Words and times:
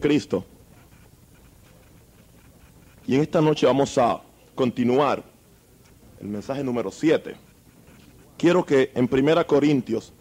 Cristo. 0.00 0.44
Y 3.06 3.14
en 3.14 3.22
esta 3.22 3.40
noche 3.40 3.66
vamos 3.66 3.96
a 3.98 4.20
continuar 4.54 5.22
el 6.20 6.28
mensaje 6.28 6.64
número 6.64 6.90
7. 6.90 7.34
Quiero 8.36 8.64
que 8.64 8.90
en 8.94 9.06
Primera 9.06 9.46
Corintios, 9.46 10.12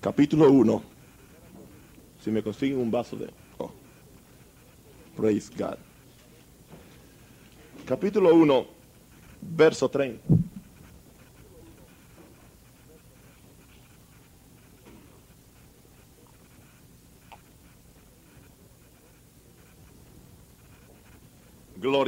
capítulo 0.00 0.50
1, 0.50 0.82
si 2.22 2.30
me 2.30 2.42
consiguen 2.42 2.78
un 2.78 2.90
vaso 2.90 3.16
de... 3.16 3.30
Oh, 3.58 3.70
praise 5.16 5.50
God. 5.56 5.76
Capítulo 7.86 8.34
1, 8.34 8.66
verso 9.40 9.88
30. 9.88 10.22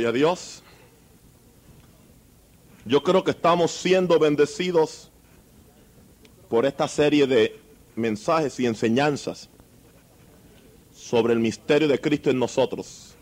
A 0.06 0.12
Dios. 0.12 0.62
Yo 2.86 3.02
creo 3.02 3.22
que 3.22 3.32
estamos 3.32 3.70
siendo 3.70 4.18
bendecidos 4.18 5.10
por 6.48 6.64
esta 6.64 6.88
serie 6.88 7.26
de 7.26 7.60
mensajes 7.96 8.58
y 8.60 8.66
enseñanzas 8.66 9.50
sobre 10.94 11.34
el 11.34 11.38
misterio 11.38 11.86
de 11.86 12.00
Cristo 12.00 12.30
en 12.30 12.38
nosotros. 12.38 13.14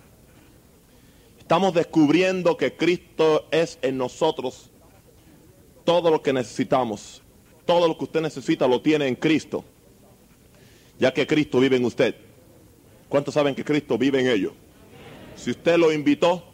Estamos 1.38 1.74
descubriendo 1.74 2.56
que 2.56 2.76
Cristo 2.76 3.46
es 3.50 3.78
en 3.82 3.98
nosotros 3.98 4.70
todo 5.84 6.10
lo 6.10 6.22
que 6.22 6.32
necesitamos. 6.32 7.22
Todo 7.66 7.88
lo 7.88 7.98
que 7.98 8.04
usted 8.04 8.20
necesita 8.20 8.68
lo 8.68 8.80
tiene 8.80 9.08
en 9.08 9.16
Cristo, 9.16 9.64
ya 10.98 11.12
que 11.12 11.26
Cristo 11.26 11.58
vive 11.58 11.76
en 11.76 11.84
usted. 11.84 12.14
¿Cuántos 13.08 13.34
saben 13.34 13.54
que 13.54 13.64
Cristo 13.64 13.98
vive 13.98 14.20
en 14.20 14.28
ellos? 14.28 14.52
Si 15.36 15.50
usted 15.50 15.76
lo 15.76 15.92
invitó, 15.92 16.44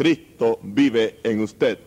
Cristo 0.00 0.58
vive 0.62 1.20
en 1.22 1.42
usted. 1.42 1.78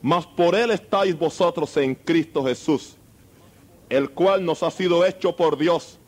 Mas 0.00 0.24
por 0.24 0.54
Él 0.54 0.70
estáis 0.70 1.18
vosotros 1.18 1.76
en 1.78 1.96
Cristo 1.96 2.44
Jesús, 2.44 2.96
el 3.88 4.08
cual 4.10 4.44
nos 4.44 4.62
ha 4.62 4.70
sido 4.70 5.04
hecho 5.04 5.34
por 5.34 5.58
Dios 5.58 5.98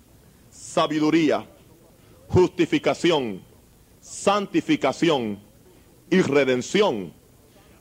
sabiduría, 0.52 1.44
justificación, 2.28 3.42
santificación 3.98 5.40
y 6.08 6.20
redención, 6.20 7.12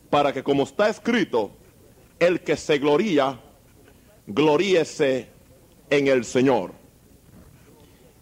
para 0.09 0.33
que 0.33 0.41
como 0.41 0.63
está 0.63 0.89
escrito, 0.89 1.51
el 2.17 2.41
que 2.41 2.57
se 2.57 2.79
gloría, 2.79 3.39
gloríese 4.25 5.27
en 5.87 6.07
el 6.07 6.25
Señor. 6.25 6.71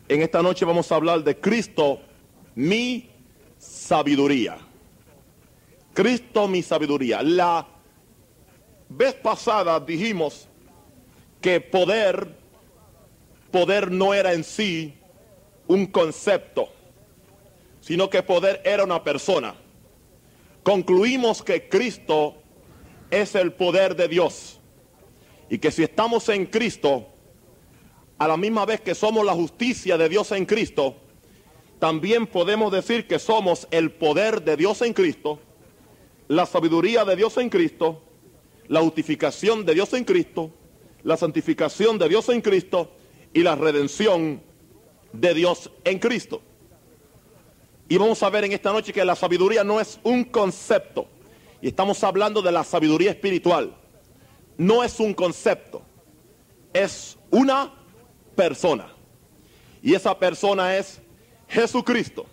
En 0.10 0.22
esta 0.22 0.42
noche 0.42 0.66
vamos 0.66 0.92
a 0.92 0.96
hablar 0.96 1.24
de 1.24 1.40
Cristo, 1.40 2.02
mi 2.56 3.11
sabiduría. 3.92 4.58
Cristo, 5.94 6.48
mi 6.48 6.64
sabiduría. 6.64 7.22
La 7.22 7.68
vez 8.88 9.16
pasada 9.16 9.82
dijimos 9.82 10.48
que 11.42 11.60
poder, 11.60 12.38
poder 13.52 13.92
no 13.92 14.14
era 14.14 14.32
en 14.32 14.46
sí 14.46 14.94
un 15.68 15.88
concepto, 15.88 16.70
sino 17.82 18.10
que 18.10 18.24
poder 18.24 18.62
era 18.64 18.86
una 18.86 19.04
persona. 19.04 19.56
Concluimos 20.64 21.44
que 21.44 21.68
Cristo 21.68 22.36
es 23.10 23.36
el 23.36 23.52
poder 23.52 23.98
de 23.98 24.08
Dios 24.08 24.62
y 25.50 25.58
que 25.58 25.70
si 25.70 25.84
estamos 25.84 26.30
en 26.30 26.46
Cristo, 26.46 27.08
a 28.18 28.26
la 28.26 28.38
misma 28.38 28.66
vez 28.66 28.80
que 28.80 28.96
somos 28.96 29.26
la 29.26 29.34
justicia 29.34 29.98
de 29.98 30.08
Dios 30.08 30.32
en 30.32 30.46
Cristo, 30.46 30.96
también 31.82 32.28
podemos 32.28 32.72
decir 32.72 33.08
que 33.08 33.18
somos 33.18 33.68
el 33.72 33.90
poder 33.90 34.44
de 34.44 34.56
Dios 34.56 34.84
en 34.84 34.94
Cristo, 34.94 35.40
la 36.28 36.46
sabiduría 36.46 37.04
de 37.06 37.16
Dios 37.16 37.36
en 37.38 37.50
Cristo, 37.50 38.04
la 38.68 38.82
justificación 38.82 39.66
de 39.66 39.74
Dios 39.74 39.92
en 39.96 40.04
Cristo, 40.04 40.52
la 41.02 41.18
santificación 41.18 41.98
de 41.98 42.08
Dios 42.08 42.30
en 42.30 42.42
Cristo 42.42 42.92
y 43.34 43.42
la 43.42 43.56
redención 43.56 44.44
de 45.12 45.34
Dios 45.34 45.72
en 45.84 45.98
Cristo. 45.98 46.44
Y 47.90 47.98
vamos 47.98 48.22
a 48.22 48.30
ver 48.30 48.44
en 48.44 48.52
esta 48.52 48.72
noche 48.72 48.94
que 48.94 49.04
la 49.04 49.16
sabiduría 49.16 49.64
no 49.64 49.82
es 49.82 50.00
un 50.04 50.24
concepto, 50.24 51.08
y 51.64 51.70
estamos 51.70 52.04
hablando 52.04 52.44
de 52.44 52.52
la 52.52 52.64
sabiduría 52.64 53.10
espiritual. 53.10 53.76
No 54.56 54.84
es 54.84 55.00
un 55.00 55.16
concepto, 55.16 55.82
es 56.74 57.18
una 57.32 57.74
persona. 58.36 58.94
Y 59.82 59.96
esa 59.96 60.16
persona 60.20 60.78
es 60.78 61.01
Jesucristo. 61.52 62.26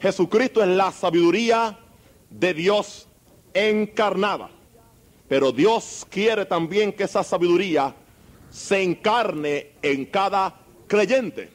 Jesucristo 0.00 0.62
es 0.62 0.68
la 0.68 0.90
sabiduría 0.90 1.78
de 2.28 2.52
Dios 2.52 3.06
encarnada. 3.54 4.50
Pero 5.28 5.52
Dios 5.52 6.04
quiere 6.10 6.44
también 6.44 6.92
que 6.92 7.04
esa 7.04 7.22
sabiduría 7.22 7.94
se 8.50 8.82
encarne 8.82 9.70
en 9.80 10.06
cada 10.06 10.60
creyente. 10.88 11.50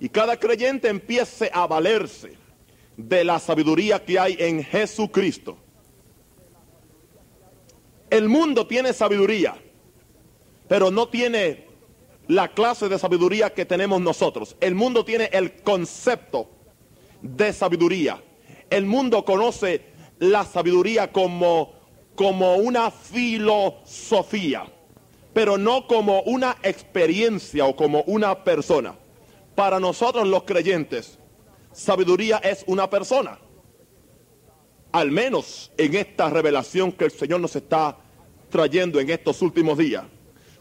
Y 0.00 0.08
cada 0.08 0.36
creyente 0.36 0.88
empiece 0.88 1.48
a 1.54 1.66
valerse 1.66 2.34
de 2.96 3.24
la 3.24 3.38
sabiduría 3.38 4.04
que 4.04 4.18
hay 4.18 4.36
en 4.38 4.64
Jesucristo. 4.64 5.56
El 8.10 8.28
mundo 8.28 8.66
tiene 8.66 8.92
sabiduría, 8.92 9.56
pero 10.68 10.90
no 10.90 11.08
tiene 11.08 11.65
la 12.28 12.48
clase 12.48 12.88
de 12.88 12.98
sabiduría 12.98 13.52
que 13.52 13.64
tenemos 13.64 14.00
nosotros. 14.00 14.56
El 14.60 14.74
mundo 14.74 15.04
tiene 15.04 15.30
el 15.32 15.62
concepto 15.62 16.48
de 17.22 17.52
sabiduría. 17.52 18.22
El 18.70 18.86
mundo 18.86 19.24
conoce 19.24 19.82
la 20.18 20.44
sabiduría 20.44 21.12
como, 21.12 21.72
como 22.14 22.56
una 22.56 22.90
filosofía, 22.90 24.64
pero 25.32 25.56
no 25.58 25.86
como 25.86 26.22
una 26.22 26.56
experiencia 26.62 27.66
o 27.66 27.76
como 27.76 28.02
una 28.02 28.42
persona. 28.42 28.96
Para 29.54 29.78
nosotros 29.78 30.26
los 30.26 30.42
creyentes, 30.42 31.18
sabiduría 31.72 32.38
es 32.38 32.64
una 32.66 32.90
persona. 32.90 33.38
Al 34.92 35.10
menos 35.10 35.70
en 35.76 35.94
esta 35.94 36.30
revelación 36.30 36.90
que 36.92 37.04
el 37.04 37.10
Señor 37.10 37.40
nos 37.40 37.54
está 37.54 37.98
trayendo 38.48 38.98
en 38.98 39.10
estos 39.10 39.42
últimos 39.42 39.78
días. 39.78 40.04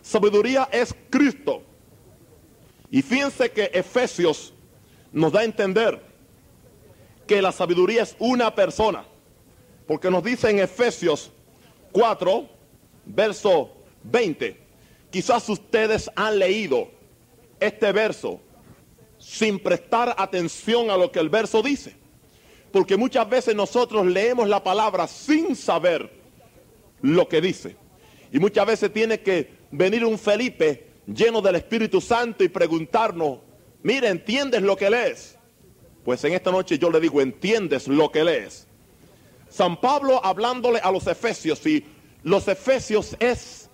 Sabiduría 0.06 0.70
es 0.72 0.96
Cristo. 1.10 1.64
Y 2.92 3.02
fíjense 3.02 3.50
que 3.50 3.72
Efesios 3.74 4.54
nos 5.12 5.32
da 5.32 5.40
a 5.40 5.44
entender 5.44 6.00
que 7.26 7.42
la 7.42 7.52
sabiduría 7.52 8.04
es 8.04 8.16
una 8.20 8.54
persona. 8.54 9.04
Porque 9.88 10.12
nos 10.12 10.24
dice 10.24 10.52
en 10.52 10.60
Efesios 10.60 11.32
4, 11.92 12.48
verso 13.06 13.72
20. 14.04 14.56
Quizás 15.10 15.50
ustedes 15.50 16.12
han 16.16 16.38
leído 16.38 16.88
este 17.60 17.92
verso 17.92 18.40
sin 19.18 19.58
prestar 19.58 20.14
atención 20.20 20.92
a 20.92 20.98
lo 20.98 21.12
que 21.12 21.20
el 21.20 21.30
verso 21.30 21.64
dice. 21.64 21.96
Porque 22.72 22.96
muchas 22.96 23.28
veces 23.28 23.56
nosotros 23.56 24.06
leemos 24.06 24.48
la 24.48 24.64
palabra 24.64 25.08
sin 25.08 25.56
saber 25.56 26.12
lo 27.02 27.28
que 27.28 27.42
dice. 27.42 27.76
Y 28.32 28.38
muchas 28.38 28.68
veces 28.68 28.94
tiene 28.94 29.22
que 29.22 29.55
venir 29.72 30.06
un 30.06 30.18
Felipe 30.18 30.88
lleno 31.08 31.42
del 31.42 31.56
Espíritu 31.56 32.02
Santo 32.02 32.44
y 32.44 32.50
preguntarnos, 32.50 33.40
mire, 33.84 34.10
¿entiendes 34.10 34.62
lo 34.62 34.76
que 34.76 34.90
lees? 34.90 35.38
Pues 36.04 36.24
en 36.24 36.34
esta 36.34 36.52
noche 36.52 36.78
yo 36.78 36.90
le 36.90 37.00
digo, 37.00 37.22
¿entiendes 37.22 37.88
lo 37.88 38.12
que 38.12 38.24
lees? 38.24 38.68
San 39.50 39.80
Pablo 39.80 40.24
hablándole 40.24 40.80
a 40.80 40.92
los 40.92 41.08
efesios 41.08 41.66
y 41.66 41.86
los 42.24 42.48
efesios 42.48 43.16
es 43.20 43.70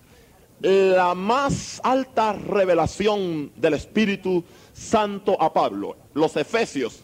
la 0.61 1.15
más 1.15 1.81
alta 1.83 2.33
revelación 2.33 3.51
del 3.55 3.73
Espíritu 3.73 4.43
Santo 4.73 5.41
a 5.41 5.51
Pablo. 5.51 5.97
Los 6.13 6.35
efesios, 6.37 7.03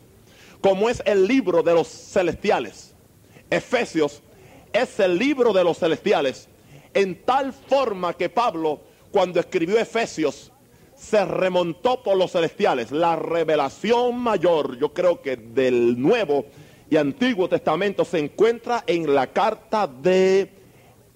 como 0.61 0.89
es 0.89 1.01
el 1.05 1.27
libro 1.27 1.63
de 1.63 1.73
los 1.73 1.87
celestiales. 1.87 2.93
Efesios 3.49 4.21
es 4.73 4.99
el 4.99 5.17
libro 5.17 5.53
de 5.53 5.63
los 5.63 5.79
celestiales 5.79 6.47
en 6.93 7.23
tal 7.23 7.53
forma 7.53 8.13
que 8.13 8.29
Pablo, 8.29 8.81
cuando 9.11 9.39
escribió 9.39 9.79
Efesios, 9.79 10.51
se 10.95 11.23
remontó 11.25 12.01
por 12.01 12.17
los 12.17 12.31
celestiales. 12.31 12.91
La 12.91 13.15
revelación 13.15 14.17
mayor, 14.17 14.77
yo 14.77 14.93
creo 14.93 15.21
que 15.21 15.37
del 15.37 15.99
Nuevo 16.01 16.45
y 16.89 16.97
Antiguo 16.97 17.47
Testamento 17.47 18.03
se 18.03 18.19
encuentra 18.19 18.83
en 18.87 19.13
la 19.13 19.27
carta 19.27 19.87
de 19.87 20.51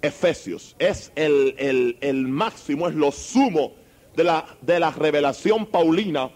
Efesios. 0.02 0.76
Es 0.78 1.12
el, 1.16 2.26
máximo, 2.28 2.88
es 2.88 2.96
lo 2.96 3.12
sumo 3.12 3.74
de 4.16 4.24
la, 4.24 4.46
de 4.62 4.80
la 4.80 4.92
revelación 4.92 5.66
paulina. 5.66 6.30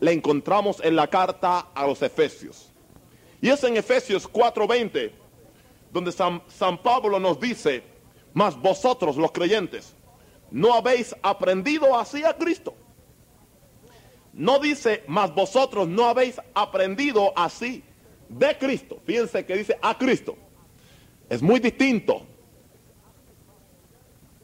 La 0.00 0.12
encontramos 0.12 0.80
en 0.82 0.96
la 0.96 1.06
carta 1.08 1.68
a 1.74 1.86
los 1.86 2.02
Efesios. 2.02 2.70
Y 3.40 3.48
es 3.48 3.64
en 3.64 3.76
Efesios 3.76 4.30
4:20 4.30 5.12
donde 5.92 6.12
San, 6.12 6.42
San 6.46 6.78
Pablo 6.78 7.18
nos 7.18 7.40
dice, 7.40 7.82
mas 8.32 8.56
vosotros 8.60 9.16
los 9.16 9.32
creyentes 9.32 9.96
no 10.50 10.74
habéis 10.74 11.14
aprendido 11.22 11.98
así 11.98 12.24
a 12.24 12.34
Cristo. 12.34 12.74
no 14.32 14.58
dice, 14.58 15.02
mas 15.06 15.34
vosotros 15.34 15.88
no 15.88 16.04
habéis 16.04 16.40
aprendido 16.54 17.32
así 17.36 17.82
de 18.28 18.56
Cristo. 18.56 19.00
Fíjense 19.04 19.44
que 19.44 19.56
dice 19.56 19.78
a 19.82 19.98
Cristo. 19.98 20.36
Es 21.28 21.42
muy 21.42 21.60
distinto. 21.60 22.26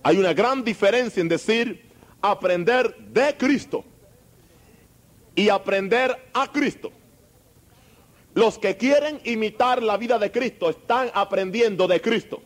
Hay 0.03 0.19
una 0.19 0.35
gran 0.35 0.65
diferencia 0.65 1.21
en 1.21 1.29
decir 1.29 1.89
aprender 2.21 2.97
de 2.97 3.37
Cristo 3.37 3.85
y 5.35 5.49
aprender 5.49 6.29
a 6.33 6.51
Cristo. 6.51 6.93
Los 8.35 8.59
que 8.59 8.77
quieren 8.77 9.21
imitar 9.25 9.83
la 9.83 9.97
vida 9.97 10.19
de 10.19 10.31
Cristo 10.31 10.69
están 10.69 11.11
aprendiendo 11.15 11.87
de 11.87 12.01
Cristo. 12.01 12.43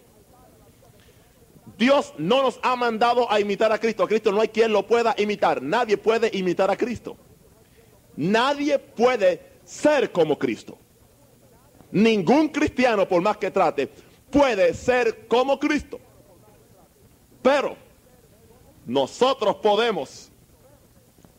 Dios 1.80 2.12
no 2.18 2.42
nos 2.42 2.60
ha 2.62 2.76
mandado 2.76 3.32
a 3.32 3.40
imitar 3.40 3.72
a 3.72 3.78
Cristo. 3.78 4.02
A 4.02 4.06
Cristo 4.06 4.30
no 4.30 4.42
hay 4.42 4.48
quien 4.48 4.70
lo 4.70 4.86
pueda 4.86 5.14
imitar. 5.16 5.62
Nadie 5.62 5.96
puede 5.96 6.30
imitar 6.36 6.70
a 6.70 6.76
Cristo. 6.76 7.16
Nadie 8.16 8.78
puede 8.78 9.40
ser 9.64 10.12
como 10.12 10.38
Cristo. 10.38 10.76
Ningún 11.90 12.50
cristiano, 12.50 13.08
por 13.08 13.22
más 13.22 13.38
que 13.38 13.50
trate, 13.50 13.88
puede 14.30 14.74
ser 14.74 15.26
como 15.26 15.58
Cristo. 15.58 15.98
Pero 17.40 17.78
nosotros 18.84 19.56
podemos 19.56 20.30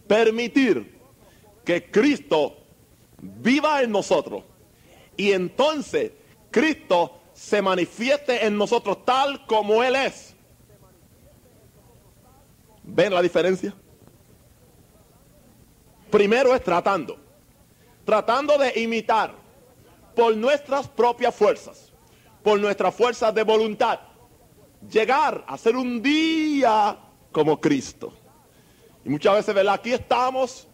permitir 0.07 0.99
que 1.63 1.91
Cristo 1.91 2.57
viva 3.21 3.83
en 3.83 3.91
nosotros 3.91 4.41
y 5.15 5.33
entonces 5.33 6.13
Cristo 6.49 7.19
se 7.31 7.61
manifieste 7.61 8.43
en 8.43 8.57
nosotros 8.57 9.05
tal 9.05 9.45
como 9.45 9.83
Él 9.83 9.95
es. 9.95 10.30
¿Ven 12.83 13.13
la 13.13 13.21
diferencia? 13.21 13.73
Primero 16.09 16.53
es 16.53 16.61
tratando, 16.63 17.17
tratando 18.03 18.57
de 18.57 18.81
imitar 18.81 19.33
por 20.15 20.35
nuestras 20.35 20.87
propias 20.87 21.33
fuerzas, 21.33 21.91
por 22.43 22.59
nuestras 22.59 22.93
fuerzas 22.93 23.33
de 23.33 23.43
voluntad, 23.43 23.99
llegar 24.89 25.43
a 25.47 25.57
ser 25.57 25.77
un 25.77 26.01
día 26.01 26.97
como 27.31 27.61
Cristo. 27.61 28.13
Y 29.05 29.09
muchas 29.09 29.35
veces, 29.35 29.55
¿verdad? 29.55 29.75
Aquí 29.75 29.93
estamos 29.93 30.67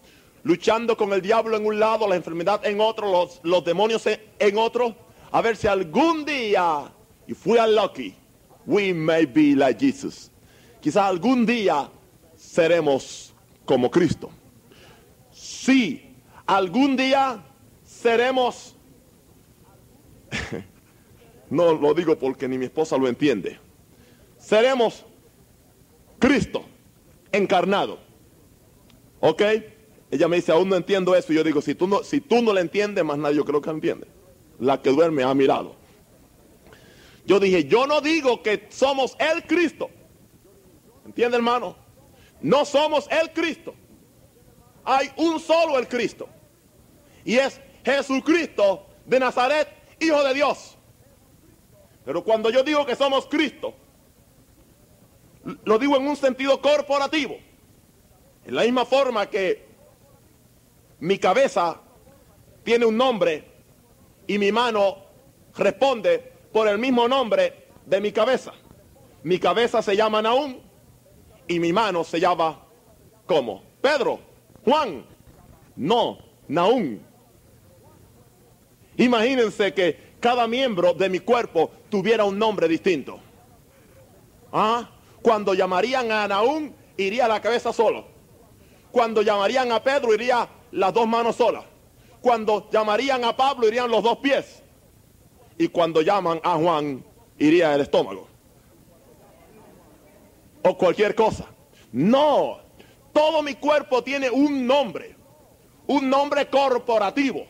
luchando 0.44 0.98
con 0.98 1.14
el 1.14 1.22
diablo 1.22 1.56
en 1.56 1.66
un 1.66 1.80
lado, 1.80 2.08
la 2.08 2.16
enfermedad 2.16 2.66
en 2.66 2.82
otro, 2.82 3.30
los, 3.44 3.66
demonios 3.66 4.08
en 4.08 4.58
otro, 4.58 4.96
a 5.32 5.42
ver 5.42 5.56
si 5.56 5.68
algún 5.68 6.26
día, 6.26 6.92
if 7.28 7.46
we 7.46 7.60
are 7.60 7.72
lucky, 7.72 8.16
we 8.66 8.94
may 8.94 9.26
be 9.26 9.56
like 9.56 9.80
Jesus. 9.80 10.32
Quizás 10.82 11.04
algún 11.04 11.46
día 11.46 11.90
seremos 12.48 13.34
como 13.66 13.92
Cristo. 13.92 14.30
Sí, 15.32 16.16
algún 16.46 16.96
día 16.96 17.44
seremos 17.84 18.76
no 21.50 21.74
lo 21.74 21.94
digo 21.94 22.18
porque 22.18 22.48
ni 22.48 22.58
mi 22.58 22.66
esposa 22.66 22.98
lo 22.98 23.08
entiende. 23.08 23.60
Seremos 24.38 25.06
Cristo 26.20 26.64
encarnado. 27.32 28.00
¿Ok? 29.20 29.42
Ella 30.10 30.28
me 30.28 30.38
dice, 30.38 30.52
aún 30.52 30.70
no 30.70 30.76
entiendo 30.76 31.16
eso. 31.16 31.34
Y 31.34 31.36
yo 31.36 31.44
digo, 31.44 31.62
si 31.62 31.76
tú 31.76 31.88
no, 31.88 32.04
si 32.04 32.22
tú 32.22 32.42
no 32.42 32.54
lo 32.54 32.60
entiendes, 32.60 33.04
más 33.04 33.18
nadie 33.18 33.38
yo 33.38 33.46
creo 33.46 33.62
que 33.62 33.70
entiende. 33.70 34.08
La 34.60 34.82
que 34.82 34.90
duerme 34.90 35.24
ha 35.24 35.34
mirado. 35.34 35.76
Yo 37.26 37.40
dije, 37.40 37.66
yo 37.66 37.88
no 37.88 38.00
digo 38.00 38.42
que 38.42 38.68
somos 38.70 39.18
el 39.20 39.44
Cristo. 39.44 39.90
¿Entiende, 41.06 41.36
hermano? 41.36 41.87
No 42.42 42.66
somos 42.66 43.08
el 43.10 43.32
Cristo. 43.32 43.74
Hay 44.84 45.12
un 45.18 45.40
solo 45.40 45.78
el 45.78 45.88
Cristo. 45.88 46.30
Y 47.26 47.38
es 47.38 47.60
Jesucristo 47.84 48.86
de 49.06 49.20
Nazaret 49.20 49.68
hijo 50.00 50.24
de 50.24 50.34
Dios. 50.34 50.78
Pero 52.06 52.24
cuando 52.24 52.50
yo 52.50 52.64
digo 52.64 52.86
que 52.86 52.96
somos 52.96 53.26
Cristo, 53.28 53.74
lo 55.64 55.78
digo 55.78 55.98
en 55.98 56.08
un 56.08 56.16
sentido 56.16 56.62
corporativo. 56.62 57.38
En 58.46 58.56
la 58.56 58.64
misma 58.64 58.86
forma 58.86 59.30
que 59.30 59.66
mi 61.00 61.18
cabeza 61.18 61.82
tiene 62.64 62.86
un 62.86 62.98
nombre 62.98 63.46
y 64.26 64.38
mi 64.38 64.52
mano 64.52 64.98
responde 65.56 66.20
por 66.52 66.68
el 66.68 66.78
mismo 66.78 67.08
nombre 67.08 67.68
de 67.86 68.00
mi 68.00 68.12
cabeza. 68.12 68.54
Mi 69.24 69.40
cabeza 69.40 69.82
se 69.82 69.96
llama 69.96 70.22
Naúm 70.22 70.67
y 71.48 71.60
mi 71.60 71.72
mano 71.74 72.04
se 72.04 72.20
llama 72.20 72.60
¿cómo? 73.26 73.64
Pedro, 73.82 74.20
Juan. 74.66 75.06
No, 75.76 76.18
Naúm. 76.48 77.00
Imagínense 78.98 79.74
que 79.74 80.16
cada 80.20 80.48
miembro 80.48 80.94
de 80.94 81.08
mi 81.10 81.20
cuerpo 81.20 81.70
tuviera 81.90 82.24
un 82.26 82.40
nombre 82.40 82.68
distinto. 82.68 83.20
¿Ah? 84.52 84.90
Cuando 85.22 85.54
llamarían 85.54 86.12
a 86.12 86.24
Anaún, 86.24 86.74
iría 86.98 87.28
la 87.28 87.42
cabeza 87.42 87.72
solo. 87.72 88.06
Cuando 88.92 89.22
llamarían 89.22 89.72
a 89.72 89.84
Pedro, 89.84 90.14
iría 90.14 90.50
las 90.72 90.94
dos 90.94 91.08
manos 91.08 91.36
solas. 91.36 91.64
Cuando 92.22 92.70
llamarían 92.72 93.24
a 93.24 93.36
Pablo, 93.36 93.68
irían 93.68 93.92
los 93.92 94.04
dos 94.04 94.18
pies. 94.18 94.64
Y 95.58 95.68
cuando 95.68 96.02
llaman 96.02 96.40
a 96.44 96.56
Juan, 96.56 97.04
iría 97.38 97.76
el 97.76 97.82
estómago. 97.82 98.27
O 100.68 100.78
cualquier 100.78 101.16
cosa. 101.16 101.46
No, 101.92 102.60
todo 103.14 103.42
mi 103.42 103.56
cuerpo 103.56 104.04
tiene 104.04 104.30
un 104.30 104.68
nombre. 104.68 105.16
Un 105.88 106.10
nombre 106.10 106.50
corporativo 106.50 107.48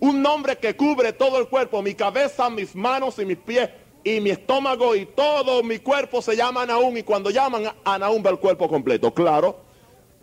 un 0.00 0.22
nombre 0.22 0.56
que 0.56 0.74
cubre 0.74 1.12
todo 1.12 1.38
el 1.38 1.48
cuerpo, 1.48 1.82
mi 1.82 1.94
cabeza, 1.94 2.50
mis 2.50 2.74
manos 2.74 3.18
y 3.18 3.26
mis 3.26 3.36
pies 3.36 3.68
y 4.02 4.20
mi 4.20 4.30
estómago 4.30 4.96
y 4.96 5.04
todo 5.04 5.62
mi 5.62 5.78
cuerpo 5.78 6.22
se 6.22 6.34
llama 6.34 6.64
Naúm 6.64 6.96
y 6.96 7.02
cuando 7.02 7.30
llaman 7.30 7.64
a 7.84 7.98
Naúm 7.98 8.24
va 8.24 8.30
el 8.30 8.38
cuerpo 8.38 8.66
completo. 8.66 9.12
Claro, 9.12 9.60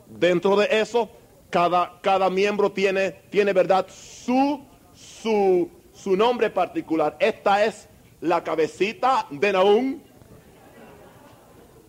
dentro 0.07 0.55
de 0.55 0.67
eso 0.71 1.09
cada, 1.51 1.99
cada 2.01 2.29
miembro 2.29 2.71
tiene, 2.71 3.11
tiene 3.29 3.53
verdad 3.53 3.85
su, 3.87 4.61
su, 4.95 5.69
su 5.93 6.15
nombre 6.17 6.49
particular. 6.49 7.15
Esta 7.19 7.63
es 7.63 7.87
la 8.19 8.43
cabecita 8.43 9.27
de 9.29 9.53
Naúm. 9.53 9.99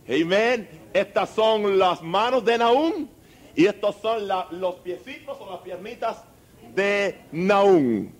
Amén. 0.09 0.67
Estas 0.95 1.29
son 1.31 1.79
las 1.79 2.03
manos 2.03 2.43
de 2.43 2.57
Naúm 2.57 3.09
y 3.55 3.67
estos 3.67 3.97
son 4.01 4.27
los 4.53 4.77
piecitos 4.77 5.37
o 5.39 5.51
las 5.51 5.61
piernitas 5.61 6.25
de 6.75 7.21
Naún. 7.31 8.15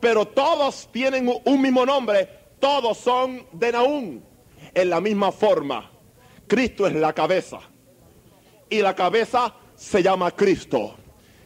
Pero 0.00 0.26
todos 0.26 0.88
tienen 0.90 1.32
un 1.44 1.62
mismo 1.62 1.86
nombre, 1.86 2.28
todos 2.58 2.98
son 2.98 3.46
de 3.52 3.70
Naún. 3.70 4.24
En 4.74 4.90
la 4.90 5.00
misma 5.00 5.30
forma, 5.30 5.90
Cristo 6.48 6.86
es 6.86 6.94
la 6.94 7.12
cabeza. 7.12 7.60
Y 8.68 8.82
la 8.82 8.96
cabeza 8.96 9.54
se 9.76 10.02
llama 10.02 10.32
Cristo. 10.32 10.96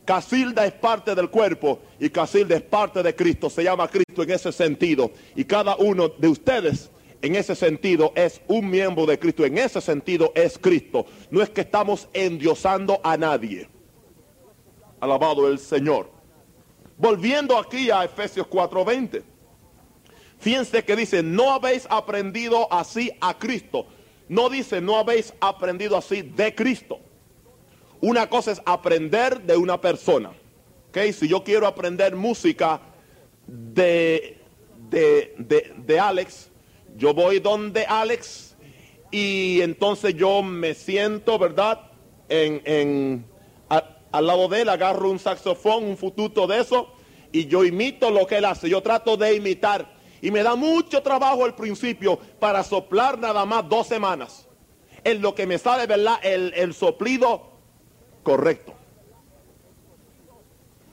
Casilda 0.07 0.65
es 0.65 0.73
parte 0.73 1.15
del 1.15 1.29
cuerpo 1.29 1.81
y 1.99 2.09
Casilda 2.09 2.57
es 2.57 2.63
parte 2.63 3.03
de 3.03 3.15
Cristo. 3.15 3.51
Se 3.51 3.65
llama 3.65 3.89
Cristo 3.89 4.23
en 4.23 4.31
ese 4.31 4.51
sentido. 4.51 5.11
Y 5.35 5.45
cada 5.45 5.77
uno 5.77 6.09
de 6.09 6.29
ustedes 6.29 6.91
en 7.25 7.37
ese 7.37 7.55
sentido 7.55 8.13
es 8.15 8.43
un 8.49 8.69
miembro 8.69 9.07
de 9.07 9.19
Cristo. 9.19 9.47
En 9.47 9.57
ese 9.57 9.81
sentido 9.81 10.31
es 10.35 10.59
Cristo. 10.59 11.07
No 11.31 11.41
es 11.43 11.49
que 11.49 11.63
estamos 11.63 12.07
endiosando 12.13 13.01
a 13.03 13.17
nadie. 13.17 13.67
Alabado 15.01 15.49
el 15.49 15.59
Señor. 15.59 16.11
Volviendo 16.99 17.59
aquí 17.59 17.91
a 17.91 18.05
Efesios 18.05 18.47
4:20. 18.47 19.23
Fíjense 20.39 20.85
que 20.85 20.95
dice, 20.95 21.23
no 21.23 21.53
habéis 21.53 21.87
aprendido 21.89 22.71
así 22.71 23.11
a 23.23 23.39
Cristo. 23.39 23.87
No 24.29 24.51
dice, 24.51 24.83
no 24.83 24.99
habéis 24.99 25.33
aprendido 25.41 25.97
así 25.97 26.21
de 26.21 26.55
Cristo. 26.55 27.01
Una 28.03 28.29
cosa 28.29 28.53
es 28.53 28.61
aprender 28.67 29.41
de 29.41 29.57
una 29.57 29.81
persona. 29.81 30.33
¿okay? 30.91 31.15
Si 31.15 31.27
yo 31.27 31.43
quiero 31.43 31.67
aprender 31.67 32.15
música 32.15 32.83
de, 33.47 34.39
de, 34.91 35.73
de, 35.79 35.99
Alex, 35.99 36.51
yo 36.95 37.13
voy 37.13 37.41
donde 37.41 37.85
Alex 37.85 38.57
y 39.11 39.61
entonces 39.61 40.15
yo 40.15 40.43
me 40.43 40.75
siento, 40.75 41.39
¿verdad? 41.39 41.81
En, 42.29 42.63
en, 42.65 43.27
al 43.69 44.27
lado 44.27 44.49
de 44.49 44.63
él, 44.63 44.69
agarro 44.69 45.11
un 45.11 45.19
saxofón, 45.19 45.85
un 45.85 45.97
fututo 45.97 46.47
de 46.47 46.61
eso, 46.61 46.93
y 47.33 47.47
yo 47.47 47.65
imito 47.65 48.11
lo 48.11 48.27
que 48.27 48.39
él 48.39 48.45
hace. 48.45 48.69
Yo 48.69 48.81
trato 48.81 49.17
de 49.17 49.35
imitar. 49.35 49.93
Y 50.21 50.31
me 50.31 50.43
da 50.43 50.57
mucho 50.57 51.03
trabajo 51.03 51.45
al 51.45 51.55
principio 51.55 52.19
para 52.39 52.65
soplar 52.65 53.19
nada 53.19 53.45
más 53.45 53.69
dos 53.69 53.87
semanas. 53.87 54.49
En 55.03 55.21
lo 55.21 55.35
que 55.35 55.47
me 55.47 55.59
sale, 55.59 55.87
¿verdad? 55.87 56.19
El, 56.23 56.53
el 56.55 56.75
soplido 56.75 57.53
correcto. 58.23 58.75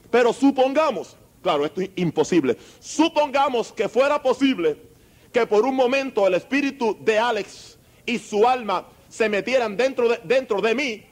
Pero 0.09 0.33
supongamos, 0.33 1.15
claro, 1.41 1.65
esto 1.65 1.81
es 1.81 1.89
imposible. 1.95 2.57
Supongamos 2.79 3.71
que 3.71 3.87
fuera 3.87 4.21
posible 4.21 4.90
que 5.31 5.45
por 5.45 5.65
un 5.65 5.75
momento 5.75 6.27
el 6.27 6.33
espíritu 6.33 6.97
de 6.99 7.17
Alex 7.17 7.77
y 8.05 8.19
su 8.19 8.47
alma 8.47 8.87
se 9.07 9.29
metieran 9.29 9.75
dentro 9.77 10.09
de, 10.09 10.19
dentro 10.23 10.61
de 10.61 10.75
mí 10.75 11.05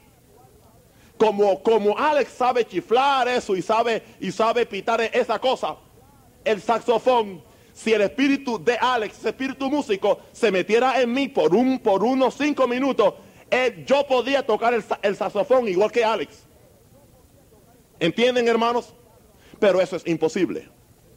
como, 1.20 1.62
como 1.62 1.98
Alex 1.98 2.32
sabe 2.32 2.66
chiflar 2.66 3.28
eso 3.28 3.54
y 3.54 3.60
sabe, 3.60 4.02
y 4.20 4.32
sabe 4.32 4.64
pitar 4.64 5.02
esa 5.02 5.38
cosa, 5.38 5.76
el 6.42 6.62
saxofón, 6.62 7.42
si 7.74 7.92
el 7.92 8.00
espíritu 8.00 8.62
de 8.62 8.78
Alex, 8.78 9.18
ese 9.18 9.28
espíritu 9.28 9.70
músico, 9.70 10.20
se 10.32 10.50
metiera 10.50 10.98
en 10.98 11.12
mí 11.12 11.28
por, 11.28 11.54
un, 11.54 11.78
por 11.78 12.02
unos 12.02 12.34
cinco 12.34 12.66
minutos, 12.66 13.14
eh, 13.50 13.84
yo 13.86 14.06
podía 14.06 14.46
tocar 14.46 14.72
el, 14.72 14.82
el 15.02 15.14
saxofón 15.14 15.68
igual 15.68 15.92
que 15.92 16.02
Alex. 16.02 16.44
¿Entienden, 17.98 18.48
hermanos? 18.48 18.94
Pero 19.58 19.78
eso 19.78 19.96
es 19.96 20.06
imposible. 20.06 20.70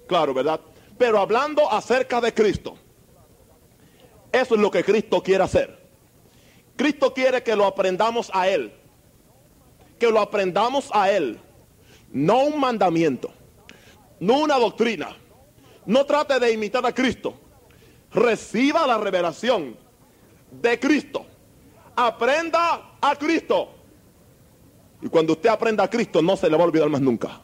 Claro, 0.06 0.34
¿verdad? 0.34 0.60
Pero 0.98 1.18
hablando 1.18 1.72
acerca 1.72 2.20
de 2.20 2.34
Cristo, 2.34 2.78
eso 4.34 4.56
es 4.56 4.62
lo 4.62 4.72
que 4.72 4.84
Cristo 4.84 5.22
quiere 5.22 5.44
hacer. 5.44 5.80
Cristo 6.75 7.13
quiere 7.13 7.44
que 7.44 7.56
lo 7.56 7.66
aprendamos 7.66 8.32
a 8.34 8.50
Él. 8.50 8.74
Que 10.00 10.10
lo 10.12 10.20
aprendamos 10.20 10.90
a 10.92 11.12
Él. 11.12 11.40
No 12.12 12.40
un 12.46 12.60
mandamiento. 12.60 13.32
No 14.20 14.40
una 14.40 14.58
doctrina. 14.58 15.16
No 15.86 16.06
trate 16.06 16.40
de 16.40 16.52
imitar 16.52 16.84
a 16.84 16.92
Cristo. 16.92 17.36
Reciba 18.12 18.88
la 18.88 18.98
revelación 18.98 19.78
de 20.50 20.80
Cristo. 20.80 21.28
Aprenda 21.96 22.98
a 23.00 23.16
Cristo. 23.16 23.70
Y 25.00 25.10
cuando 25.10 25.34
usted 25.34 25.50
aprenda 25.50 25.84
a 25.84 25.90
Cristo 25.90 26.24
no 26.24 26.36
se 26.36 26.50
le 26.50 26.58
va 26.58 26.63
a 26.63 26.68
olvidar 26.68 26.90
más 26.90 27.02
nunca. 27.02 27.40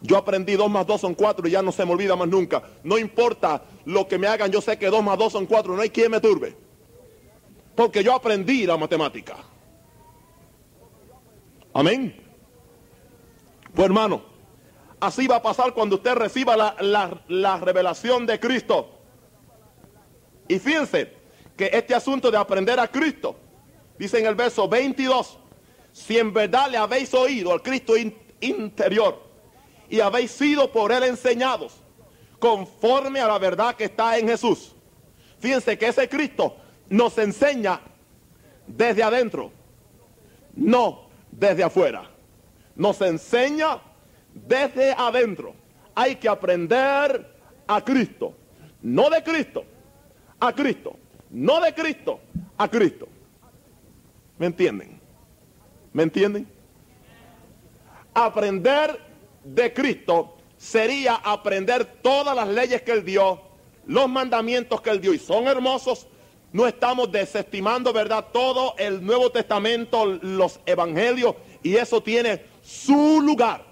Yo 0.00 0.16
aprendí 0.16 0.54
2 0.54 0.70
más 0.70 0.86
2 0.86 1.00
son 1.00 1.14
4 1.14 1.48
y 1.48 1.50
ya 1.50 1.62
no 1.62 1.72
se 1.72 1.84
me 1.84 1.92
olvida 1.92 2.14
más 2.14 2.28
nunca. 2.28 2.62
No 2.84 2.98
importa 2.98 3.62
lo 3.84 4.06
que 4.06 4.18
me 4.18 4.26
hagan, 4.26 4.50
yo 4.50 4.60
sé 4.60 4.78
que 4.78 4.86
2 4.86 5.02
más 5.02 5.18
2 5.18 5.32
son 5.32 5.46
4, 5.46 5.74
no 5.74 5.82
hay 5.82 5.90
quien 5.90 6.10
me 6.10 6.20
turbe. 6.20 6.56
Porque 7.74 8.02
yo 8.04 8.14
aprendí 8.14 8.66
la 8.66 8.76
matemática. 8.76 9.36
Amén. 11.72 12.14
Pues 13.74 13.86
hermano, 13.86 14.22
así 15.00 15.26
va 15.26 15.36
a 15.36 15.42
pasar 15.42 15.74
cuando 15.74 15.96
usted 15.96 16.14
reciba 16.14 16.56
la, 16.56 17.22
la 17.28 17.56
revelación 17.58 18.26
de 18.26 18.40
Cristo. 18.40 18.90
Y 20.46 20.58
fíjense 20.58 21.12
que 21.56 21.70
este 21.72 21.94
asunto 21.94 22.30
de 22.30 22.38
aprender 22.38 22.80
a 22.80 22.88
Cristo, 22.88 23.36
dice 23.98 24.18
en 24.18 24.26
el 24.26 24.34
verso 24.34 24.68
22, 24.68 25.38
si 25.92 26.18
en 26.18 26.32
verdad 26.32 26.70
le 26.70 26.78
habéis 26.78 27.12
oído 27.14 27.52
al 27.52 27.62
Cristo 27.62 27.94
interior, 28.40 29.27
y 29.88 30.00
habéis 30.00 30.30
sido 30.30 30.70
por 30.70 30.92
él 30.92 31.02
enseñados 31.04 31.80
conforme 32.38 33.20
a 33.20 33.26
la 33.26 33.38
verdad 33.38 33.74
que 33.74 33.84
está 33.84 34.18
en 34.18 34.28
Jesús. 34.28 34.74
Fíjense 35.38 35.78
que 35.78 35.88
ese 35.88 36.08
Cristo 36.08 36.56
nos 36.88 37.16
enseña 37.18 37.80
desde 38.66 39.02
adentro, 39.02 39.50
no 40.54 41.08
desde 41.30 41.64
afuera. 41.64 42.08
Nos 42.76 43.00
enseña 43.00 43.80
desde 44.34 44.92
adentro. 44.92 45.54
Hay 45.94 46.16
que 46.16 46.28
aprender 46.28 47.34
a 47.66 47.84
Cristo, 47.84 48.34
no 48.82 49.10
de 49.10 49.22
Cristo, 49.22 49.64
a 50.38 50.52
Cristo, 50.52 50.96
no 51.30 51.60
de 51.60 51.74
Cristo, 51.74 52.20
a 52.56 52.68
Cristo. 52.68 53.08
¿Me 54.38 54.46
entienden? 54.46 55.00
¿Me 55.92 56.04
entienden? 56.04 56.46
Aprender 58.14 59.07
de 59.54 59.72
Cristo 59.72 60.36
sería 60.56 61.14
aprender 61.16 61.84
todas 62.02 62.34
las 62.34 62.48
leyes 62.48 62.82
que 62.82 62.92
Él 62.92 63.04
dio, 63.04 63.40
los 63.86 64.08
mandamientos 64.08 64.80
que 64.80 64.90
Él 64.90 65.00
dio, 65.00 65.14
y 65.14 65.18
son 65.18 65.46
hermosos. 65.48 66.06
No 66.52 66.66
estamos 66.66 67.12
desestimando, 67.12 67.92
¿verdad? 67.92 68.26
Todo 68.32 68.74
el 68.78 69.04
Nuevo 69.04 69.30
Testamento, 69.30 70.06
los 70.06 70.60
evangelios, 70.66 71.36
y 71.62 71.76
eso 71.76 72.02
tiene 72.02 72.42
su 72.62 73.20
lugar. 73.20 73.66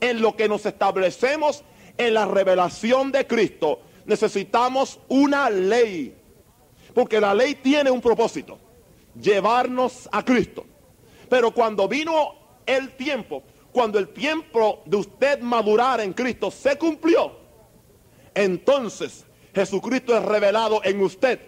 En 0.00 0.22
lo 0.22 0.34
que 0.34 0.48
nos 0.48 0.64
establecemos 0.64 1.62
en 1.98 2.14
la 2.14 2.24
revelación 2.24 3.12
de 3.12 3.26
Cristo, 3.26 3.80
necesitamos 4.06 4.98
una 5.08 5.50
ley. 5.50 6.16
Porque 6.94 7.20
la 7.20 7.34
ley 7.34 7.54
tiene 7.56 7.90
un 7.90 8.00
propósito, 8.00 8.58
llevarnos 9.20 10.08
a 10.10 10.24
Cristo. 10.24 10.64
Pero 11.28 11.52
cuando 11.52 11.86
vino 11.86 12.34
el 12.66 12.96
tiempo 12.96 13.42
cuando 13.72 13.98
el 13.98 14.08
tiempo 14.08 14.82
de 14.84 14.96
usted 14.96 15.40
madurar 15.40 16.00
en 16.00 16.12
Cristo 16.12 16.50
se 16.50 16.76
cumplió, 16.76 17.32
entonces 18.34 19.24
Jesucristo 19.54 20.16
es 20.16 20.24
revelado 20.24 20.80
en 20.84 21.00
usted 21.02 21.40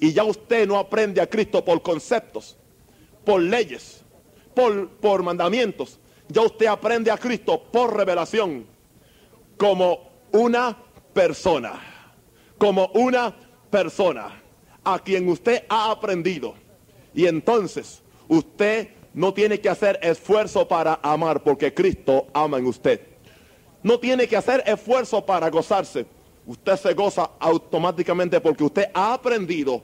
y 0.00 0.12
ya 0.12 0.24
usted 0.24 0.66
no 0.66 0.78
aprende 0.78 1.20
a 1.20 1.28
Cristo 1.28 1.64
por 1.64 1.82
conceptos, 1.82 2.56
por 3.24 3.40
leyes, 3.40 4.02
por, 4.54 4.88
por 4.88 5.22
mandamientos. 5.22 5.98
Ya 6.28 6.42
usted 6.42 6.66
aprende 6.66 7.10
a 7.10 7.18
Cristo 7.18 7.62
por 7.70 7.96
revelación 7.96 8.66
como 9.56 10.10
una 10.32 10.76
persona, 11.12 11.80
como 12.58 12.86
una 12.94 13.34
persona 13.70 14.42
a 14.82 14.98
quien 14.98 15.28
usted 15.28 15.64
ha 15.68 15.90
aprendido. 15.90 16.54
Y 17.14 17.26
entonces 17.26 18.02
usted 18.28 18.88
no 19.14 19.34
tiene 19.34 19.60
que 19.60 19.68
hacer 19.68 19.98
esfuerzo 20.02 20.66
para 20.66 20.98
amar 21.02 21.42
porque 21.42 21.74
Cristo 21.74 22.26
ama 22.32 22.58
en 22.58 22.66
usted. 22.66 23.00
No 23.82 23.98
tiene 23.98 24.26
que 24.26 24.36
hacer 24.36 24.62
esfuerzo 24.66 25.24
para 25.24 25.50
gozarse. 25.50 26.06
Usted 26.46 26.76
se 26.76 26.94
goza 26.94 27.30
automáticamente 27.38 28.40
porque 28.40 28.64
usted 28.64 28.86
ha 28.94 29.14
aprendido 29.14 29.82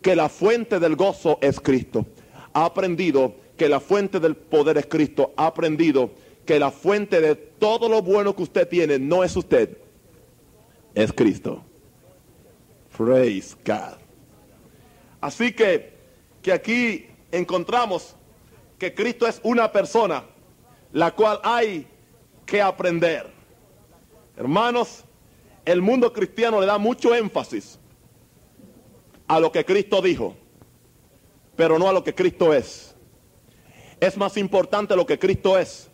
que 0.00 0.14
la 0.16 0.28
fuente 0.28 0.78
del 0.78 0.96
gozo 0.96 1.38
es 1.40 1.60
Cristo. 1.60 2.06
Ha 2.52 2.66
aprendido 2.66 3.34
que 3.56 3.68
la 3.68 3.80
fuente 3.80 4.20
del 4.20 4.36
poder 4.36 4.78
es 4.78 4.86
Cristo. 4.86 5.32
Ha 5.36 5.46
aprendido 5.46 6.10
que 6.44 6.58
la 6.58 6.70
fuente 6.70 7.20
de 7.20 7.34
todo 7.34 7.88
lo 7.88 8.02
bueno 8.02 8.34
que 8.34 8.42
usted 8.42 8.68
tiene 8.68 8.98
no 8.98 9.22
es 9.22 9.36
usted, 9.36 9.78
es 10.94 11.12
Cristo. 11.12 11.62
Praise 12.96 13.56
God. 13.64 13.98
Así 15.20 15.52
que, 15.52 15.92
que 16.42 16.52
aquí 16.52 17.06
encontramos 17.30 18.16
que 18.82 18.92
Cristo 18.92 19.28
es 19.28 19.38
una 19.44 19.70
persona 19.70 20.24
la 20.92 21.12
cual 21.12 21.38
hay 21.44 21.86
que 22.44 22.60
aprender. 22.60 23.32
Hermanos, 24.36 25.04
el 25.64 25.80
mundo 25.80 26.12
cristiano 26.12 26.60
le 26.60 26.66
da 26.66 26.78
mucho 26.78 27.14
énfasis 27.14 27.78
a 29.28 29.38
lo 29.38 29.52
que 29.52 29.64
Cristo 29.64 30.02
dijo, 30.02 30.34
pero 31.54 31.78
no 31.78 31.88
a 31.88 31.92
lo 31.92 32.02
que 32.02 32.12
Cristo 32.12 32.52
es. 32.52 32.96
Es 34.00 34.16
más 34.16 34.36
importante 34.36 34.96
lo 34.96 35.06
que 35.06 35.16
Cristo 35.16 35.56
es 35.56 35.88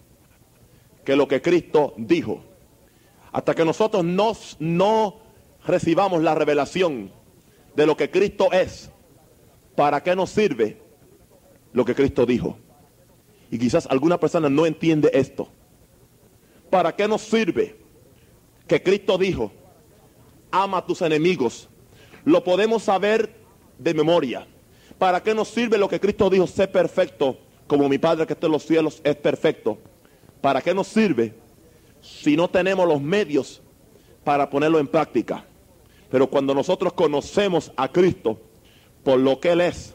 que 1.04 1.14
lo 1.14 1.28
que 1.28 1.42
Cristo 1.42 1.92
dijo. 1.98 2.42
Hasta 3.32 3.54
que 3.54 3.66
nosotros 3.66 4.02
no, 4.02 4.32
no 4.60 5.20
recibamos 5.66 6.22
la 6.22 6.34
revelación 6.34 7.12
de 7.76 7.84
lo 7.84 7.98
que 7.98 8.10
Cristo 8.10 8.50
es, 8.50 8.90
¿para 9.76 10.02
qué 10.02 10.16
nos 10.16 10.30
sirve 10.30 10.80
lo 11.74 11.84
que 11.84 11.94
Cristo 11.94 12.24
dijo? 12.24 12.56
Y 13.50 13.58
quizás 13.58 13.86
alguna 13.86 14.18
persona 14.18 14.48
no 14.48 14.66
entiende 14.66 15.10
esto. 15.12 15.48
¿Para 16.70 16.94
qué 16.94 17.08
nos 17.08 17.22
sirve 17.22 17.76
que 18.66 18.82
Cristo 18.82 19.16
dijo, 19.16 19.52
ama 20.50 20.78
a 20.78 20.86
tus 20.86 21.00
enemigos? 21.02 21.68
Lo 22.24 22.44
podemos 22.44 22.82
saber 22.82 23.34
de 23.78 23.94
memoria. 23.94 24.46
¿Para 24.98 25.22
qué 25.22 25.34
nos 25.34 25.48
sirve 25.48 25.78
lo 25.78 25.88
que 25.88 26.00
Cristo 26.00 26.28
dijo, 26.28 26.46
sé 26.46 26.68
perfecto 26.68 27.38
como 27.66 27.88
mi 27.88 27.98
Padre 27.98 28.26
que 28.26 28.32
está 28.32 28.46
en 28.46 28.52
los 28.52 28.64
cielos 28.64 29.00
es 29.04 29.16
perfecto? 29.16 29.78
¿Para 30.40 30.60
qué 30.60 30.74
nos 30.74 30.88
sirve 30.88 31.34
si 32.00 32.36
no 32.36 32.48
tenemos 32.48 32.86
los 32.86 33.00
medios 33.00 33.62
para 34.24 34.50
ponerlo 34.50 34.78
en 34.78 34.88
práctica? 34.88 35.44
Pero 36.10 36.28
cuando 36.28 36.54
nosotros 36.54 36.92
conocemos 36.92 37.72
a 37.76 37.88
Cristo 37.90 38.40
por 39.04 39.18
lo 39.18 39.40
que 39.40 39.52
Él 39.52 39.60
es, 39.60 39.94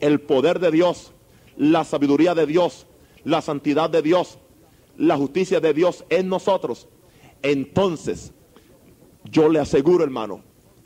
el 0.00 0.20
poder 0.20 0.58
de 0.58 0.70
Dios, 0.70 1.12
la 1.56 1.84
sabiduría 1.84 2.34
de 2.34 2.46
Dios, 2.46 2.86
la 3.24 3.40
santidad 3.40 3.90
de 3.90 4.02
Dios, 4.02 4.38
la 4.96 5.16
justicia 5.16 5.60
de 5.60 5.72
Dios 5.74 6.04
en 6.08 6.28
nosotros, 6.28 6.88
entonces 7.42 8.32
yo 9.24 9.48
le 9.48 9.58
aseguro, 9.58 10.04
hermano, 10.04 10.42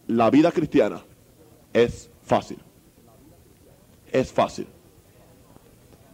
la 0.07 0.31
vida 0.31 0.51
cristiana 0.53 1.05
es 1.73 2.11
fácil. 2.23 2.59
Es 4.11 4.33
fácil. 4.33 4.67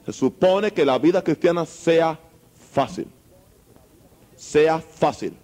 Se 0.05 0.13
supone 0.13 0.73
que 0.73 0.85
la 0.85 0.99
vida 0.99 1.23
cristiana 1.23 1.65
sea 1.65 2.19
fácil. 2.73 3.07
Sea 4.37 4.81
fácil. 4.81 5.35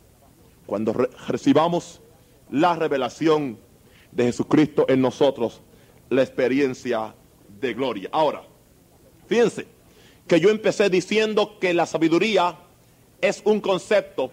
Cuando 0.67 0.93
recibamos 1.29 2.01
la 2.51 2.75
revelación 2.75 3.59
de 4.13 4.25
Jesucristo 4.25 4.85
en 4.89 5.01
nosotros, 5.01 5.63
la 6.09 6.23
experiencia 6.23 7.15
de 7.61 7.73
gloria. 7.73 8.09
Ahora, 8.13 8.43
fíjense 9.27 9.80
que 10.31 10.39
yo 10.39 10.51
empecé 10.51 10.89
diciendo 10.91 11.59
que 11.59 11.75
la 11.75 11.87
sabiduría 11.87 12.57
es 13.21 13.43
un 13.45 13.61
concepto 13.61 14.31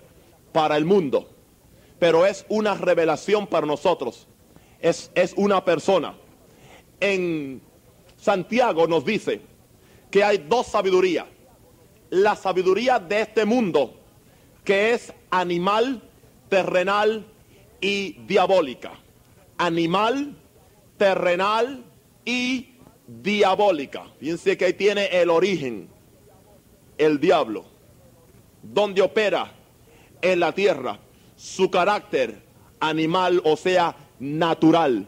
para 0.51 0.77
el 0.77 0.85
mundo, 0.85 1.27
pero 1.97 2.23
es 2.27 2.45
una 2.49 2.75
revelación 2.75 3.47
para 3.47 3.65
nosotros. 3.65 4.27
Es, 4.79 5.09
es 5.15 5.33
una 5.35 5.65
persona. 5.65 6.13
En 6.99 7.63
Santiago 8.15 8.85
nos 8.85 9.05
dice 9.05 9.41
que 10.11 10.23
hay 10.23 10.37
dos 10.37 10.67
sabidurías. 10.67 11.25
La 12.11 12.35
sabiduría 12.35 12.99
de 12.99 13.21
este 13.21 13.45
mundo, 13.45 13.99
que 14.63 14.93
es 14.93 15.11
animal, 15.31 16.03
terrenal 16.47 17.25
y 17.81 18.19
diabólica. 18.27 18.91
Animal, 19.57 20.35
terrenal 20.99 21.83
y 22.23 22.76
diabólica. 23.07 24.03
Fíjense 24.19 24.57
que 24.57 24.65
ahí 24.65 24.73
tiene 24.73 25.05
el 25.07 25.29
origen, 25.29 25.89
el 26.97 27.19
diablo, 27.19 27.65
donde 28.61 29.01
opera 29.01 29.51
en 30.21 30.39
la 30.39 30.51
tierra, 30.51 30.99
su 31.35 31.71
carácter 31.71 32.41
animal, 32.79 33.41
o 33.45 33.55
sea, 33.55 33.95
natural. 34.19 35.05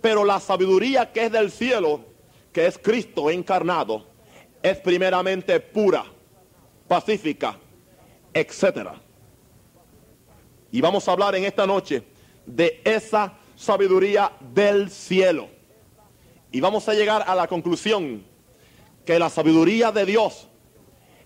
Pero 0.00 0.24
la 0.24 0.40
sabiduría 0.40 1.12
que 1.12 1.26
es 1.26 1.32
del 1.32 1.50
cielo, 1.50 2.04
que 2.52 2.66
es 2.66 2.78
Cristo 2.78 3.30
encarnado, 3.30 4.06
es 4.62 4.78
primeramente 4.78 5.58
pura, 5.60 6.04
pacífica, 6.86 7.58
etcétera. 8.32 9.00
Y 10.70 10.80
vamos 10.80 11.06
a 11.06 11.12
hablar 11.12 11.34
en 11.34 11.44
esta 11.44 11.66
noche 11.66 12.02
de 12.46 12.80
esa 12.84 13.34
sabiduría 13.56 14.32
del 14.40 14.90
cielo. 14.90 15.48
Y 16.52 16.60
vamos 16.60 16.86
a 16.86 16.92
llegar 16.92 17.24
a 17.26 17.34
la 17.34 17.48
conclusión 17.48 18.22
que 19.06 19.18
la 19.18 19.30
sabiduría 19.30 19.90
de 19.90 20.04
Dios 20.04 20.48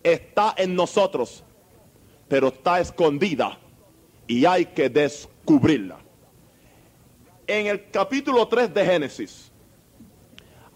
está 0.04 0.54
en 0.56 0.76
nosotros, 0.76 1.42
pero 2.28 2.48
está 2.48 2.78
escondida 2.78 3.58
y 4.28 4.44
hay 4.44 4.66
que 4.66 4.88
descubrirla. 4.88 5.98
En 7.48 7.66
el 7.66 7.90
capítulo 7.90 8.46
3 8.46 8.72
de 8.72 8.86
Génesis, 8.86 9.50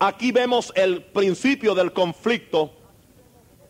aquí 0.01 0.33
vemos 0.33 0.73
el 0.75 1.05
principio 1.05 1.73
del 1.73 1.93
conflicto 1.93 2.73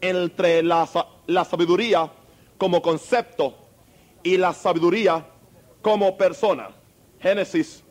entre 0.00 0.62
la, 0.62 0.88
la 1.26 1.44
sabiduría 1.44 2.10
como 2.56 2.80
concepto 2.80 3.54
y 4.22 4.38
la 4.38 4.54
sabiduría 4.54 5.26
como 5.82 6.16
persona. 6.16 6.70
Génesis 7.20 7.84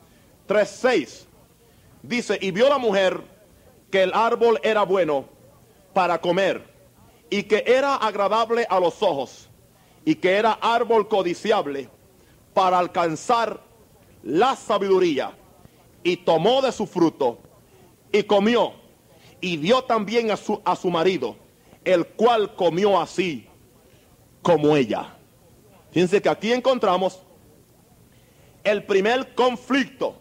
3.6 0.48 1.29
dice, 2.02 2.38
y 2.42 2.52
vio 2.52 2.70
la 2.70 2.78
mujer 2.78 3.22
que 3.92 4.04
el 4.04 4.14
árbol 4.14 4.60
era 4.64 4.84
bueno 4.84 5.26
para 5.94 6.22
comer 6.22 6.64
y 7.30 7.44
que 7.44 7.64
era 7.66 7.96
agradable 7.96 8.66
a 8.70 8.80
los 8.80 9.02
ojos 9.02 9.50
y 10.06 10.16
que 10.16 10.38
era 10.38 10.54
árbol 10.54 11.08
codiciable 11.08 11.90
para 12.54 12.80
alcanzar 12.80 13.62
la 14.24 14.56
sabiduría 14.56 15.34
y 16.04 16.18
tomó 16.18 16.62
de 16.62 16.72
su 16.72 16.86
fruto 16.86 17.40
y 18.12 18.24
comió 18.24 18.74
y 19.42 19.58
dio 19.58 19.84
también 19.84 20.32
a 20.32 20.38
su, 20.38 20.62
a 20.66 20.76
su 20.76 20.90
marido, 20.90 21.36
el 21.84 22.06
cual 22.06 22.56
comió 22.56 23.00
así 23.00 23.48
como 24.42 24.76
ella. 24.76 25.16
Fíjense 25.92 26.22
que 26.22 26.30
aquí 26.30 26.52
encontramos 26.52 27.22
el 28.64 28.84
primer 28.84 29.34
conflicto 29.36 30.16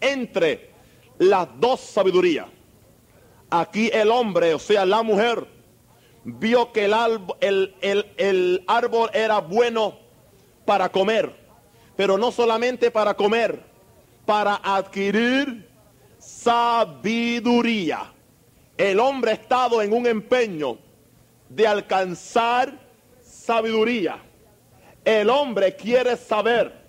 entre 0.00 0.75
las 1.18 1.48
dos 1.58 1.80
sabidurías. 1.80 2.46
Aquí 3.50 3.90
el 3.92 4.10
hombre, 4.10 4.54
o 4.54 4.58
sea, 4.58 4.84
la 4.84 5.02
mujer, 5.02 5.46
vio 6.24 6.72
que 6.72 6.84
el, 6.84 7.74
el 8.16 8.64
árbol 8.66 9.10
era 9.12 9.38
bueno 9.38 9.98
para 10.64 10.88
comer, 10.88 11.34
pero 11.96 12.18
no 12.18 12.32
solamente 12.32 12.90
para 12.90 13.14
comer, 13.14 13.64
para 14.24 14.56
adquirir 14.56 15.68
sabiduría. 16.18 18.12
El 18.76 19.00
hombre 19.00 19.30
ha 19.30 19.34
estado 19.34 19.80
en 19.80 19.92
un 19.92 20.06
empeño 20.06 20.78
de 21.48 21.66
alcanzar 21.66 22.78
sabiduría. 23.22 24.18
El 25.04 25.30
hombre 25.30 25.76
quiere 25.76 26.16
saber. 26.16 26.84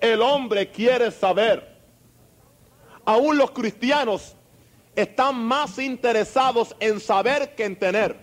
El 0.00 0.22
hombre 0.22 0.70
quiere 0.70 1.10
saber. 1.10 1.71
Aún 3.04 3.36
los 3.36 3.50
cristianos 3.50 4.36
están 4.94 5.36
más 5.36 5.78
interesados 5.78 6.76
en 6.80 7.00
saber 7.00 7.54
que 7.54 7.64
en 7.64 7.78
tener. 7.78 8.16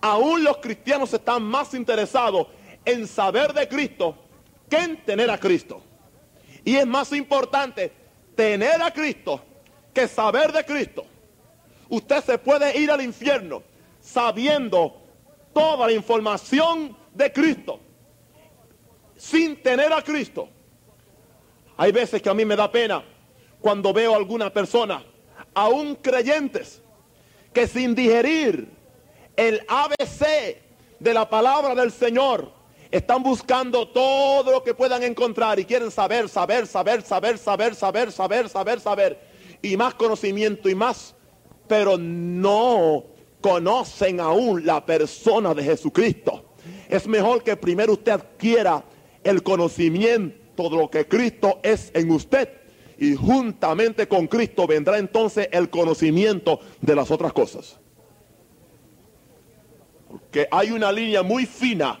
Aún 0.00 0.44
los 0.44 0.58
cristianos 0.58 1.12
están 1.12 1.42
más 1.42 1.74
interesados 1.74 2.46
en 2.84 3.06
saber 3.06 3.52
de 3.52 3.68
Cristo 3.68 4.16
que 4.68 4.76
en 4.76 5.04
tener 5.04 5.30
a 5.30 5.38
Cristo. 5.38 5.82
Y 6.64 6.76
es 6.76 6.86
más 6.86 7.12
importante 7.12 7.92
tener 8.34 8.80
a 8.82 8.92
Cristo 8.92 9.42
que 9.92 10.06
saber 10.08 10.52
de 10.52 10.64
Cristo. 10.64 11.04
Usted 11.88 12.22
se 12.24 12.38
puede 12.38 12.78
ir 12.78 12.90
al 12.90 13.02
infierno 13.02 13.62
sabiendo 14.00 15.02
toda 15.52 15.86
la 15.86 15.92
información 15.92 16.96
de 17.12 17.32
Cristo 17.32 17.80
sin 19.16 19.62
tener 19.62 19.92
a 19.92 20.02
Cristo. 20.02 20.48
Hay 21.80 21.92
veces 21.92 22.20
que 22.20 22.28
a 22.28 22.34
mí 22.34 22.44
me 22.44 22.56
da 22.56 22.70
pena 22.70 23.02
cuando 23.58 23.90
veo 23.94 24.12
a 24.12 24.16
alguna 24.18 24.52
persona, 24.52 25.02
aún 25.54 25.94
creyentes, 25.94 26.82
que 27.54 27.66
sin 27.66 27.94
digerir 27.94 28.68
el 29.34 29.62
ABC 29.66 30.58
de 30.98 31.14
la 31.14 31.30
palabra 31.30 31.74
del 31.74 31.90
Señor, 31.90 32.52
están 32.90 33.22
buscando 33.22 33.88
todo 33.88 34.52
lo 34.52 34.62
que 34.62 34.74
puedan 34.74 35.02
encontrar 35.02 35.58
y 35.58 35.64
quieren 35.64 35.90
saber, 35.90 36.28
saber, 36.28 36.66
saber, 36.66 37.00
saber, 37.00 37.38
saber, 37.38 37.74
saber, 37.74 38.12
saber, 38.12 38.48
saber, 38.50 38.80
saber, 38.80 39.20
y 39.62 39.74
más 39.78 39.94
conocimiento 39.94 40.68
y 40.68 40.74
más, 40.74 41.14
pero 41.66 41.96
no 41.96 43.04
conocen 43.40 44.20
aún 44.20 44.66
la 44.66 44.84
persona 44.84 45.54
de 45.54 45.62
Jesucristo. 45.62 46.44
Es 46.90 47.06
mejor 47.06 47.42
que 47.42 47.56
primero 47.56 47.94
usted 47.94 48.12
adquiera 48.12 48.84
el 49.24 49.42
conocimiento 49.42 50.39
de 50.68 50.76
lo 50.76 50.90
que 50.90 51.06
Cristo 51.06 51.60
es 51.62 51.90
en 51.94 52.10
usted 52.10 52.48
y 52.98 53.14
juntamente 53.14 54.06
con 54.06 54.26
Cristo 54.26 54.66
vendrá 54.66 54.98
entonces 54.98 55.48
el 55.52 55.70
conocimiento 55.70 56.60
de 56.82 56.94
las 56.94 57.10
otras 57.10 57.32
cosas. 57.32 57.80
Porque 60.08 60.46
hay 60.50 60.70
una 60.70 60.92
línea 60.92 61.22
muy 61.22 61.46
fina 61.46 61.98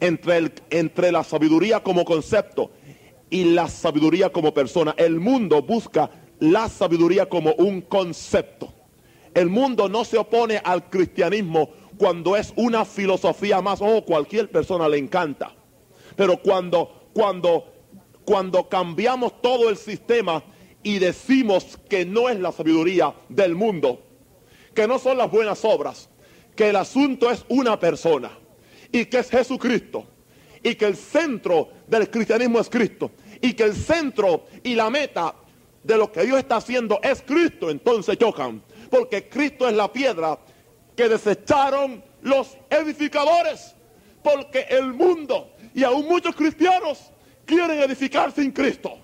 entre, 0.00 0.36
el, 0.38 0.52
entre 0.70 1.12
la 1.12 1.24
sabiduría 1.24 1.82
como 1.82 2.04
concepto 2.04 2.70
y 3.28 3.44
la 3.44 3.68
sabiduría 3.68 4.30
como 4.30 4.54
persona. 4.54 4.94
El 4.96 5.20
mundo 5.20 5.60
busca 5.60 6.10
la 6.38 6.68
sabiduría 6.68 7.28
como 7.28 7.52
un 7.54 7.82
concepto. 7.82 8.72
El 9.34 9.50
mundo 9.50 9.88
no 9.88 10.04
se 10.04 10.16
opone 10.16 10.60
al 10.64 10.88
cristianismo 10.88 11.70
cuando 11.98 12.36
es 12.36 12.52
una 12.56 12.84
filosofía 12.84 13.60
más, 13.60 13.80
o 13.80 13.86
oh, 13.86 14.04
cualquier 14.04 14.50
persona 14.50 14.88
le 14.88 14.98
encanta. 14.98 15.54
Pero 16.16 16.40
cuando, 16.40 17.08
cuando, 17.12 17.73
cuando 18.24 18.68
cambiamos 18.68 19.40
todo 19.40 19.68
el 19.68 19.76
sistema 19.76 20.42
y 20.82 20.98
decimos 20.98 21.78
que 21.88 22.04
no 22.04 22.28
es 22.28 22.38
la 22.38 22.52
sabiduría 22.52 23.14
del 23.28 23.54
mundo, 23.54 24.00
que 24.74 24.86
no 24.86 24.98
son 24.98 25.18
las 25.18 25.30
buenas 25.30 25.64
obras, 25.64 26.08
que 26.54 26.70
el 26.70 26.76
asunto 26.76 27.30
es 27.30 27.44
una 27.48 27.78
persona 27.78 28.30
y 28.92 29.06
que 29.06 29.18
es 29.18 29.30
Jesucristo 29.30 30.06
y 30.62 30.74
que 30.74 30.86
el 30.86 30.96
centro 30.96 31.68
del 31.86 32.10
cristianismo 32.10 32.60
es 32.60 32.68
Cristo 32.68 33.10
y 33.40 33.52
que 33.54 33.64
el 33.64 33.74
centro 33.74 34.46
y 34.62 34.74
la 34.74 34.90
meta 34.90 35.34
de 35.82 35.98
lo 35.98 36.10
que 36.10 36.24
Dios 36.24 36.38
está 36.38 36.56
haciendo 36.56 36.98
es 37.02 37.22
Cristo, 37.22 37.70
entonces 37.70 38.16
chocan 38.18 38.62
porque 38.90 39.28
Cristo 39.28 39.68
es 39.68 39.74
la 39.74 39.92
piedra 39.92 40.38
que 40.96 41.08
desecharon 41.08 42.02
los 42.22 42.56
edificadores, 42.70 43.74
porque 44.22 44.66
el 44.70 44.92
mundo 44.92 45.50
y 45.74 45.82
aún 45.82 46.06
muchos 46.06 46.36
cristianos 46.36 47.10
quieren 47.44 47.80
edificar 47.80 48.32
sin 48.32 48.52
Cristo. 48.52 48.98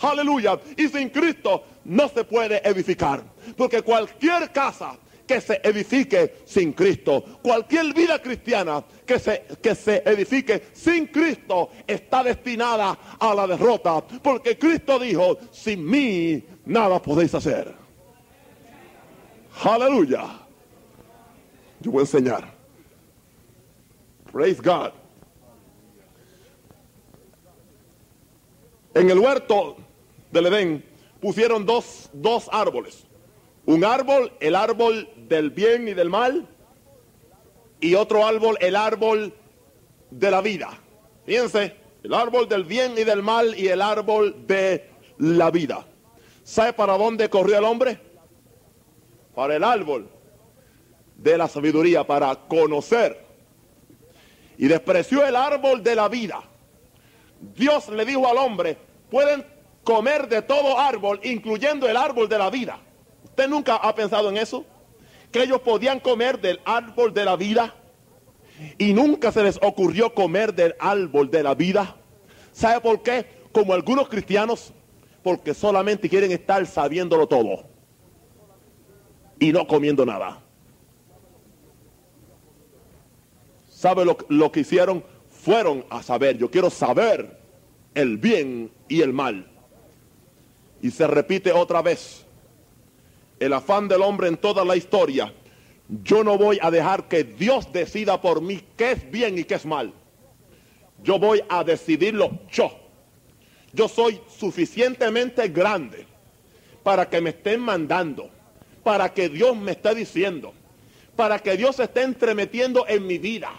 Aleluya. 0.00 0.58
Y 0.76 0.88
sin 0.88 1.08
Cristo 1.10 1.64
no 1.84 2.08
se 2.08 2.24
puede 2.24 2.60
edificar. 2.68 3.22
Porque 3.56 3.82
cualquier 3.82 4.50
casa 4.52 4.98
que 5.26 5.40
se 5.40 5.60
edifique 5.64 6.42
sin 6.44 6.72
Cristo, 6.72 7.24
cualquier 7.42 7.94
vida 7.94 8.20
cristiana 8.20 8.84
que 9.06 9.18
se, 9.18 9.44
que 9.62 9.74
se 9.74 10.02
edifique 10.04 10.62
sin 10.72 11.06
Cristo 11.06 11.70
está 11.86 12.22
destinada 12.22 12.98
a 13.18 13.34
la 13.34 13.46
derrota. 13.46 14.02
Porque 14.22 14.58
Cristo 14.58 14.98
dijo, 14.98 15.38
sin 15.50 15.84
mí 15.88 16.44
nada 16.66 17.00
podéis 17.00 17.34
hacer. 17.34 17.74
Aleluya. 19.62 20.24
Yo 21.80 21.90
voy 21.90 22.00
a 22.00 22.02
enseñar. 22.02 22.54
Praise 24.32 24.60
God. 24.60 25.03
En 28.94 29.10
el 29.10 29.18
huerto 29.18 29.76
del 30.30 30.46
Edén 30.46 30.84
pusieron 31.20 31.66
dos, 31.66 32.10
dos 32.12 32.48
árboles. 32.52 33.06
Un 33.66 33.84
árbol, 33.84 34.32
el 34.40 34.54
árbol 34.54 35.08
del 35.16 35.50
bien 35.50 35.88
y 35.88 35.94
del 35.94 36.10
mal, 36.10 36.46
y 37.80 37.94
otro 37.94 38.26
árbol, 38.26 38.56
el 38.60 38.76
árbol 38.76 39.34
de 40.10 40.30
la 40.30 40.40
vida. 40.40 40.78
Fíjense, 41.26 41.76
el 42.02 42.14
árbol 42.14 42.48
del 42.48 42.64
bien 42.64 42.92
y 42.96 43.04
del 43.04 43.22
mal 43.22 43.58
y 43.58 43.68
el 43.68 43.82
árbol 43.82 44.46
de 44.46 44.88
la 45.18 45.50
vida. 45.50 45.86
¿Sabe 46.42 46.72
para 46.72 46.96
dónde 46.96 47.28
corrió 47.30 47.58
el 47.58 47.64
hombre? 47.64 47.98
para 49.34 49.56
el 49.56 49.64
árbol 49.64 50.08
de 51.16 51.36
la 51.36 51.48
sabiduría, 51.48 52.06
para 52.06 52.34
conocer. 52.34 53.24
Y 54.56 54.68
despreció 54.68 55.26
el 55.26 55.36
árbol 55.36 55.82
de 55.82 55.94
la 55.94 56.08
vida. 56.08 56.42
Dios 57.54 57.88
le 57.88 58.04
dijo 58.04 58.26
al 58.28 58.38
hombre, 58.38 58.78
pueden 59.10 59.44
comer 59.82 60.28
de 60.28 60.42
todo 60.42 60.78
árbol, 60.78 61.20
incluyendo 61.22 61.88
el 61.88 61.96
árbol 61.96 62.28
de 62.28 62.38
la 62.38 62.50
vida. 62.50 62.78
¿Usted 63.24 63.48
nunca 63.48 63.76
ha 63.76 63.94
pensado 63.94 64.30
en 64.30 64.38
eso? 64.38 64.64
Que 65.30 65.42
ellos 65.42 65.60
podían 65.60 66.00
comer 66.00 66.40
del 66.40 66.60
árbol 66.64 67.12
de 67.12 67.24
la 67.24 67.36
vida 67.36 67.74
y 68.78 68.92
nunca 68.92 69.32
se 69.32 69.42
les 69.42 69.58
ocurrió 69.62 70.14
comer 70.14 70.54
del 70.54 70.74
árbol 70.78 71.30
de 71.30 71.42
la 71.42 71.54
vida. 71.54 71.96
¿Sabe 72.52 72.80
por 72.80 73.02
qué? 73.02 73.26
Como 73.52 73.74
algunos 73.74 74.08
cristianos, 74.08 74.72
porque 75.22 75.54
solamente 75.54 76.08
quieren 76.08 76.32
estar 76.32 76.64
sabiéndolo 76.66 77.26
todo 77.26 77.64
y 79.38 79.52
no 79.52 79.66
comiendo 79.66 80.06
nada. 80.06 80.40
¿Sabe 83.68 84.04
lo, 84.04 84.16
lo 84.28 84.50
que 84.50 84.60
hicieron? 84.60 85.04
Fueron 85.44 85.84
a 85.90 86.02
saber, 86.02 86.38
yo 86.38 86.50
quiero 86.50 86.70
saber 86.70 87.38
el 87.94 88.16
bien 88.16 88.70
y 88.88 89.02
el 89.02 89.12
mal. 89.12 89.46
Y 90.80 90.90
se 90.90 91.06
repite 91.06 91.52
otra 91.52 91.82
vez 91.82 92.24
el 93.38 93.52
afán 93.52 93.86
del 93.86 94.00
hombre 94.00 94.28
en 94.28 94.38
toda 94.38 94.64
la 94.64 94.74
historia. 94.74 95.34
Yo 96.02 96.24
no 96.24 96.38
voy 96.38 96.58
a 96.62 96.70
dejar 96.70 97.08
que 97.08 97.24
Dios 97.24 97.70
decida 97.74 98.22
por 98.22 98.40
mí 98.40 98.62
qué 98.74 98.92
es 98.92 99.10
bien 99.10 99.36
y 99.36 99.44
qué 99.44 99.56
es 99.56 99.66
mal. 99.66 99.92
Yo 101.02 101.18
voy 101.18 101.42
a 101.50 101.62
decidirlo 101.62 102.38
yo. 102.50 102.70
Yo 103.74 103.86
soy 103.86 104.18
suficientemente 104.38 105.48
grande 105.48 106.06
para 106.82 107.10
que 107.10 107.20
me 107.20 107.30
estén 107.30 107.60
mandando, 107.60 108.30
para 108.82 109.12
que 109.12 109.28
Dios 109.28 109.54
me 109.56 109.72
esté 109.72 109.94
diciendo, 109.94 110.54
para 111.14 111.38
que 111.38 111.54
Dios 111.58 111.78
esté 111.80 112.02
entremetiendo 112.02 112.86
en 112.88 113.06
mi 113.06 113.18
vida, 113.18 113.50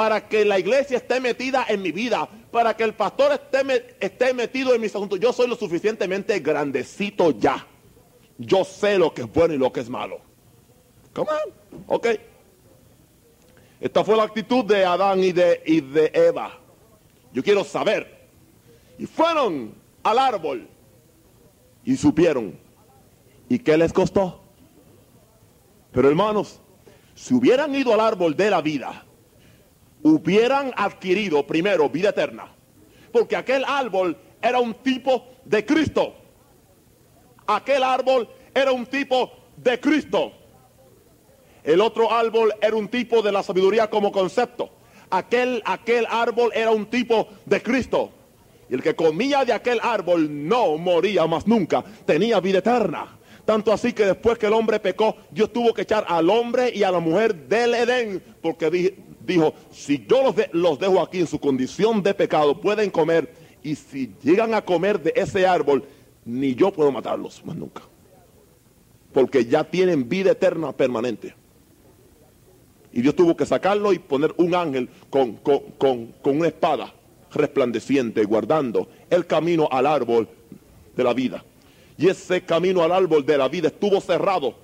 para 0.00 0.26
que 0.26 0.46
la 0.46 0.58
iglesia 0.58 0.96
esté 0.96 1.20
metida 1.20 1.66
en 1.68 1.82
mi 1.82 1.92
vida, 1.92 2.26
para 2.50 2.74
que 2.74 2.84
el 2.84 2.94
pastor 2.94 3.32
esté, 3.32 3.96
esté 4.00 4.32
metido 4.32 4.74
en 4.74 4.80
mis 4.80 4.96
asuntos. 4.96 5.20
Yo 5.20 5.30
soy 5.30 5.46
lo 5.46 5.56
suficientemente 5.56 6.40
grandecito 6.40 7.32
ya. 7.32 7.66
Yo 8.38 8.64
sé 8.64 8.98
lo 8.98 9.12
que 9.12 9.20
es 9.20 9.30
bueno 9.30 9.52
y 9.52 9.58
lo 9.58 9.70
que 9.70 9.80
es 9.80 9.90
malo. 9.90 10.22
Come 11.12 11.28
on. 11.30 11.84
Ok. 11.86 12.06
Esta 13.78 14.02
fue 14.02 14.16
la 14.16 14.22
actitud 14.22 14.64
de 14.64 14.86
Adán 14.86 15.22
y 15.22 15.32
de, 15.32 15.62
y 15.66 15.82
de 15.82 16.10
Eva. 16.14 16.58
Yo 17.34 17.42
quiero 17.42 17.62
saber. 17.62 18.26
Y 18.96 19.04
fueron 19.04 19.74
al 20.02 20.18
árbol 20.18 20.66
y 21.84 21.94
supieron. 21.94 22.58
¿Y 23.50 23.58
qué 23.58 23.76
les 23.76 23.92
costó? 23.92 24.40
Pero 25.92 26.08
hermanos, 26.08 26.58
si 27.14 27.34
hubieran 27.34 27.74
ido 27.74 27.92
al 27.92 28.00
árbol 28.00 28.34
de 28.34 28.48
la 28.48 28.62
vida, 28.62 29.04
hubieran 30.02 30.72
adquirido 30.76 31.46
primero 31.46 31.88
vida 31.88 32.10
eterna. 32.10 32.48
Porque 33.12 33.36
aquel 33.36 33.64
árbol 33.64 34.16
era 34.40 34.58
un 34.60 34.74
tipo 34.74 35.26
de 35.44 35.64
Cristo. 35.64 36.14
Aquel 37.46 37.82
árbol 37.82 38.28
era 38.54 38.72
un 38.72 38.86
tipo 38.86 39.32
de 39.56 39.80
Cristo. 39.80 40.32
El 41.62 41.80
otro 41.80 42.10
árbol 42.12 42.54
era 42.60 42.76
un 42.76 42.88
tipo 42.88 43.22
de 43.22 43.32
la 43.32 43.42
sabiduría 43.42 43.90
como 43.90 44.12
concepto. 44.12 44.70
Aquel, 45.10 45.62
aquel 45.64 46.06
árbol 46.08 46.50
era 46.54 46.70
un 46.70 46.86
tipo 46.86 47.28
de 47.44 47.62
Cristo. 47.62 48.10
Y 48.68 48.74
el 48.74 48.82
que 48.82 48.94
comía 48.94 49.44
de 49.44 49.52
aquel 49.52 49.80
árbol 49.82 50.48
no 50.48 50.78
moría 50.78 51.26
más 51.26 51.46
nunca. 51.46 51.84
Tenía 52.06 52.40
vida 52.40 52.58
eterna. 52.58 53.18
Tanto 53.44 53.72
así 53.72 53.92
que 53.92 54.06
después 54.06 54.38
que 54.38 54.46
el 54.46 54.52
hombre 54.52 54.78
pecó, 54.78 55.16
Dios 55.30 55.52
tuvo 55.52 55.74
que 55.74 55.82
echar 55.82 56.04
al 56.08 56.30
hombre 56.30 56.70
y 56.72 56.84
a 56.84 56.92
la 56.92 57.00
mujer 57.00 57.34
del 57.34 57.74
Edén. 57.74 58.22
Porque 58.40 58.94
dijo, 59.30 59.54
si 59.70 60.06
yo 60.06 60.22
los, 60.22 60.34
los 60.52 60.78
dejo 60.78 61.00
aquí 61.00 61.20
en 61.20 61.26
su 61.26 61.38
condición 61.38 62.02
de 62.02 62.14
pecado, 62.14 62.60
pueden 62.60 62.90
comer. 62.90 63.32
Y 63.62 63.74
si 63.74 64.14
llegan 64.22 64.54
a 64.54 64.62
comer 64.62 65.02
de 65.02 65.12
ese 65.16 65.46
árbol, 65.46 65.84
ni 66.24 66.54
yo 66.54 66.72
puedo 66.72 66.90
matarlos 66.92 67.44
más 67.44 67.56
nunca. 67.56 67.82
Porque 69.12 69.44
ya 69.44 69.64
tienen 69.64 70.08
vida 70.08 70.32
eterna 70.32 70.72
permanente. 70.72 71.34
Y 72.92 73.02
Dios 73.02 73.14
tuvo 73.14 73.36
que 73.36 73.46
sacarlo 73.46 73.92
y 73.92 73.98
poner 73.98 74.34
un 74.36 74.54
ángel 74.54 74.88
con, 75.10 75.36
con, 75.36 76.12
una 76.24 76.48
espada 76.48 76.92
resplandeciente, 77.32 78.24
guardando 78.24 78.88
el 79.08 79.26
camino 79.26 79.68
al 79.70 79.86
árbol 79.86 80.28
de 80.96 81.04
la 81.04 81.14
vida. 81.14 81.44
Y 81.96 82.08
ese 82.08 82.42
camino 82.42 82.82
al 82.82 82.92
árbol 82.92 83.24
de 83.24 83.38
la 83.38 83.48
vida 83.48 83.68
estuvo 83.68 84.00
cerrado 84.00 84.54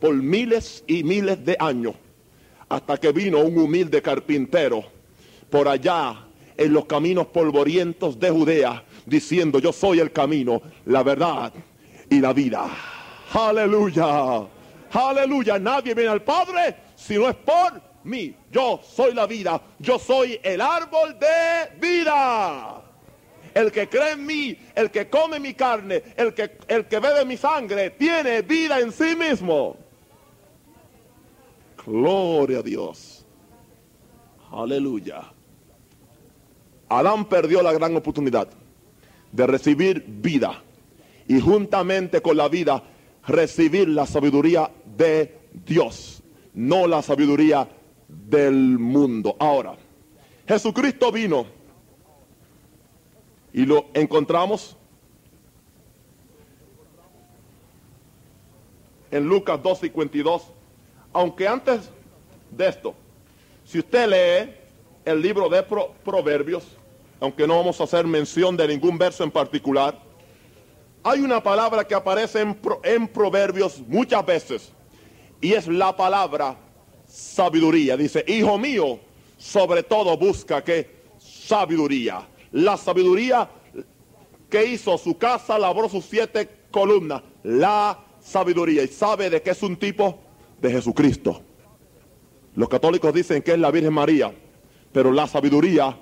por 0.00 0.14
miles 0.14 0.84
y 0.86 1.02
miles 1.02 1.44
de 1.44 1.56
años, 1.58 1.94
hasta 2.68 2.96
que 2.98 3.12
vino 3.12 3.40
un 3.40 3.56
humilde 3.58 4.02
carpintero 4.02 4.84
por 5.50 5.68
allá 5.68 6.26
en 6.56 6.72
los 6.72 6.86
caminos 6.86 7.26
polvorientos 7.26 8.18
de 8.18 8.30
Judea, 8.30 8.82
diciendo, 9.04 9.58
yo 9.58 9.72
soy 9.72 10.00
el 10.00 10.10
camino, 10.10 10.62
la 10.86 11.02
verdad 11.02 11.52
y 12.08 12.20
la 12.20 12.32
vida. 12.32 12.68
Aleluya, 13.32 14.46
aleluya, 14.90 15.58
nadie 15.58 15.94
viene 15.94 16.10
al 16.10 16.22
Padre 16.22 16.76
si 16.94 17.14
no 17.16 17.28
es 17.28 17.36
por 17.36 17.80
mí. 18.04 18.34
Yo 18.50 18.80
soy 18.82 19.14
la 19.14 19.26
vida, 19.26 19.60
yo 19.78 19.98
soy 19.98 20.40
el 20.42 20.60
árbol 20.60 21.18
de 21.18 21.78
vida. 21.78 22.82
El 23.54 23.72
que 23.72 23.88
cree 23.88 24.12
en 24.12 24.26
mí, 24.26 24.56
el 24.74 24.90
que 24.90 25.08
come 25.08 25.40
mi 25.40 25.54
carne, 25.54 26.02
el 26.16 26.34
que, 26.34 26.58
el 26.68 26.86
que 26.86 26.98
bebe 26.98 27.24
mi 27.24 27.36
sangre, 27.36 27.90
tiene 27.90 28.42
vida 28.42 28.80
en 28.80 28.92
sí 28.92 29.16
mismo. 29.16 29.76
Gloria 31.86 32.58
a 32.58 32.62
Dios. 32.62 33.24
Aleluya. 34.50 35.22
Adán 36.88 37.24
perdió 37.28 37.62
la 37.62 37.72
gran 37.72 37.96
oportunidad 37.96 38.48
de 39.32 39.46
recibir 39.46 40.04
vida 40.06 40.62
y 41.28 41.40
juntamente 41.40 42.20
con 42.20 42.36
la 42.36 42.48
vida 42.48 42.82
recibir 43.26 43.88
la 43.88 44.06
sabiduría 44.06 44.70
de 44.96 45.38
Dios 45.64 46.22
no 46.56 46.86
la 46.86 47.02
sabiduría 47.02 47.68
del 48.08 48.78
mundo. 48.78 49.36
Ahora, 49.38 49.76
Jesucristo 50.48 51.12
vino 51.12 51.46
y 53.52 53.66
lo 53.66 53.86
encontramos 53.92 54.76
en 59.10 59.28
Lucas 59.28 59.60
2.52. 59.60 60.55
Aunque 61.16 61.48
antes 61.48 61.88
de 62.50 62.68
esto, 62.68 62.94
si 63.64 63.78
usted 63.78 64.06
lee 64.06 64.52
el 65.02 65.22
libro 65.22 65.48
de 65.48 65.62
Proverbios, 65.62 66.64
aunque 67.18 67.46
no 67.46 67.56
vamos 67.56 67.80
a 67.80 67.84
hacer 67.84 68.06
mención 68.06 68.54
de 68.54 68.68
ningún 68.68 68.98
verso 68.98 69.24
en 69.24 69.30
particular, 69.30 69.98
hay 71.02 71.20
una 71.20 71.42
palabra 71.42 71.86
que 71.86 71.94
aparece 71.94 72.42
en, 72.82 73.08
Proverbios 73.08 73.80
muchas 73.88 74.26
veces 74.26 74.72
y 75.40 75.54
es 75.54 75.66
la 75.66 75.96
palabra 75.96 76.54
sabiduría. 77.08 77.96
Dice, 77.96 78.22
hijo 78.28 78.58
mío, 78.58 79.00
sobre 79.38 79.82
todo 79.82 80.18
busca 80.18 80.62
que 80.62 80.96
sabiduría. 81.18 82.28
La 82.52 82.76
sabiduría 82.76 83.48
que 84.50 84.66
hizo 84.66 84.98
su 84.98 85.16
casa, 85.16 85.58
labró 85.58 85.88
sus 85.88 86.04
siete 86.04 86.46
columnas. 86.70 87.22
La 87.42 88.00
sabiduría. 88.20 88.82
¿Y 88.82 88.88
sabe 88.88 89.30
de 89.30 89.40
qué 89.40 89.52
es 89.52 89.62
un 89.62 89.78
tipo? 89.78 90.25
De 90.60 90.70
Jesucristo. 90.70 91.42
Los 92.54 92.68
católicos 92.68 93.12
dicen 93.12 93.42
que 93.42 93.52
es 93.52 93.58
la 93.58 93.70
Virgen 93.70 93.92
María, 93.92 94.32
pero 94.92 95.12
la 95.12 95.26
sabiduría 95.26 95.96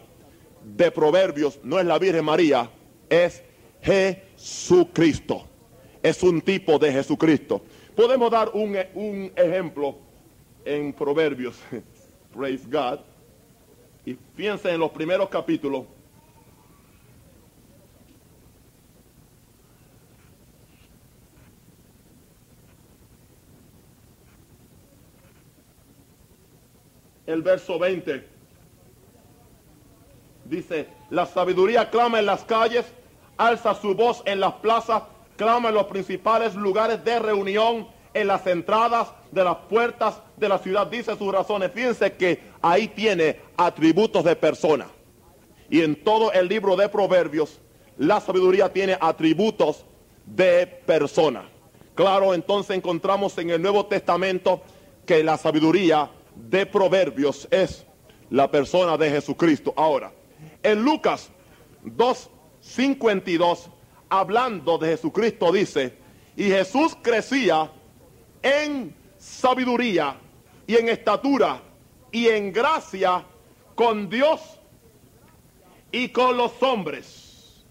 de 0.64 0.90
Proverbios 0.90 1.58
no 1.62 1.78
es 1.78 1.86
la 1.86 1.98
Virgen 1.98 2.24
María, 2.24 2.70
es 3.08 3.42
Jesucristo. 3.82 5.46
Es 6.02 6.22
un 6.22 6.40
tipo 6.40 6.78
de 6.78 6.92
Jesucristo. 6.92 7.62
Podemos 7.96 8.30
dar 8.30 8.50
un, 8.54 8.76
un 8.94 9.32
ejemplo 9.34 9.96
en 10.64 10.92
Proverbios. 10.92 11.56
Praise 12.34 12.66
God. 12.70 13.00
Y 14.06 14.16
fíjense 14.36 14.70
en 14.70 14.80
los 14.80 14.90
primeros 14.90 15.28
capítulos. 15.28 15.84
El 27.26 27.42
verso 27.42 27.78
20 27.78 28.28
dice, 30.44 30.88
la 31.10 31.26
sabiduría 31.26 31.90
clama 31.90 32.18
en 32.18 32.26
las 32.26 32.44
calles, 32.44 32.84
alza 33.36 33.74
su 33.74 33.94
voz 33.94 34.22
en 34.26 34.40
las 34.40 34.54
plazas, 34.54 35.02
clama 35.36 35.70
en 35.70 35.74
los 35.74 35.86
principales 35.86 36.54
lugares 36.54 37.04
de 37.04 37.18
reunión, 37.18 37.88
en 38.12 38.28
las 38.28 38.46
entradas 38.46 39.08
de 39.32 39.42
las 39.42 39.56
puertas 39.68 40.20
de 40.36 40.48
la 40.48 40.58
ciudad, 40.58 40.86
dice 40.86 41.16
sus 41.16 41.32
razones. 41.32 41.72
Fíjense 41.72 42.12
que 42.12 42.40
ahí 42.62 42.88
tiene 42.88 43.40
atributos 43.56 44.22
de 44.24 44.36
persona. 44.36 44.86
Y 45.68 45.80
en 45.80 45.96
todo 46.04 46.30
el 46.32 46.48
libro 46.48 46.76
de 46.76 46.88
Proverbios, 46.88 47.60
la 47.98 48.20
sabiduría 48.20 48.72
tiene 48.72 48.96
atributos 49.00 49.84
de 50.26 50.66
persona. 50.66 51.48
Claro, 51.94 52.34
entonces 52.34 52.76
encontramos 52.76 53.36
en 53.38 53.50
el 53.50 53.62
Nuevo 53.62 53.86
Testamento 53.86 54.62
que 55.06 55.24
la 55.24 55.36
sabiduría 55.36 56.10
de 56.36 56.66
Proverbios 56.66 57.48
es 57.50 57.86
la 58.30 58.50
persona 58.50 58.96
de 58.96 59.10
Jesucristo. 59.10 59.72
Ahora, 59.76 60.12
en 60.62 60.82
Lucas 60.82 61.30
2.52, 61.84 63.68
hablando 64.08 64.78
de 64.78 64.88
Jesucristo, 64.88 65.52
dice, 65.52 65.96
y 66.36 66.44
Jesús 66.44 66.96
crecía 67.02 67.70
en 68.42 68.94
sabiduría 69.18 70.16
y 70.66 70.76
en 70.76 70.88
estatura 70.88 71.62
y 72.10 72.28
en 72.28 72.52
gracia 72.52 73.24
con 73.74 74.08
Dios 74.08 74.40
y 75.92 76.08
con 76.08 76.36
los 76.36 76.62
hombres. 76.62 77.64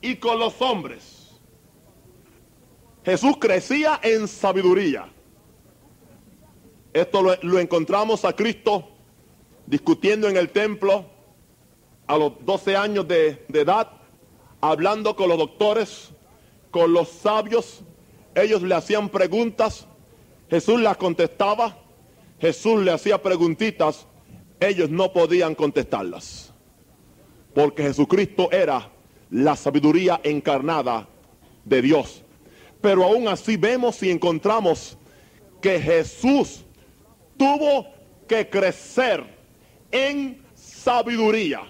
Y 0.00 0.16
con 0.16 0.40
los 0.40 0.60
hombres. 0.60 1.40
Jesús 3.04 3.36
crecía 3.40 4.00
en 4.02 4.26
sabiduría. 4.26 5.11
Esto 6.92 7.22
lo, 7.22 7.58
encontramos 7.58 8.24
a 8.24 8.34
Cristo 8.34 8.88
discutiendo 9.66 10.28
en 10.28 10.36
el 10.36 10.50
templo 10.50 11.06
a 12.06 12.18
los 12.18 12.32
12 12.44 12.76
años 12.76 13.08
de, 13.08 13.44
de 13.48 13.60
edad, 13.60 13.88
hablando 14.60 15.16
con 15.16 15.28
los 15.28 15.38
doctores, 15.38 16.10
con 16.70 16.92
los 16.92 17.08
sabios. 17.08 17.80
Ellos 18.34 18.62
le 18.62 18.74
hacían 18.74 19.08
preguntas, 19.08 19.86
Jesús 20.50 20.80
las 20.80 20.98
contestaba, 20.98 21.78
Jesús 22.40 22.82
le 22.82 22.90
hacía 22.90 23.22
preguntitas, 23.22 24.06
ellos 24.60 24.90
no 24.90 25.12
podían 25.12 25.54
contestarlas. 25.54 26.52
Porque 27.54 27.84
Jesucristo 27.84 28.50
era 28.52 28.90
la 29.30 29.56
sabiduría 29.56 30.20
encarnada 30.22 31.08
de 31.64 31.80
Dios. 31.80 32.22
Pero 32.82 33.04
aún 33.04 33.28
así 33.28 33.56
vemos 33.56 34.02
y 34.02 34.10
encontramos 34.10 34.98
que 35.60 35.80
Jesús 35.80 36.64
tuvo 37.36 37.86
que 38.28 38.48
crecer 38.48 39.24
en 39.90 40.42
sabiduría. 40.54 41.62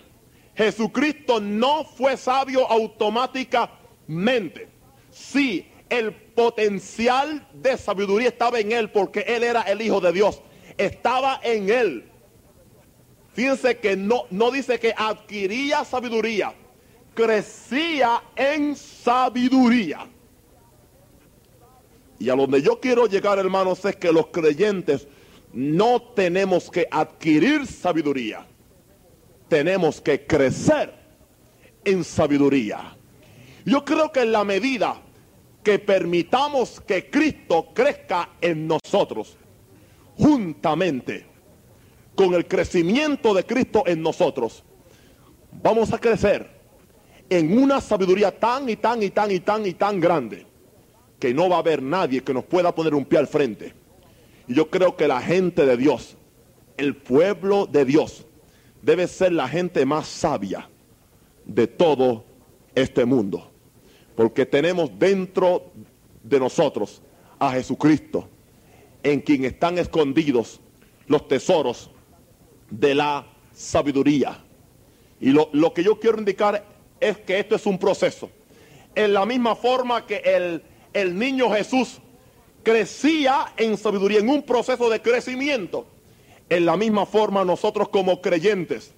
Jesucristo 0.55 1.41
no 1.41 1.85
fue 1.85 2.17
sabio 2.17 2.71
automáticamente. 2.71 4.69
Sí, 5.11 5.67
el 5.89 6.13
potencial 6.13 7.47
de 7.53 7.77
sabiduría 7.77 8.29
estaba 8.29 8.61
en 8.61 8.73
él 8.73 8.91
porque 8.91 9.21
él 9.27 9.43
era 9.43 9.63
el 9.63 9.83
Hijo 9.83 10.01
de 10.01 10.13
Dios. 10.13 10.41
Estaba 10.79 11.41
en 11.43 11.69
él. 11.71 12.09
Fíjense 13.35 13.79
que 13.79 13.97
no, 13.97 14.25
no 14.31 14.51
dice 14.51 14.79
que 14.79 14.95
adquiría 14.97 15.85
sabiduría, 15.85 16.53
crecía 17.15 18.23
en 18.37 18.77
sabiduría. 18.77 20.07
Y 22.19 22.31
a 22.31 22.37
donde 22.37 22.63
yo 22.63 22.79
quiero 22.79 23.07
llegar, 23.07 23.39
hermanos, 23.39 23.85
es 23.85 23.97
que 23.97 24.13
los 24.13 24.27
creyentes 24.29 25.09
no 25.53 26.01
tenemos 26.01 26.71
que 26.71 26.87
adquirir 26.91 27.67
sabiduría, 27.67 28.47
tenemos 29.49 30.01
que 30.01 30.27
crecer 30.27 30.93
en 31.85 32.05
sabiduría. 32.05 32.97
Yo 33.65 33.85
creo 33.85 34.11
que 34.11 34.21
en 34.21 34.33
la 34.33 34.45
medida 34.45 35.01
que 35.63 35.79
permitamos 35.79 36.81
que 36.81 37.11
Cristo 37.11 37.69
crezca 37.75 38.31
en 38.41 38.67
nosotros, 38.67 39.37
juntamente 40.17 41.27
con 42.15 42.35
el 42.35 42.47
crecimiento 42.47 43.33
de 43.35 43.45
Cristo 43.45 43.85
en 43.87 44.03
nosotros, 44.03 44.65
vamos 45.63 45.93
a 45.93 45.99
crecer 45.99 46.51
en 47.29 47.57
una 47.57 47.81
sabiduría 47.81 48.39
tan 48.39 48.69
y 48.69 48.77
tan 48.77 49.03
y 49.03 49.11
tan 49.11 49.31
y 49.31 49.41
tan 49.41 49.67
y 49.67 49.75
tan 49.75 50.01
grande 50.01 50.47
que 51.19 51.33
no 51.33 51.49
va 51.49 51.57
a 51.57 51.61
haber 51.61 51.83
nadie 51.83 52.23
que 52.23 52.35
nos 52.35 52.45
pueda 52.45 52.75
poner 52.75 52.95
un 52.95 53.05
pie 53.05 53.21
al 53.21 53.29
frente. 53.29 53.82
Yo 54.53 54.71
creo 54.71 54.97
que 54.97 55.09
la 55.09 55.21
gente 55.21 55.67
de 55.67 55.77
Dios, 55.77 56.17
el 56.77 56.97
pueblo 56.97 57.67
de 57.67 57.85
Dios, 57.85 58.27
debe 58.83 59.07
ser 59.07 59.33
la 59.33 59.49
gente 59.49 59.87
más 59.87 60.07
sabia 60.07 60.69
de 61.45 61.67
todo 61.67 62.25
este 62.75 63.05
mundo 63.05 63.53
porque 64.15 64.47
tenemos 64.47 64.91
dentro 64.99 65.73
de 66.23 66.39
nosotros 66.39 67.03
a 67.39 67.53
Jesucristo, 67.53 68.29
en 69.03 69.21
quien 69.21 69.45
están 69.45 69.79
escondidos 69.79 70.61
los 71.07 71.27
tesoros 71.27 71.91
de 72.71 72.95
la 72.95 73.27
sabiduría. 73.53 74.39
Y 75.21 75.31
lo, 75.31 75.75
que 75.75 75.83
yo 75.83 75.99
quiero 75.99 76.19
indicar 76.19 76.65
es 77.01 77.19
que 77.19 77.39
esto 77.39 77.57
es 77.57 77.67
un 77.67 77.79
proceso. 77.79 78.31
En 78.95 79.13
la 79.13 79.25
misma 79.25 79.57
forma 79.57 80.07
que 80.07 80.17
el, 80.17 80.63
el 80.93 81.19
niño 81.19 81.51
Jesús 81.51 82.01
crecía 82.63 83.53
en 83.57 83.77
sabiduría, 83.77 84.21
en 84.21 84.29
un 84.29 84.43
proceso 84.43 84.89
de 84.89 85.01
crecimiento, 85.01 85.87
en 86.49 86.67
la 86.67 86.77
misma 86.77 87.07
forma 87.07 87.45
nosotros 87.45 87.89
como 87.89 88.21
creyentes, 88.21 88.95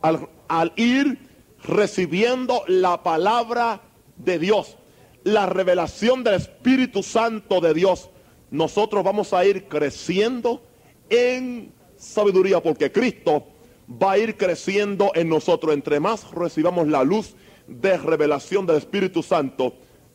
al, 0.00 0.72
ir 0.76 1.18
recibiendo 1.64 2.62
la 2.66 3.02
palabra 3.02 3.80
de 4.16 4.38
Dios, 4.38 4.76
la 5.24 5.46
revelación 5.46 6.22
del 6.22 6.34
Espíritu 6.34 7.02
Santo 7.02 7.60
de 7.60 7.74
Dios, 7.74 8.10
nosotros 8.50 9.04
vamos 9.04 9.32
a 9.32 9.44
ir 9.44 9.64
creciendo 9.68 10.62
en 11.10 11.72
sabiduría, 11.96 12.62
porque 12.62 12.92
Cristo 12.92 13.46
va 13.90 14.12
a 14.12 14.18
ir 14.18 14.36
creciendo 14.36 15.10
en 15.14 15.28
nosotros. 15.28 15.74
Entre 15.74 16.00
más 16.00 16.30
recibamos 16.30 16.88
la 16.88 17.04
luz 17.04 17.34
de 17.66 17.98
revelación 17.98 18.64
del 18.66 18.76
Espíritu 18.76 19.22
Santo, 19.22 19.74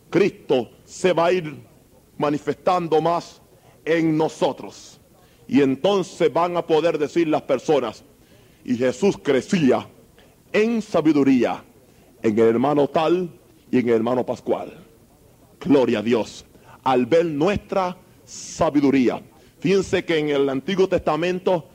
Cristo 0.10 0.70
se 0.86 1.14
va 1.14 1.28
a 1.28 1.34
ir 1.34 1.73
manifestando 2.18 3.02
más 3.02 3.42
en 3.86 4.18
nosotros. 4.18 5.00
Y 5.48 5.62
entonces 5.62 6.32
van 6.32 6.58
a 6.58 6.66
poder 6.66 6.98
decir 6.98 7.28
las 7.28 7.42
personas, 7.44 8.04
y 8.64 8.76
Jesús 8.76 9.18
crecía 9.22 9.88
en 10.54 10.82
sabiduría 10.82 11.64
en 12.22 12.40
el 12.40 12.46
hermano 12.46 12.88
tal 12.88 13.30
y 13.70 13.80
en 13.80 13.90
el 13.90 13.96
hermano 13.96 14.26
Pascual. 14.26 14.74
Gloria 15.60 16.00
a 16.00 16.02
Dios. 16.02 16.46
Al 16.84 17.06
ver 17.06 17.26
nuestra 17.26 17.98
sabiduría. 18.26 19.22
Fíjense 19.60 20.06
que 20.06 20.18
en 20.18 20.30
el 20.30 20.50
Antiguo 20.50 20.88
Testamento, 20.88 21.66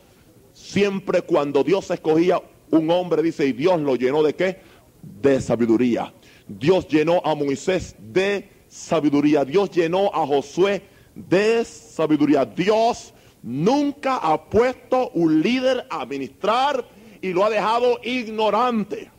siempre 0.52 1.22
cuando 1.22 1.62
Dios 1.62 1.90
escogía 1.90 2.40
un 2.70 2.90
hombre, 2.90 3.22
dice, 3.22 3.46
y 3.46 3.52
Dios 3.52 3.80
lo 3.80 3.96
llenó 3.96 4.22
de 4.22 4.34
qué? 4.34 4.60
De 5.02 5.40
sabiduría. 5.40 6.12
Dios 6.46 6.88
llenó 6.88 7.22
a 7.24 7.34
Moisés 7.34 7.94
de 7.98 8.48
sabiduría. 8.78 9.44
Dios 9.44 9.70
llenó 9.70 10.10
a 10.14 10.26
Josué 10.26 10.82
de 11.14 11.64
sabiduría. 11.64 12.44
Dios 12.44 13.12
nunca 13.42 14.16
ha 14.16 14.48
puesto 14.48 15.10
un 15.10 15.42
líder 15.42 15.86
a 15.90 16.02
administrar 16.02 16.84
y 17.20 17.32
lo 17.32 17.44
ha 17.44 17.50
dejado 17.50 17.98
ignorante. 18.02 19.10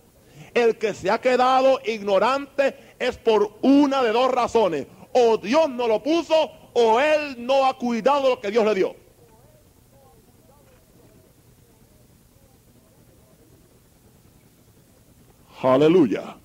El 0.54 0.78
que 0.78 0.94
se 0.94 1.12
ha 1.12 1.20
quedado 1.20 1.80
ignorante 1.86 2.76
es 2.98 3.18
por 3.18 3.58
una 3.62 4.02
de 4.02 4.12
dos 4.12 4.32
razones. 4.32 4.88
O 5.14 5.38
Dios 5.38 5.70
no 5.70 5.88
lo 5.88 6.02
puso 6.02 6.52
o 6.74 7.00
él 7.00 7.36
no 7.46 7.66
ha 7.66 7.78
cuidado 7.78 8.30
lo 8.30 8.40
que 8.40 8.52
Dios 8.52 8.66
le 8.66 8.76
dio. 8.76 8.96
Aleluya. 15.62 16.38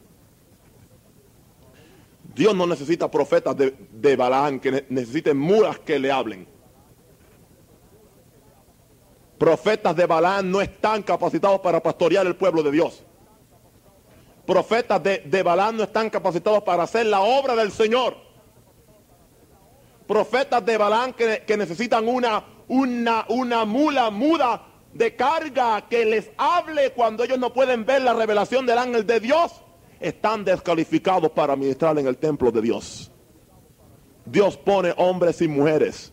Dios 2.35 2.55
no 2.55 2.67
necesita 2.67 3.11
profetas 3.11 3.57
de, 3.57 3.75
de 3.93 4.17
Balaán 4.17 4.61
que 4.61 4.85
necesiten 4.89 5.37
muras 5.37 5.79
que 5.79 5.99
le 5.99 6.11
hablen. 6.11 6.47
Profetas 9.39 9.95
de 9.95 10.07
Balaán 10.07 10.51
no 10.51 10.61
están 10.61 11.03
capacitados 11.03 11.61
para 11.61 11.83
pastorear 11.83 12.27
el 12.27 12.37
pueblo 12.37 12.63
de 12.63 12.71
Dios 12.71 13.05
profetas 14.47 15.03
de, 15.03 15.19
de 15.25 15.43
Balán 15.43 15.77
no 15.77 15.85
están 15.85 16.11
capacitados 16.11 16.63
para 16.63 16.83
hacer 16.85 17.07
la 17.07 17.21
obra 17.21 17.55
del 17.55 17.73
Señor. 17.73 18.17
Profetas 20.07 20.65
de 20.65 20.77
Balán 20.77 21.15
que, 21.15 21.57
necesitan 21.57 22.07
una, 22.07 22.45
una, 22.69 23.25
una 23.29 23.65
mula 23.65 24.11
muda 24.11 24.67
de 24.93 25.17
carga 25.17 25.89
que 25.89 26.05
les 26.05 26.31
hable 26.37 26.93
cuando 26.93 27.25
ellos 27.25 27.39
no 27.39 27.53
pueden 27.53 27.85
ver 27.85 28.03
la 28.03 28.13
revelación 28.13 28.67
del 28.67 28.79
ángel 28.79 29.07
de 29.07 29.21
Dios, 29.21 29.53
están 30.01 30.45
descalificados 30.45 31.31
para 31.31 31.57
ministrar 31.57 31.99
en 31.99 32.07
el 32.07 32.17
templo 32.17 32.51
de 32.51 32.63
Dios. 32.63 33.11
Dios 34.27 34.57
pone 34.57 34.95
hombres 34.97 35.41
y 35.43 35.49
mujeres 35.49 36.13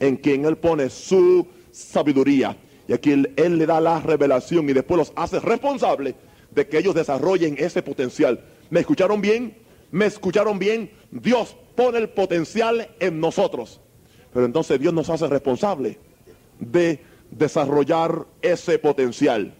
en 0.00 0.16
quien 0.16 0.44
Él 0.44 0.56
pone 0.56 0.88
su 0.90 1.46
sabiduría. 1.70 2.56
Y 2.88 2.92
aquí 2.92 3.12
él, 3.12 3.32
él 3.36 3.58
le 3.58 3.66
da 3.66 3.80
la 3.80 4.00
revelación 4.00 4.68
y 4.68 4.72
después 4.72 4.98
los 4.98 5.12
hace 5.14 5.38
responsables 5.40 6.14
de 6.50 6.68
que 6.68 6.78
ellos 6.78 6.94
desarrollen 6.94 7.56
ese 7.58 7.82
potencial. 7.82 8.44
¿Me 8.70 8.80
escucharon 8.80 9.20
bien? 9.20 9.56
¿Me 9.90 10.06
escucharon 10.06 10.58
bien? 10.58 10.90
Dios 11.10 11.56
pone 11.74 11.98
el 11.98 12.08
potencial 12.10 12.88
en 12.98 13.20
nosotros. 13.20 13.80
Pero 14.32 14.46
entonces 14.46 14.80
Dios 14.80 14.92
nos 14.92 15.10
hace 15.10 15.26
responsable 15.26 15.98
de 16.58 17.00
desarrollar 17.30 18.26
ese 18.40 18.78
potencial. 18.78 19.54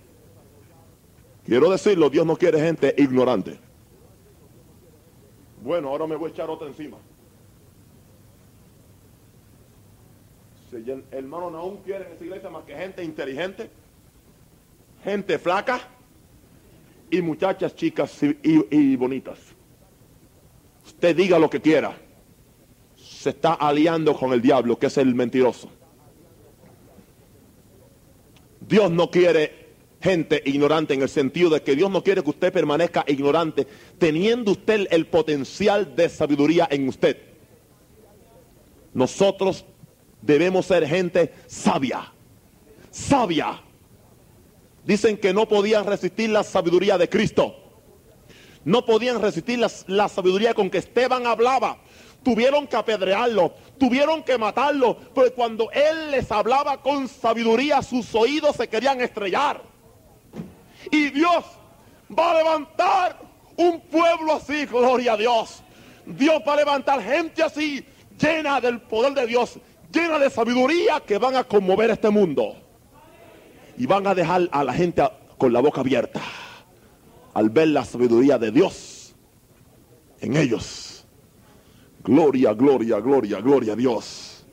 Quiero 1.45 1.71
decirlo, 1.71 2.09
Dios 2.09 2.25
no 2.25 2.37
quiere 2.37 2.61
gente 2.61 2.95
ignorante. 2.99 3.59
Bueno, 5.63 5.89
ahora 5.89 6.07
me 6.07 6.17
voy 6.17 6.31
a 6.31 6.33
echar 6.33 6.51
otra 6.51 6.69
encima. 6.69 6.99
El 10.73 11.05
hermano 11.11 11.51
Naum 11.51 11.79
quiere 11.83 12.07
en 12.07 12.13
esa 12.13 12.25
iglesia 12.25 12.49
más 12.49 12.65
que 12.65 12.75
gente 12.75 13.05
inteligente, 13.05 13.69
gente 15.05 15.39
flaca 15.39 15.81
y 17.11 17.21
muchachas 17.21 17.77
chicas 17.77 18.23
y, 18.23 18.39
y 18.43 18.97
bonitas. 18.97 19.39
Usted 20.87 21.15
diga 21.15 21.39
lo 21.39 21.51
que 21.51 21.61
quiera. 21.61 21.95
Se 22.97 23.31
está 23.31 23.55
aliando 23.55 24.17
con 24.17 24.33
el 24.33 24.41
diablo, 24.41 24.79
que 24.79 24.87
es 24.87 24.97
el 24.97 25.15
mentiroso. 25.15 25.69
Dios 28.61 28.91
no 28.91 29.11
quiere 29.11 29.62
gente 30.03 30.43
ignorante 30.45 30.95
en 30.95 31.03
el 31.03 31.09
sentido 31.09 31.51
de 31.51 31.63
que 31.63 31.77
Dios 31.77 31.91
no 31.91 32.03
quiere 32.03 32.23
que 32.23 32.31
usted 32.31 32.53
permanezca 32.53 33.05
ignorante, 33.07 33.67
teniendo 33.99 34.53
usted 34.53 34.89
el 34.91 35.07
potencial 35.07 35.95
de 35.95 36.09
sabiduría 36.09 36.67
en 36.71 36.89
usted. 36.89 37.17
Nosotros 38.93 39.65
debemos 40.21 40.67
ser 40.67 40.87
gente 40.87 41.33
sabia, 41.47 42.13
sabia. 42.91 43.63
Dicen 44.85 45.17
que 45.17 45.33
no 45.33 45.47
podían 45.47 45.87
resistir 45.87 46.31
la 46.31 46.43
sabiduría 46.43 46.99
de 46.99 47.09
Cristo. 47.09 47.57
No 48.65 48.85
podían 48.85 49.21
resistir 49.21 49.59
la, 49.59 49.71
la 49.87 50.09
sabiduría 50.09 50.55
con 50.55 50.69
que 50.69 50.79
Esteban 50.79 51.27
hablaba. 51.27 51.79
Tuvieron 52.25 52.67
que 52.69 52.77
apedrearlo, 52.77 53.55
tuvieron 53.79 54.23
que 54.23 54.39
matarlo, 54.39 54.97
pero 55.13 55.35
cuando 55.35 55.71
él 55.73 56.13
les 56.13 56.31
hablaba 56.31 56.81
con 56.81 57.09
sabiduría, 57.09 57.83
sus 57.83 58.15
oídos 58.15 58.55
se 58.57 58.69
querían 58.69 59.01
estrellar. 59.01 59.72
Y 60.93 61.09
Dios 61.09 61.45
va 62.17 62.33
a 62.33 62.35
levantar 62.35 63.19
un 63.57 63.81
pueblo 63.81 64.35
así, 64.35 64.67
gloria 64.67 65.15
a 65.15 65.17
Dios. 65.17 65.63
Dios 66.05 66.43
va 66.47 66.53
a 66.53 66.57
levantar 66.57 67.03
gente 67.03 67.43
así, 67.43 67.85
llena 68.21 68.61
del 68.61 68.79
poder 68.83 69.15
de 69.15 69.27
Dios, 69.27 69.59
llena 69.91 70.19
de 70.19 70.29
sabiduría, 70.29 71.01
que 71.01 71.17
van 71.17 71.35
a 71.35 71.45
conmover 71.45 71.91
este 71.91 72.11
mundo. 72.11 72.57
Y 73.79 73.87
van 73.87 74.07
a 74.07 74.15
dejar 74.15 74.49
a 74.53 74.63
la 74.63 74.75
gente 74.75 75.03
con 75.39 75.51
la 75.53 75.61
boca 75.61 75.81
abierta 75.81 76.21
al 77.33 77.49
ver 77.49 77.69
la 77.69 77.87
sabiduría 77.87 78.39
de 78.39 78.51
Dios 78.51 79.15
en 80.21 80.37
ellos. 80.37 81.07
Gloria, 82.05 82.53
gloria, 82.53 83.01
gloria, 83.01 83.41
gloria 83.41 83.73
a 83.73 83.77
Dios. 83.77 84.45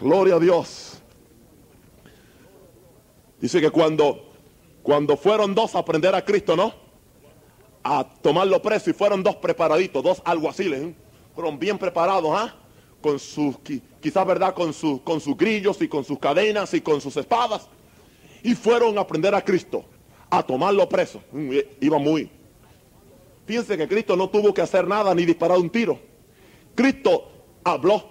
Gloria 0.00 0.36
a 0.36 0.38
Dios. 0.38 1.02
Dice 3.38 3.60
que 3.60 3.70
cuando 3.70 4.27
cuando 4.88 5.18
fueron 5.18 5.54
dos 5.54 5.74
a 5.74 5.80
aprender 5.80 6.14
a 6.14 6.24
Cristo, 6.24 6.56
¿no? 6.56 6.72
A 7.84 8.08
tomarlo 8.22 8.62
preso 8.62 8.88
y 8.88 8.94
fueron 8.94 9.22
dos 9.22 9.36
preparaditos, 9.36 10.02
dos 10.02 10.22
alguaciles. 10.24 10.80
¿eh? 10.80 10.94
Fueron 11.34 11.58
bien 11.58 11.76
preparados, 11.76 12.30
¿ah? 12.34 12.56
Con 13.02 13.18
sus, 13.18 13.56
quizás, 14.00 14.26
¿verdad? 14.26 14.54
Con, 14.54 14.72
sus, 14.72 15.02
con 15.02 15.20
sus 15.20 15.36
grillos 15.36 15.82
y 15.82 15.88
con 15.88 16.04
sus 16.06 16.18
cadenas 16.18 16.72
y 16.72 16.80
con 16.80 17.02
sus 17.02 17.14
espadas. 17.18 17.68
Y 18.42 18.54
fueron 18.54 18.96
a 18.96 19.02
aprender 19.02 19.34
a 19.34 19.44
Cristo, 19.44 19.84
a 20.30 20.42
tomarlo 20.42 20.88
preso. 20.88 21.20
Mm, 21.32 21.50
iba 21.82 21.98
muy. 21.98 22.30
Fíjense 23.44 23.76
que 23.76 23.86
Cristo 23.86 24.16
no 24.16 24.30
tuvo 24.30 24.54
que 24.54 24.62
hacer 24.62 24.88
nada 24.88 25.14
ni 25.14 25.26
disparar 25.26 25.58
un 25.58 25.68
tiro. 25.68 26.00
Cristo 26.74 27.30
habló. 27.62 28.08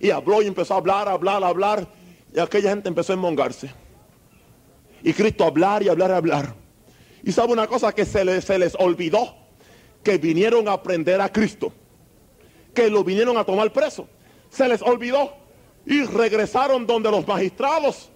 Y 0.00 0.10
habló 0.10 0.42
y 0.42 0.48
empezó 0.48 0.74
a 0.74 0.78
hablar, 0.78 1.08
a 1.08 1.12
hablar, 1.12 1.44
a 1.44 1.46
hablar. 1.46 1.88
Y 2.34 2.40
aquella 2.40 2.70
gente 2.70 2.88
empezó 2.88 3.12
a 3.12 3.14
enmongarse. 3.14 3.70
Y 5.02 5.12
Cristo 5.12 5.44
hablar 5.44 5.82
y 5.82 5.88
hablar 5.88 6.10
y 6.10 6.14
hablar. 6.14 6.54
Y 7.22 7.32
sabe 7.32 7.52
una 7.52 7.66
cosa 7.66 7.92
que 7.92 8.04
se 8.04 8.24
les, 8.24 8.44
se 8.44 8.58
les 8.58 8.74
olvidó. 8.76 9.34
Que 10.02 10.18
vinieron 10.18 10.68
a 10.68 10.72
aprender 10.72 11.20
a 11.20 11.30
Cristo. 11.30 11.72
Que 12.74 12.88
lo 12.88 13.04
vinieron 13.04 13.36
a 13.36 13.44
tomar 13.44 13.72
preso. 13.72 14.08
Se 14.50 14.68
les 14.68 14.82
olvidó. 14.82 15.32
Y 15.86 16.02
regresaron 16.04 16.86
donde 16.86 17.10
los 17.10 17.26
magistrados. 17.26 18.10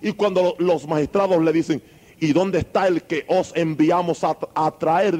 Y 0.00 0.12
cuando 0.12 0.54
los 0.58 0.86
magistrados 0.86 1.42
le 1.42 1.52
dicen, 1.52 1.82
¿y 2.20 2.32
dónde 2.32 2.58
está 2.58 2.86
el 2.86 3.02
que 3.02 3.24
os 3.28 3.52
enviamos 3.54 4.24
a, 4.24 4.36
a 4.54 4.70
traer? 4.78 5.18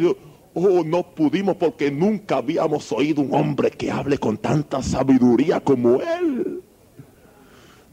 Oh, 0.54 0.82
no 0.84 1.14
pudimos 1.14 1.56
porque 1.56 1.90
nunca 1.90 2.38
habíamos 2.38 2.90
oído 2.92 3.22
un 3.22 3.34
hombre 3.34 3.70
que 3.70 3.90
hable 3.90 4.18
con 4.18 4.38
tanta 4.38 4.82
sabiduría 4.82 5.60
como 5.60 6.00
él. 6.00 6.62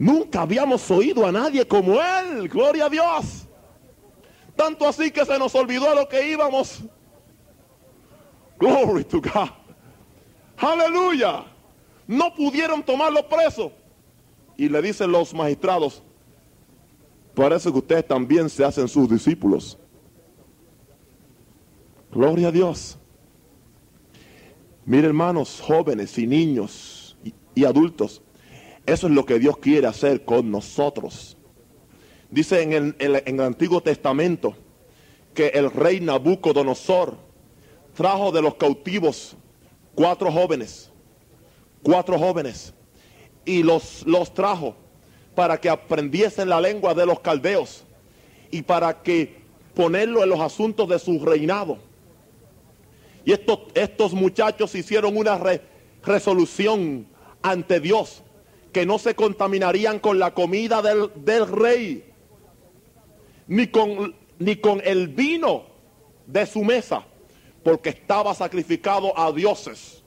Nunca 0.03 0.41
habíamos 0.41 0.91
oído 0.91 1.25
a 1.25 1.31
nadie 1.31 1.65
como 1.65 1.93
Él. 1.93 2.49
Gloria 2.49 2.87
a 2.87 2.89
Dios. 2.89 3.47
Tanto 4.53 4.85
así 4.85 5.09
que 5.11 5.23
se 5.23 5.39
nos 5.39 5.55
olvidó 5.55 5.89
a 5.89 5.95
lo 5.95 6.09
que 6.09 6.29
íbamos. 6.29 6.81
Glory 8.59 9.05
to 9.05 9.21
God. 9.21 9.49
Aleluya. 10.57 11.45
No 12.05 12.35
pudieron 12.35 12.83
tomarlo 12.83 13.29
preso. 13.29 13.71
Y 14.57 14.67
le 14.67 14.81
dicen 14.81 15.09
los 15.09 15.33
magistrados, 15.33 16.03
parece 17.33 17.71
que 17.71 17.77
ustedes 17.77 18.05
también 18.05 18.49
se 18.49 18.65
hacen 18.65 18.89
sus 18.89 19.09
discípulos. 19.09 19.77
Gloria 22.11 22.49
a 22.49 22.51
Dios. 22.51 22.97
Mire 24.85 25.07
hermanos, 25.07 25.61
jóvenes 25.65 26.17
y 26.17 26.27
niños 26.27 27.15
y 27.55 27.63
adultos, 27.63 28.21
eso 28.85 29.07
es 29.07 29.13
lo 29.13 29.25
que 29.25 29.39
Dios 29.39 29.57
quiere 29.57 29.87
hacer 29.87 30.25
con 30.25 30.51
nosotros. 30.51 31.37
Dice 32.29 32.61
en 32.61 32.73
el, 32.73 32.95
en 32.99 33.41
Antiguo 33.41 33.81
Testamento 33.81 34.55
que 35.33 35.47
el 35.49 35.71
rey 35.71 35.99
Nabucodonosor 36.01 37.15
trajo 37.95 38.31
de 38.31 38.41
los 38.41 38.55
cautivos 38.55 39.35
cuatro 39.95 40.31
jóvenes, 40.31 40.91
cuatro 41.81 42.17
jóvenes, 42.17 42.73
y 43.45 43.63
los, 43.63 44.05
los 44.05 44.33
trajo 44.33 44.75
para 45.35 45.59
que 45.59 45.69
aprendiesen 45.69 46.49
la 46.49 46.59
lengua 46.59 46.93
de 46.93 47.05
los 47.05 47.19
caldeos 47.19 47.83
y 48.51 48.61
para 48.61 49.01
que 49.01 49.41
ponerlo 49.73 50.23
en 50.23 50.29
los 50.29 50.39
asuntos 50.39 50.87
de 50.87 50.99
su 50.99 51.23
reinado. 51.23 51.77
Y 53.25 53.31
estos, 53.31 53.59
estos 53.73 54.13
muchachos 54.13 54.75
hicieron 54.75 55.17
una 55.17 55.39
resolución 56.03 57.07
ante 57.41 57.79
Dios 57.79 58.23
que 58.73 58.85
no 58.85 58.97
se 58.97 59.15
contaminarían 59.15 59.99
con 59.99 60.19
la 60.19 60.33
comida 60.33 60.81
del, 60.81 61.11
del 61.15 61.47
rey, 61.47 62.11
ni 63.47 63.67
con, 63.67 64.15
ni 64.39 64.55
con 64.55 64.81
el 64.83 65.07
vino 65.07 65.65
de 66.25 66.45
su 66.45 66.63
mesa, 66.63 67.05
porque 67.63 67.89
estaba 67.89 68.33
sacrificado 68.33 69.17
a 69.17 69.31
dioses, 69.31 70.03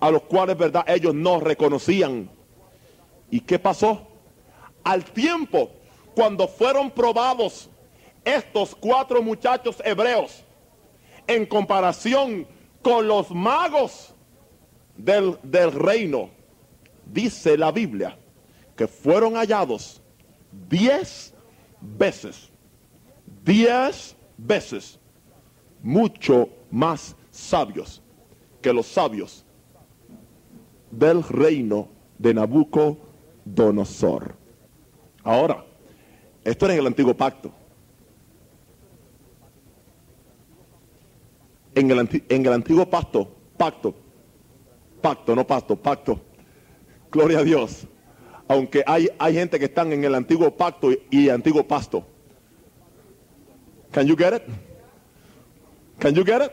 a 0.00 0.10
los 0.10 0.22
cuales, 0.22 0.58
verdad, 0.58 0.84
ellos 0.88 1.14
no 1.14 1.40
reconocían. 1.40 2.28
¿Y 3.30 3.40
qué 3.40 3.58
pasó? 3.58 4.08
Al 4.82 5.04
tiempo, 5.04 5.70
cuando 6.14 6.48
fueron 6.48 6.90
probados 6.90 7.70
estos 8.24 8.74
cuatro 8.74 9.22
muchachos 9.22 9.76
hebreos, 9.84 10.44
en 11.26 11.46
comparación 11.46 12.48
con 12.82 13.06
los 13.06 13.30
magos 13.30 14.12
del, 14.96 15.38
del 15.44 15.70
reino, 15.70 16.30
dice 17.06 17.56
la 17.56 17.72
Biblia 17.72 18.16
que 18.76 18.86
fueron 18.86 19.34
hallados 19.34 20.00
diez 20.68 21.34
veces, 21.80 22.50
diez 23.44 24.16
veces, 24.38 24.98
mucho 25.82 26.48
más 26.70 27.16
sabios 27.30 28.02
que 28.62 28.72
los 28.72 28.86
sabios 28.86 29.44
del 30.90 31.22
reino 31.22 31.88
de 32.18 32.34
Nabucodonosor. 32.34 34.34
Ahora, 35.22 35.64
esto 36.44 36.64
era 36.64 36.74
en 36.74 36.80
el 36.80 36.86
antiguo 36.86 37.14
pacto. 37.14 37.52
En 41.74 41.90
el, 41.90 42.24
en 42.28 42.46
el 42.46 42.52
antiguo 42.52 42.88
pacto, 42.88 43.28
pacto, 43.56 43.94
pacto, 45.00 45.36
no 45.36 45.46
pacto, 45.46 45.76
pacto 45.76 46.20
Gloria 47.10 47.40
a 47.40 47.42
Dios. 47.42 47.86
Aunque 48.46 48.82
hay, 48.86 49.08
hay 49.18 49.34
gente 49.34 49.58
que 49.58 49.66
están 49.66 49.92
en 49.92 50.04
el 50.04 50.14
antiguo 50.14 50.50
pacto 50.56 50.90
y, 51.10 51.28
antiguo 51.28 51.66
pasto. 51.66 52.04
Can 53.90 54.06
you 54.06 54.16
get 54.16 54.34
it? 54.34 54.42
Can 55.98 56.14
you 56.14 56.24
get 56.24 56.42
it? 56.42 56.52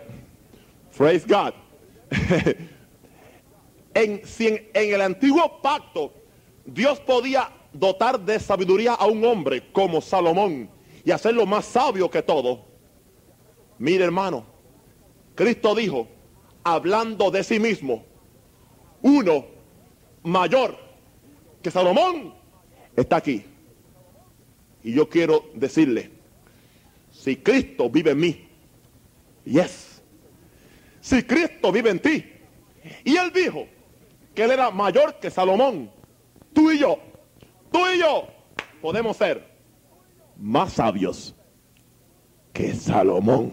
Praise 0.96 1.26
God. 1.26 1.54
en, 3.94 4.26
si 4.26 4.48
en, 4.48 4.70
en 4.74 4.94
el 4.94 5.02
antiguo 5.02 5.62
pacto 5.62 6.14
Dios 6.66 7.00
podía 7.00 7.50
dotar 7.74 8.20
de 8.20 8.40
sabiduría 8.40 8.94
a 8.94 9.06
un 9.06 9.24
hombre 9.24 9.72
como 9.72 10.02
Salomón 10.02 10.70
y 11.04 11.12
hacerlo 11.12 11.46
más 11.46 11.66
sabio 11.66 12.10
que 12.10 12.22
todo. 12.22 12.66
Mire 13.78 14.04
hermano, 14.04 14.46
Cristo 15.36 15.76
dijo, 15.76 16.08
hablando 16.64 17.30
de 17.30 17.44
sí 17.44 17.60
mismo, 17.60 18.04
uno 19.02 19.57
mayor 20.28 20.78
que 21.62 21.72
Salomón 21.72 22.34
está 22.96 23.18
aquí. 23.18 23.46
Y 24.84 24.94
yo 24.94 25.10
quiero 25.10 25.46
decirle, 25.54 26.12
si 27.12 27.36
Cristo 27.38 27.90
vive 27.90 28.12
en 28.12 28.20
mí, 28.20 28.48
yes, 29.46 30.02
si 31.02 31.24
Cristo 31.24 31.72
vive 31.72 31.90
en 31.90 32.00
ti, 32.00 32.26
y 33.04 33.16
él 33.18 33.32
dijo 33.34 33.68
que 34.36 34.44
él 34.44 34.52
era 34.52 34.70
mayor 34.70 35.16
que 35.20 35.30
Salomón, 35.32 35.90
tú 36.54 36.72
y 36.72 36.80
yo, 36.80 37.00
tú 37.72 37.80
y 37.94 38.00
yo 38.00 38.28
podemos 38.82 39.18
ser 39.18 39.46
más 40.38 40.74
sabios 40.74 41.34
que 42.54 42.74
Salomón. 42.74 43.52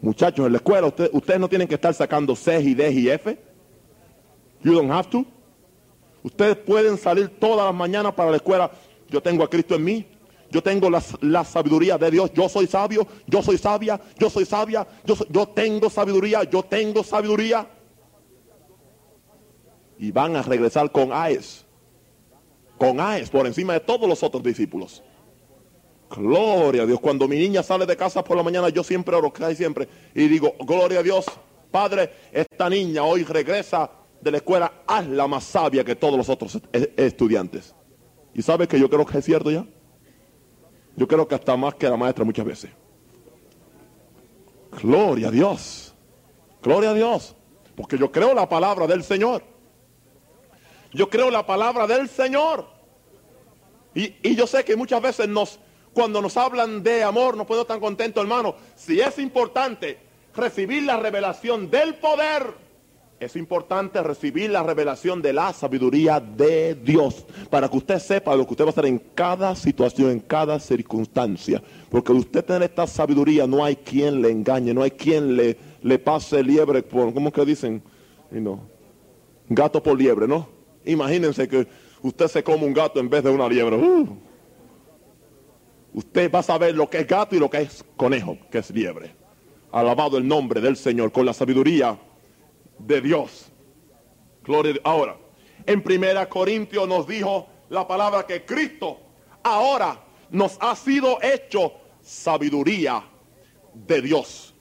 Muchachos, 0.00 0.46
en 0.46 0.52
la 0.52 0.58
escuela 0.58 0.86
usted- 0.86 1.10
ustedes 1.12 1.40
no 1.40 1.48
tienen 1.48 1.68
que 1.68 1.74
estar 1.76 1.94
sacando 1.94 2.34
C 2.36 2.60
y 2.60 2.74
D 2.74 2.90
y 2.92 3.08
F. 3.08 3.38
You 4.64 4.74
don't 4.74 4.90
have 4.90 5.08
to. 5.10 5.24
Ustedes 6.22 6.56
pueden 6.56 6.96
salir 6.96 7.28
todas 7.38 7.66
las 7.66 7.74
mañanas 7.74 8.14
para 8.14 8.30
la 8.30 8.36
escuela. 8.36 8.70
Yo 9.10 9.22
tengo 9.22 9.44
a 9.44 9.50
Cristo 9.50 9.74
en 9.74 9.84
mí. 9.84 10.06
Yo 10.50 10.62
tengo 10.62 10.88
la, 10.88 11.02
la 11.20 11.44
sabiduría 11.44 11.98
de 11.98 12.10
Dios. 12.10 12.32
Yo 12.32 12.48
soy 12.48 12.66
sabio. 12.66 13.06
Yo 13.26 13.42
soy 13.42 13.58
sabia. 13.58 14.00
Yo 14.18 14.30
soy 14.30 14.46
sabia. 14.46 14.86
Yo, 15.04 15.16
soy- 15.16 15.26
yo 15.30 15.46
tengo 15.48 15.90
sabiduría. 15.90 16.44
Yo 16.44 16.62
tengo 16.62 17.04
sabiduría. 17.04 17.68
Y 19.98 20.10
van 20.12 20.36
a 20.36 20.42
regresar 20.42 20.90
con 20.90 21.12
AES. 21.12 21.64
Con 22.78 23.00
AES 23.00 23.30
por 23.30 23.46
encima 23.46 23.74
de 23.74 23.80
todos 23.80 24.08
los 24.08 24.22
otros 24.22 24.42
discípulos. 24.42 25.02
Gloria 26.10 26.82
a 26.84 26.86
Dios. 26.86 27.00
Cuando 27.00 27.28
mi 27.28 27.36
niña 27.36 27.62
sale 27.62 27.86
de 27.86 27.96
casa 27.96 28.24
por 28.24 28.36
la 28.36 28.42
mañana, 28.42 28.68
yo 28.70 28.82
siempre 28.82 29.14
oro, 29.14 29.32
casi 29.32 29.56
siempre. 29.56 29.88
Y 30.14 30.28
digo, 30.28 30.54
gloria 30.60 31.00
a 31.00 31.02
Dios, 31.02 31.26
Padre, 31.70 32.10
esta 32.32 32.70
niña 32.70 33.02
hoy 33.04 33.24
regresa 33.24 33.90
de 34.24 34.30
la 34.30 34.38
escuela, 34.38 34.72
hazla 34.86 35.26
más 35.28 35.44
sabia 35.44 35.84
que 35.84 35.94
todos 35.94 36.16
los 36.16 36.28
otros 36.28 36.58
estudiantes. 36.72 37.74
¿Y 38.32 38.42
sabes 38.42 38.66
que 38.66 38.80
yo 38.80 38.88
creo 38.88 39.04
que 39.04 39.18
es 39.18 39.24
cierto 39.24 39.50
ya? 39.50 39.66
Yo 40.96 41.06
creo 41.06 41.28
que 41.28 41.34
hasta 41.34 41.56
más 41.56 41.74
que 41.74 41.88
la 41.88 41.96
maestra 41.96 42.24
muchas 42.24 42.46
veces. 42.46 42.70
Gloria 44.82 45.28
a 45.28 45.30
Dios. 45.30 45.94
Gloria 46.62 46.90
a 46.90 46.94
Dios. 46.94 47.36
Porque 47.76 47.98
yo 47.98 48.10
creo 48.10 48.34
la 48.34 48.48
palabra 48.48 48.86
del 48.86 49.04
Señor. 49.04 49.42
Yo 50.92 51.10
creo 51.10 51.30
la 51.30 51.44
palabra 51.44 51.86
del 51.86 52.08
Señor. 52.08 52.66
Y, 53.94 54.14
y 54.22 54.34
yo 54.34 54.46
sé 54.46 54.64
que 54.64 54.74
muchas 54.74 55.02
veces 55.02 55.28
nos, 55.28 55.60
cuando 55.92 56.22
nos 56.22 56.36
hablan 56.36 56.82
de 56.82 57.02
amor, 57.02 57.36
no 57.36 57.46
puedo 57.46 57.66
tan 57.66 57.78
contento, 57.78 58.20
hermano. 58.20 58.56
Si 58.74 59.00
es 59.00 59.18
importante 59.18 59.98
recibir 60.34 60.84
la 60.84 60.96
revelación 60.96 61.70
del 61.70 61.96
poder, 61.96 62.63
es 63.20 63.36
importante 63.36 64.02
recibir 64.02 64.50
la 64.50 64.62
revelación 64.62 65.22
de 65.22 65.32
la 65.32 65.52
sabiduría 65.52 66.20
de 66.20 66.74
Dios. 66.74 67.24
Para 67.48 67.68
que 67.68 67.76
usted 67.76 67.98
sepa 67.98 68.34
lo 68.36 68.44
que 68.44 68.52
usted 68.52 68.64
va 68.64 68.68
a 68.68 68.72
hacer 68.72 68.86
en 68.86 68.98
cada 69.14 69.54
situación, 69.54 70.10
en 70.10 70.20
cada 70.20 70.58
circunstancia. 70.58 71.62
Porque 71.90 72.12
usted 72.12 72.44
tener 72.44 72.64
esta 72.64 72.86
sabiduría, 72.86 73.46
no 73.46 73.64
hay 73.64 73.76
quien 73.76 74.20
le 74.20 74.30
engañe, 74.30 74.74
no 74.74 74.82
hay 74.82 74.90
quien 74.90 75.36
le, 75.36 75.56
le 75.82 75.98
pase 75.98 76.42
liebre 76.42 76.82
por, 76.82 77.14
¿cómo 77.14 77.32
que 77.32 77.44
dicen? 77.44 77.82
Know, 78.30 78.60
gato 79.48 79.82
por 79.82 79.96
liebre, 79.96 80.26
¿no? 80.26 80.48
Imagínense 80.84 81.48
que 81.48 81.66
usted 82.02 82.26
se 82.26 82.42
come 82.42 82.66
un 82.66 82.74
gato 82.74 82.98
en 82.98 83.08
vez 83.08 83.22
de 83.22 83.30
una 83.30 83.48
liebre. 83.48 83.76
Uh. 83.76 84.08
Usted 85.94 86.30
va 86.32 86.40
a 86.40 86.42
saber 86.42 86.74
lo 86.74 86.90
que 86.90 86.98
es 86.98 87.06
gato 87.06 87.36
y 87.36 87.38
lo 87.38 87.48
que 87.48 87.58
es 87.58 87.84
conejo, 87.96 88.36
que 88.50 88.58
es 88.58 88.70
liebre. 88.70 89.14
Alabado 89.70 90.18
el 90.18 90.26
nombre 90.26 90.60
del 90.60 90.76
Señor 90.76 91.12
con 91.12 91.24
la 91.24 91.32
sabiduría 91.32 91.96
de 92.78 93.00
Dios. 93.00 93.50
Gloria. 94.42 94.80
Ahora, 94.84 95.16
en 95.66 95.82
Primera 95.82 96.28
Corintios 96.28 96.86
nos 96.86 97.06
dijo 97.06 97.48
la 97.70 97.86
palabra 97.86 98.26
que 98.26 98.44
Cristo 98.44 98.98
ahora 99.42 100.04
nos 100.30 100.56
ha 100.60 100.74
sido 100.76 101.18
hecho 101.22 101.72
sabiduría 102.00 103.04
de 103.72 104.02
Dios. 104.02 104.54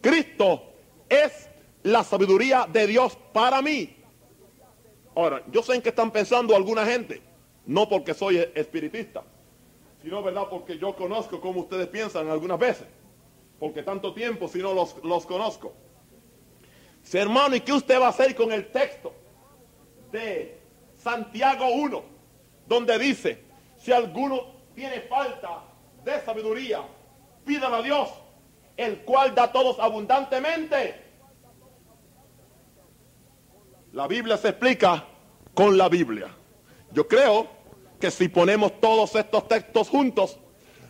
Cristo 0.00 0.62
es 1.08 1.48
la 1.82 2.04
sabiduría 2.04 2.66
de 2.70 2.86
Dios 2.86 3.18
para 3.32 3.60
mí. 3.60 3.96
Ahora, 5.14 5.42
yo 5.50 5.62
sé 5.62 5.74
en 5.74 5.82
qué 5.82 5.90
están 5.90 6.10
pensando 6.10 6.54
alguna 6.54 6.86
gente, 6.86 7.20
no 7.66 7.88
porque 7.88 8.14
soy 8.14 8.38
espiritista, 8.54 9.22
sino 10.02 10.22
verdad 10.22 10.44
porque 10.48 10.78
yo 10.78 10.94
conozco 10.94 11.40
cómo 11.40 11.60
ustedes 11.60 11.88
piensan 11.88 12.28
algunas 12.28 12.58
veces, 12.58 12.86
porque 13.58 13.82
tanto 13.82 14.14
tiempo 14.14 14.48
si 14.48 14.58
no 14.58 14.72
los, 14.72 14.96
los 15.04 15.26
conozco. 15.26 15.74
Si, 17.10 17.18
hermano, 17.18 17.56
¿y 17.56 17.60
qué 17.60 17.72
usted 17.72 18.00
va 18.00 18.06
a 18.06 18.10
hacer 18.10 18.36
con 18.36 18.52
el 18.52 18.70
texto 18.70 19.12
de 20.12 20.60
Santiago 20.94 21.66
1, 21.66 22.04
donde 22.68 22.96
dice, 23.00 23.42
si 23.76 23.90
alguno 23.90 24.44
tiene 24.76 25.00
falta 25.00 25.64
de 26.04 26.20
sabiduría, 26.20 26.84
pídala 27.44 27.78
a 27.78 27.82
Dios, 27.82 28.10
el 28.76 28.98
cual 29.00 29.34
da 29.34 29.42
a 29.42 29.52
todos 29.52 29.80
abundantemente? 29.80 31.02
La 33.92 34.06
Biblia 34.06 34.36
se 34.36 34.50
explica 34.50 35.04
con 35.52 35.76
la 35.76 35.88
Biblia. 35.88 36.28
Yo 36.92 37.08
creo 37.08 37.48
que 37.98 38.12
si 38.12 38.28
ponemos 38.28 38.80
todos 38.80 39.16
estos 39.16 39.48
textos 39.48 39.88
juntos, 39.88 40.38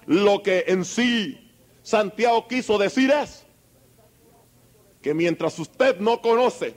lo 0.05 0.43
que 0.43 0.65
en 0.69 0.85
sí 0.85 1.51
Santiago 1.83 2.47
quiso 2.47 2.77
decir 2.77 3.11
es 3.11 3.40
que 5.03 5.15
mientras 5.15 5.59
usted 5.59 5.99
no 5.99 6.21
conoce 6.21 6.75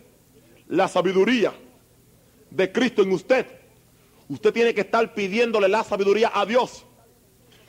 la 0.68 0.88
sabiduría 0.88 1.54
de 2.50 2.72
Cristo 2.72 3.02
en 3.02 3.12
usted, 3.12 3.46
usted 4.30 4.54
tiene 4.54 4.74
que 4.74 4.82
estar 4.82 5.14
pidiéndole 5.14 5.68
la 5.68 5.84
sabiduría 5.84 6.32
a 6.34 6.46
Dios. 6.46 6.86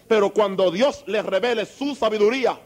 Pero 0.07 0.31
cuando 0.31 0.71
Dios 0.71 1.03
le 1.07 1.23
revele 1.23 1.67
su 1.67 1.95
sabiduría, 1.95 2.59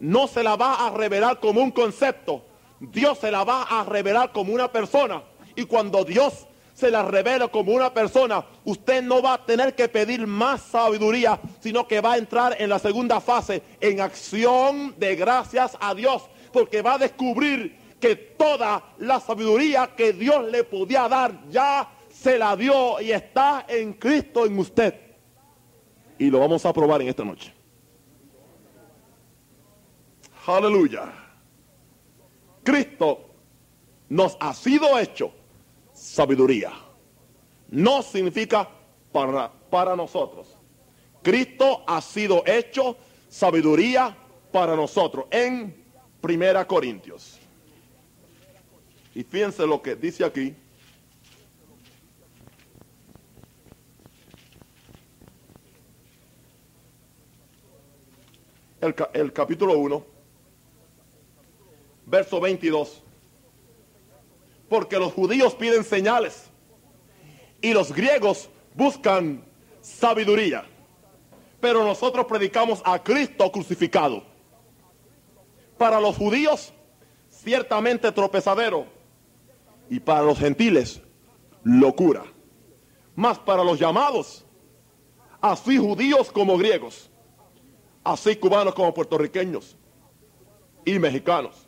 no 0.00 0.26
se 0.26 0.42
la 0.42 0.56
va 0.56 0.86
a 0.86 0.90
revelar 0.90 1.40
como 1.40 1.60
un 1.62 1.70
concepto, 1.70 2.44
Dios 2.80 3.18
se 3.18 3.30
la 3.30 3.44
va 3.44 3.62
a 3.62 3.84
revelar 3.84 4.32
como 4.32 4.52
una 4.52 4.72
persona. 4.72 5.22
Y 5.54 5.64
cuando 5.64 6.04
Dios 6.04 6.46
se 6.74 6.90
la 6.90 7.02
revela 7.02 7.48
como 7.48 7.72
una 7.72 7.92
persona, 7.92 8.44
usted 8.64 9.02
no 9.02 9.20
va 9.20 9.34
a 9.34 9.44
tener 9.44 9.74
que 9.74 9.88
pedir 9.88 10.26
más 10.26 10.62
sabiduría, 10.62 11.38
sino 11.60 11.86
que 11.86 12.00
va 12.00 12.14
a 12.14 12.18
entrar 12.18 12.56
en 12.58 12.70
la 12.70 12.78
segunda 12.78 13.20
fase, 13.20 13.62
en 13.80 14.00
acción 14.00 14.94
de 14.98 15.14
gracias 15.14 15.76
a 15.78 15.94
Dios, 15.94 16.22
porque 16.52 16.82
va 16.82 16.94
a 16.94 16.98
descubrir 16.98 17.78
que 18.00 18.16
toda 18.16 18.94
la 18.98 19.20
sabiduría 19.20 19.94
que 19.94 20.12
Dios 20.12 20.50
le 20.50 20.64
podía 20.64 21.08
dar 21.08 21.48
ya 21.48 21.88
se 22.10 22.38
la 22.38 22.56
dio 22.56 23.00
y 23.00 23.12
está 23.12 23.66
en 23.68 23.94
Cristo 23.94 24.46
en 24.46 24.58
usted. 24.58 24.94
Y 26.18 26.30
lo 26.30 26.40
vamos 26.40 26.64
a 26.66 26.72
probar 26.72 27.00
en 27.02 27.08
esta 27.08 27.24
noche. 27.24 27.52
Aleluya. 30.46 31.12
Cristo 32.62 33.30
nos 34.08 34.36
ha 34.40 34.52
sido 34.52 34.98
hecho 34.98 35.32
sabiduría. 35.92 36.72
No 37.68 38.02
significa 38.02 38.68
para, 39.12 39.50
para 39.70 39.94
nosotros. 39.94 40.56
Cristo 41.22 41.84
ha 41.86 42.00
sido 42.00 42.42
hecho 42.46 42.96
sabiduría 43.28 44.16
para 44.50 44.74
nosotros 44.74 45.26
en 45.30 45.79
Primera 46.20 46.66
Corintios. 46.66 47.38
Y 49.14 49.24
fíjense 49.24 49.66
lo 49.66 49.80
que 49.82 49.96
dice 49.96 50.24
aquí. 50.24 50.54
El, 58.80 58.94
ca- 58.94 59.10
el 59.12 59.32
capítulo 59.32 59.78
1, 59.78 60.04
verso 62.06 62.40
22. 62.40 63.02
Porque 64.68 64.98
los 64.98 65.12
judíos 65.12 65.54
piden 65.54 65.84
señales 65.84 66.44
y 67.60 67.72
los 67.74 67.92
griegos 67.92 68.48
buscan 68.74 69.44
sabiduría. 69.82 70.64
Pero 71.60 71.84
nosotros 71.84 72.24
predicamos 72.26 72.80
a 72.84 73.02
Cristo 73.02 73.50
crucificado. 73.52 74.22
Para 75.80 75.98
los 75.98 76.14
judíos, 76.14 76.74
ciertamente 77.30 78.12
tropezadero. 78.12 78.84
Y 79.88 79.98
para 79.98 80.20
los 80.20 80.38
gentiles, 80.38 81.00
locura. 81.64 82.22
Mas 83.16 83.38
para 83.38 83.64
los 83.64 83.78
llamados, 83.78 84.44
así 85.40 85.78
judíos 85.78 86.30
como 86.30 86.58
griegos, 86.58 87.08
así 88.04 88.36
cubanos 88.36 88.74
como 88.74 88.92
puertorriqueños 88.92 89.74
y 90.84 90.98
mexicanos. 90.98 91.66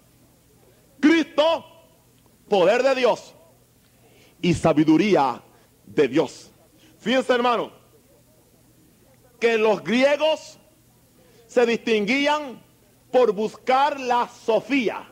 Cristo, 1.00 1.64
poder 2.50 2.82
de 2.82 2.94
Dios 2.96 3.34
y 4.42 4.52
sabiduría 4.52 5.42
de 5.86 6.08
Dios. 6.08 6.50
Fíjense 6.98 7.32
hermano, 7.32 7.72
que 9.40 9.56
los 9.56 9.82
griegos 9.82 10.58
se 11.46 11.64
distinguían 11.64 12.61
por 13.12 13.32
buscar 13.32 14.00
la 14.00 14.28
Sofía. 14.28 15.08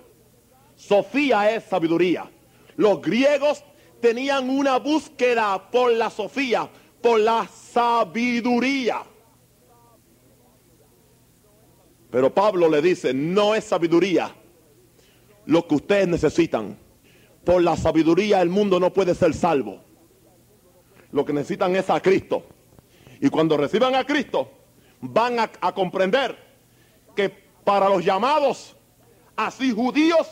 Sofía 0.74 1.54
es 1.54 1.64
sabiduría. 1.64 2.30
Los 2.76 3.00
griegos 3.02 3.62
tenían 4.00 4.48
una 4.48 4.78
búsqueda 4.78 5.70
por 5.70 5.92
la 5.92 6.10
Sofía, 6.10 6.68
por 7.02 7.20
la 7.20 7.46
sabiduría. 7.46 9.02
Pero 12.10 12.34
Pablo 12.34 12.68
le 12.68 12.82
dice, 12.82 13.14
no 13.14 13.54
es 13.54 13.64
sabiduría 13.64 14.34
lo 15.46 15.66
que 15.66 15.74
ustedes 15.74 16.08
necesitan, 16.08 16.78
por 17.44 17.62
la 17.62 17.76
sabiduría 17.76 18.42
el 18.42 18.50
mundo 18.50 18.78
no 18.80 18.92
puede 18.92 19.14
ser 19.14 19.34
salvo. 19.34 19.82
Lo 21.12 21.24
que 21.24 21.32
necesitan 21.32 21.74
es 21.76 21.90
a 21.90 22.00
Cristo. 22.00 22.44
Y 23.20 23.28
cuando 23.30 23.56
reciban 23.56 23.94
a 23.94 24.04
Cristo, 24.04 24.50
van 25.00 25.38
a, 25.40 25.72
comprender 25.72 26.36
que 27.16 27.49
para 27.70 27.88
los 27.88 28.04
llamados, 28.04 28.74
así 29.36 29.70
judíos 29.70 30.26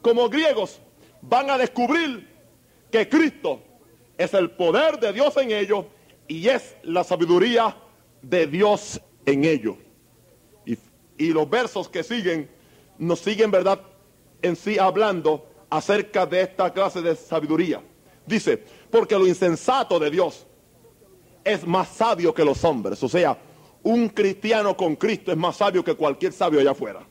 como 0.00 0.28
griegos, 0.28 0.80
van 1.20 1.50
a 1.50 1.58
descubrir 1.58 2.32
que 2.88 3.08
Cristo 3.08 3.60
es 4.16 4.32
el 4.32 4.52
poder 4.52 5.00
de 5.00 5.12
Dios 5.12 5.36
en 5.38 5.50
ellos 5.50 5.86
y 6.28 6.46
es 6.46 6.76
la 6.84 7.02
sabiduría 7.02 7.76
de 8.22 8.46
Dios 8.46 9.00
en 9.26 9.44
ellos. 9.44 9.74
Y, 11.16 11.32
los 11.32 11.50
versos 11.50 11.88
que 11.88 12.04
siguen 12.04 12.48
nos 12.96 13.18
siguen, 13.18 13.50
¿verdad? 13.50 13.80
En 14.40 14.54
sí 14.54 14.78
hablando 14.78 15.48
acerca 15.68 16.26
de 16.26 16.42
esta 16.42 16.72
clase 16.72 17.02
de 17.02 17.16
sabiduría. 17.16 17.82
Dice, 18.24 18.56
porque 18.88 19.18
lo 19.18 19.26
insensato 19.26 19.98
de 19.98 20.12
Dios 20.12 20.46
es 21.42 21.66
más 21.66 21.88
sabio 21.88 22.32
que 22.32 22.44
los 22.44 22.62
hombres. 22.62 23.02
O 23.02 23.08
sea, 23.08 23.36
un 23.88 24.10
cristiano 24.10 24.76
con 24.76 24.96
Cristo 24.96 25.32
es 25.32 25.38
más 25.38 25.56
sabio 25.56 25.82
que 25.82 25.94
cualquier 25.94 26.34
sabio 26.34 26.60
allá 26.60 26.72
afuera. 26.72 27.06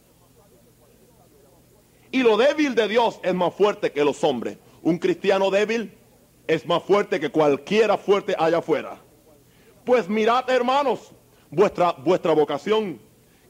Y 2.11 2.21
lo 2.21 2.37
débil 2.37 2.75
de 2.75 2.87
Dios 2.87 3.19
es 3.23 3.33
más 3.33 3.51
fuerte 3.55 3.91
que 3.91 4.05
los 4.05 4.23
hombres. 4.23 4.59
Un 4.83 4.99
cristiano 4.99 5.49
débil 5.49 5.97
es 6.45 6.67
más 6.67 6.83
fuerte 6.83 7.19
que 7.19 7.31
cualquiera 7.31 7.97
fuerte 7.97 8.35
allá 8.37 8.59
afuera. 8.59 9.01
Pues 9.85 10.07
mirad, 10.07 10.47
hermanos, 10.51 11.13
vuestra, 11.49 11.93
vuestra 11.93 12.33
vocación, 12.33 13.01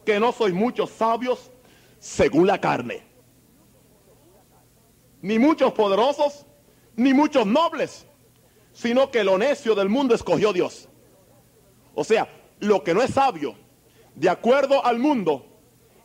que 0.05 0.21
no 0.21 0.32
sois 0.32 0.53
muchos 0.53 0.89
sabios 0.91 1.51
según 1.99 2.47
la 2.47 2.61
carne, 2.61 3.03
ni 5.21 5.38
muchos 5.38 5.73
poderosos, 5.73 6.45
ni 6.95 7.13
muchos 7.13 7.45
nobles, 7.45 8.07
sino 8.71 9.11
que 9.11 9.25
lo 9.25 9.38
necio 9.38 9.75
del 9.75 9.89
mundo 9.89 10.15
escogió 10.15 10.53
Dios. 10.53 10.88
O 11.93 12.05
sea, 12.05 12.36
lo 12.60 12.84
que 12.84 12.93
no 12.93 13.01
es 13.01 13.12
sabio, 13.12 13.55
de 14.16 14.30
acuerdo 14.30 14.84
al 14.86 14.99
mundo, 14.99 15.45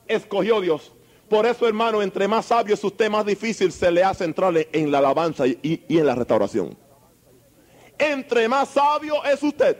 escogió 0.06 0.60
Dios. 0.60 0.92
Por 1.28 1.46
eso, 1.46 1.66
hermano, 1.66 2.02
entre 2.02 2.28
más 2.28 2.46
sabio 2.46 2.74
es 2.74 2.84
usted, 2.84 3.08
más 3.08 3.24
difícil 3.24 3.72
se 3.72 3.90
le 3.90 4.04
hace 4.04 4.24
entrarle 4.24 4.68
en 4.72 4.90
la 4.90 4.98
alabanza 4.98 5.46
y, 5.46 5.82
en 5.88 6.06
la 6.06 6.14
restauración. 6.14 6.76
Entre 7.98 8.48
más 8.48 8.68
sabio 8.68 9.24
es 9.24 9.42
usted. 9.42 9.78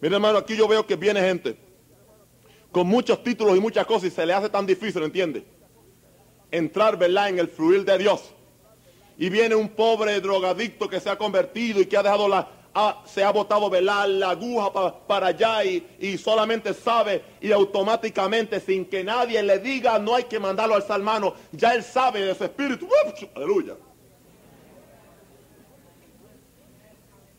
Mire, 0.00 0.16
hermano, 0.16 0.38
aquí 0.38 0.56
yo 0.56 0.68
veo 0.68 0.86
que 0.86 0.96
viene 0.96 1.20
gente 1.20 1.56
con 2.70 2.86
muchos 2.86 3.22
títulos 3.22 3.56
y 3.56 3.60
muchas 3.60 3.86
cosas 3.86 4.04
y 4.04 4.10
se 4.10 4.26
le 4.26 4.34
hace 4.34 4.50
tan 4.50 4.66
difícil, 4.66 5.02
¿entiende? 5.02 5.46
Entrar, 6.50 6.98
¿verdad?, 6.98 7.30
en 7.30 7.38
el 7.38 7.48
fluir 7.48 7.84
de 7.84 7.96
Dios. 7.96 8.34
Y 9.16 9.30
viene 9.30 9.54
un 9.54 9.68
pobre 9.70 10.20
drogadicto 10.20 10.88
que 10.88 11.00
se 11.00 11.08
ha 11.08 11.16
convertido 11.16 11.80
y 11.80 11.86
que 11.86 11.96
ha 11.96 12.02
dejado 12.02 12.28
la, 12.28 12.50
se 13.06 13.22
ha 13.22 13.30
botado 13.30 13.70
velar 13.70 14.08
la 14.08 14.30
aguja 14.30 14.72
para 15.06 15.28
allá 15.28 15.64
y, 15.64 15.96
y, 16.00 16.18
solamente 16.18 16.74
sabe 16.74 17.22
y 17.40 17.52
automáticamente 17.52 18.58
sin 18.60 18.84
que 18.84 19.04
nadie 19.04 19.42
le 19.42 19.60
diga 19.60 19.98
no 19.98 20.14
hay 20.16 20.24
que 20.24 20.40
mandarlo 20.40 20.74
al 20.74 20.82
salmano, 20.82 21.34
ya 21.52 21.74
él 21.74 21.84
sabe 21.84 22.22
de 22.22 22.34
su 22.34 22.44
espíritu. 22.44 22.88
Aleluya. 23.34 23.74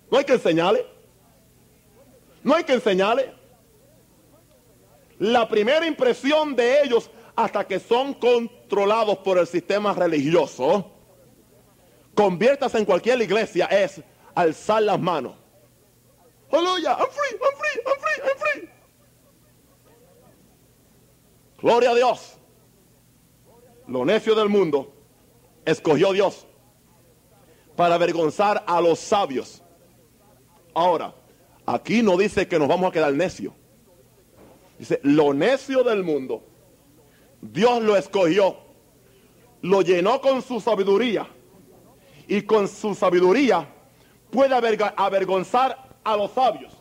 No 0.10 0.18
hay 0.18 0.24
que 0.24 0.34
enseñarle. 0.34 0.86
No 2.44 2.56
hay 2.56 2.64
que 2.64 2.74
enseñarle. 2.74 3.34
La 5.20 5.48
primera 5.48 5.86
impresión 5.86 6.56
de 6.56 6.82
ellos 6.82 7.10
hasta 7.36 7.66
que 7.66 7.80
son 7.80 8.14
controlados 8.14 9.18
por 9.18 9.38
el 9.38 9.48
sistema 9.48 9.94
religioso, 9.94 10.92
conviértase 12.14 12.78
en 12.78 12.86
cualquier 12.86 13.22
iglesia, 13.22 13.66
es 13.66 14.02
alzar 14.36 14.84
las 14.84 15.00
manos. 15.00 15.34
Aleluya, 16.52 16.92
I'm 16.92 17.10
free, 17.10 17.38
I'm 17.42 17.58
free, 17.58 17.82
I'm 17.86 18.00
free, 18.00 18.22
I'm 18.24 18.38
free. 18.38 18.70
Gloria 21.62 21.92
a 21.92 21.96
Dios. 21.96 22.38
Lo 23.88 24.06
necio 24.06 24.36
del 24.36 24.50
mundo 24.50 24.94
escogió 25.66 26.14
Dios 26.14 26.46
para 27.76 27.96
avergonzar 27.96 28.64
a 28.68 28.82
los 28.82 29.00
sabios. 29.00 29.62
Ahora, 30.74 31.14
aquí 31.66 32.02
no 32.02 32.18
dice 32.18 32.48
que 32.48 32.60
nos 32.60 32.68
vamos 32.68 32.90
a 32.90 32.92
quedar 32.92 33.14
necios. 33.14 33.54
Dice, 34.78 35.00
lo 35.04 35.34
necio 35.34 35.84
del 35.84 36.04
mundo, 36.04 36.44
Dios 37.42 37.82
lo 37.82 37.96
escogió, 37.96 38.58
lo 39.62 39.82
llenó 39.82 40.20
con 40.20 40.42
su 40.42 40.60
sabiduría 40.60 41.28
y 42.28 42.42
con 42.42 42.68
su 42.68 42.94
sabiduría 42.94 43.75
puede 44.32 44.56
avergonzar 44.96 45.90
a 46.04 46.16
los 46.16 46.32
sabios. 46.32 46.74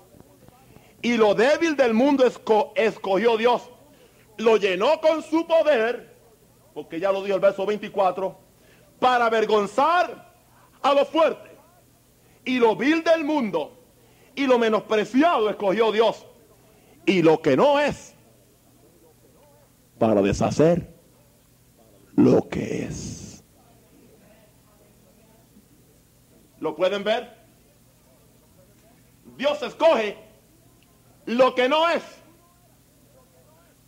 Y 1.03 1.16
lo 1.16 1.34
débil 1.34 1.76
del 1.76 1.92
mundo 1.92 2.26
esco 2.26 2.72
escogió 2.74 3.36
Dios, 3.36 3.70
lo 4.38 4.57
llenó 4.57 5.01
con 5.01 5.22
su 5.22 5.47
poder, 5.47 6.14
porque 6.72 6.99
ya 6.99 7.12
lo 7.12 7.22
dijo 7.22 7.36
el 7.36 7.40
verso 7.40 7.66
24, 7.66 8.36
para 8.99 9.26
avergonzar 9.26 10.32
a 10.82 10.95
los 10.95 11.09
fuertes. 11.09 11.53
Y 12.45 12.59
lo 12.59 12.76
vil 12.76 13.03
del 13.05 13.24
mundo 13.24 13.72
y 14.34 14.47
lo 14.47 14.59
menospreciado 14.59 15.49
escogió 15.49 15.92
Dios 15.92 16.26
y 17.07 17.22
lo 17.22 17.40
que 17.40 17.57
no 17.57 17.78
es 17.78 18.14
para 19.99 20.22
deshacer 20.22 20.95
lo 22.16 22.49
que 22.49 22.84
es. 22.84 23.24
¿Lo 26.65 26.75
pueden 26.75 27.05
ver? 27.05 27.31
Dios 29.37 29.62
escoge 29.62 30.17
lo 31.27 31.55
que 31.55 31.69
no 31.69 31.91
es. 31.91 32.03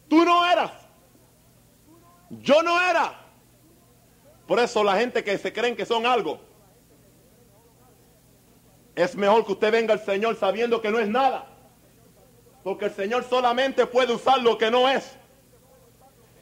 Tú 0.09 0.27
no 0.27 0.45
eras. 0.45 0.73
Yo 2.29 2.63
no 2.63 2.79
era. 2.79 3.19
Por 4.47 4.61
eso 4.61 4.85
la 4.85 4.99
gente 4.99 5.25
que 5.25 5.39
se 5.39 5.55
creen 5.55 5.75
que 5.75 5.87
son 5.87 6.05
algo, 6.05 6.39
es 8.95 9.17
mejor 9.17 9.47
que 9.47 9.53
usted 9.53 9.73
venga 9.73 9.95
al 9.95 10.05
Señor 10.05 10.37
sabiendo 10.37 10.83
que 10.83 10.91
no 10.91 10.99
es 10.99 11.09
nada. 11.09 11.47
Porque 12.63 12.85
el 12.85 12.95
Señor 12.95 13.25
solamente 13.25 13.87
puede 13.87 14.13
usar 14.13 14.43
lo 14.43 14.59
que 14.59 14.71
no 14.71 14.87
es. 14.87 15.17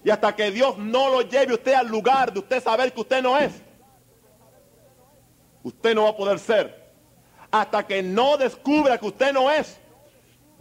Y 0.03 0.11
hasta 0.11 0.35
que 0.35 0.51
Dios 0.51 0.79
no 0.79 1.11
lo 1.11 1.23
lleve 1.23 1.55
usted 1.55 1.75
al 1.75 1.87
lugar 1.87 2.33
de 2.33 2.41
usted 2.41 2.61
saber 2.61 2.93
que 2.93 3.03
usted 3.03 3.23
no 3.23 3.39
es, 3.39 3.63
usted 5.65 5.97
no 5.97 6.05
va 6.05 6.11
a 6.11 6.17
poder 6.17 6.39
ser. 6.39 6.93
Hasta 7.51 7.85
que 7.85 8.05
no 8.05 8.37
descubra 8.37 8.97
que 8.99 9.07
usted 9.07 9.33
no 9.33 9.51
es, 9.51 9.81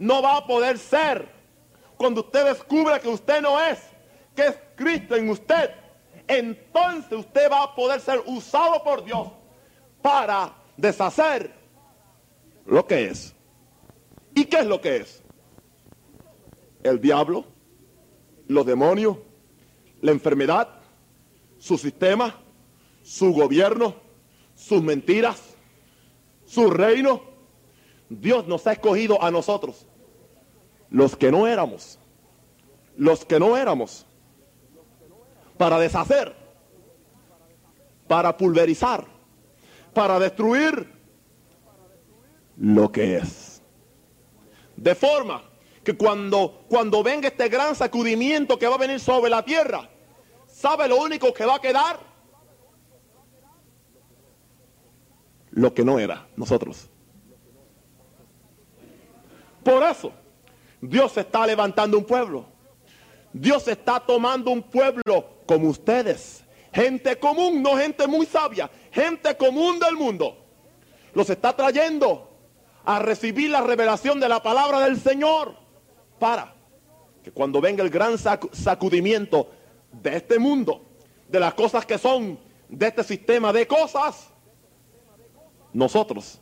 no 0.00 0.20
va 0.20 0.38
a 0.38 0.46
poder 0.46 0.78
ser. 0.78 1.28
Cuando 1.96 2.22
usted 2.22 2.44
descubra 2.44 2.98
que 2.98 3.08
usted 3.08 3.40
no 3.40 3.60
es, 3.60 3.78
que 4.34 4.46
es 4.48 4.58
Cristo 4.74 5.14
en 5.14 5.30
usted, 5.30 5.70
entonces 6.26 7.12
usted 7.12 7.48
va 7.48 7.62
a 7.62 7.74
poder 7.76 8.00
ser 8.00 8.20
usado 8.26 8.82
por 8.82 9.04
Dios 9.04 9.28
para 10.02 10.52
deshacer 10.76 11.54
lo 12.66 12.84
que 12.84 13.06
es. 13.06 13.32
¿Y 14.34 14.46
qué 14.46 14.58
es 14.58 14.66
lo 14.66 14.80
que 14.80 14.96
es? 14.96 15.24
el 16.84 17.00
diablo, 17.00 17.46
los 18.46 18.64
demonios, 18.64 19.16
la 20.02 20.12
enfermedad, 20.12 20.68
su 21.58 21.78
sistema, 21.78 22.38
su 23.02 23.32
gobierno, 23.32 23.96
sus 24.66 24.82
mentiras, 24.82 25.56
su 26.46 26.70
reino. 26.70 27.22
Dios 28.08 28.46
nos 28.46 28.66
ha 28.66 28.72
escogido 28.72 29.22
a 29.22 29.30
nosotros, 29.30 29.86
los 30.90 31.16
que 31.16 31.30
no 31.30 31.46
éramos, 31.46 31.98
los 32.96 33.24
que 33.24 33.38
no 33.38 33.56
éramos, 33.56 34.06
para 35.58 35.78
deshacer, 35.78 36.34
para 38.08 38.36
pulverizar, 38.36 39.04
para 39.92 40.18
destruir 40.18 40.90
lo 42.56 42.90
que 42.90 43.16
es. 43.16 43.62
De 44.76 44.94
forma 44.94 45.42
que 45.82 45.96
cuando, 45.96 46.64
cuando 46.68 47.02
venga 47.02 47.28
este 47.28 47.48
gran 47.48 47.74
sacudimiento 47.74 48.58
que 48.58 48.66
va 48.66 48.76
a 48.76 48.78
venir 48.78 49.00
sobre 49.00 49.30
la 49.30 49.44
tierra, 49.44 49.90
¿sabe 50.46 50.88
lo 50.88 50.96
único 50.96 51.34
que 51.34 51.44
va 51.44 51.56
a 51.56 51.60
quedar? 51.60 52.13
Lo 55.54 55.72
que 55.72 55.84
no 55.84 56.00
era, 56.00 56.26
nosotros. 56.36 56.88
Por 59.62 59.84
eso, 59.84 60.12
Dios 60.80 61.16
está 61.16 61.46
levantando 61.46 61.96
un 61.96 62.04
pueblo. 62.04 62.46
Dios 63.32 63.68
está 63.68 64.00
tomando 64.00 64.50
un 64.50 64.62
pueblo 64.62 65.42
como 65.46 65.68
ustedes. 65.68 66.44
Gente 66.72 67.16
común, 67.20 67.62
no 67.62 67.76
gente 67.76 68.08
muy 68.08 68.26
sabia. 68.26 68.68
Gente 68.90 69.36
común 69.36 69.78
del 69.78 69.94
mundo. 69.94 70.44
Los 71.14 71.30
está 71.30 71.54
trayendo 71.54 72.36
a 72.84 72.98
recibir 72.98 73.50
la 73.50 73.60
revelación 73.60 74.18
de 74.18 74.28
la 74.28 74.42
palabra 74.42 74.80
del 74.80 75.00
Señor 75.00 75.54
para 76.18 76.52
que 77.22 77.30
cuando 77.30 77.60
venga 77.60 77.84
el 77.84 77.90
gran 77.90 78.18
sacudimiento 78.18 79.50
de 79.92 80.16
este 80.16 80.40
mundo, 80.40 80.84
de 81.28 81.38
las 81.38 81.54
cosas 81.54 81.86
que 81.86 81.96
son 81.96 82.40
de 82.68 82.88
este 82.88 83.04
sistema 83.04 83.52
de 83.52 83.68
cosas, 83.68 84.33
nosotros 85.74 86.40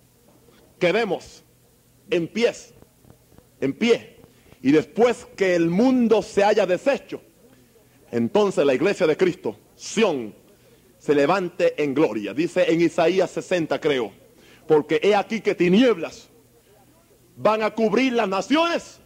quedemos 0.79 1.43
en 2.11 2.29
pies, 2.29 2.75
en 3.61 3.73
pie. 3.73 4.21
Y 4.63 4.71
después 4.71 5.27
que 5.37 5.57
el 5.57 5.71
mundo 5.71 6.23
se 6.23 6.45
haya 6.45 6.67
deshecho, 6.67 7.21
entonces 8.13 8.65
la 8.65 8.75
iglesia 8.75 9.07
de 9.07 9.17
Cristo, 9.17 9.57
Sión, 9.75 10.35
se 10.99 11.15
levante 11.15 11.83
en 11.83 11.95
gloria. 11.95 12.33
Dice 12.33 12.71
en 12.71 12.81
Isaías 12.81 13.31
60, 13.33 13.81
creo. 13.81 14.13
Porque 14.69 15.01
he 15.03 15.17
aquí 15.17 15.41
que 15.41 15.57
tinieblas 15.57 16.29
van 17.35 17.63
a 17.63 17.73
cubrir 17.73 18.13
las 18.13 18.29
naciones. 18.29 19.01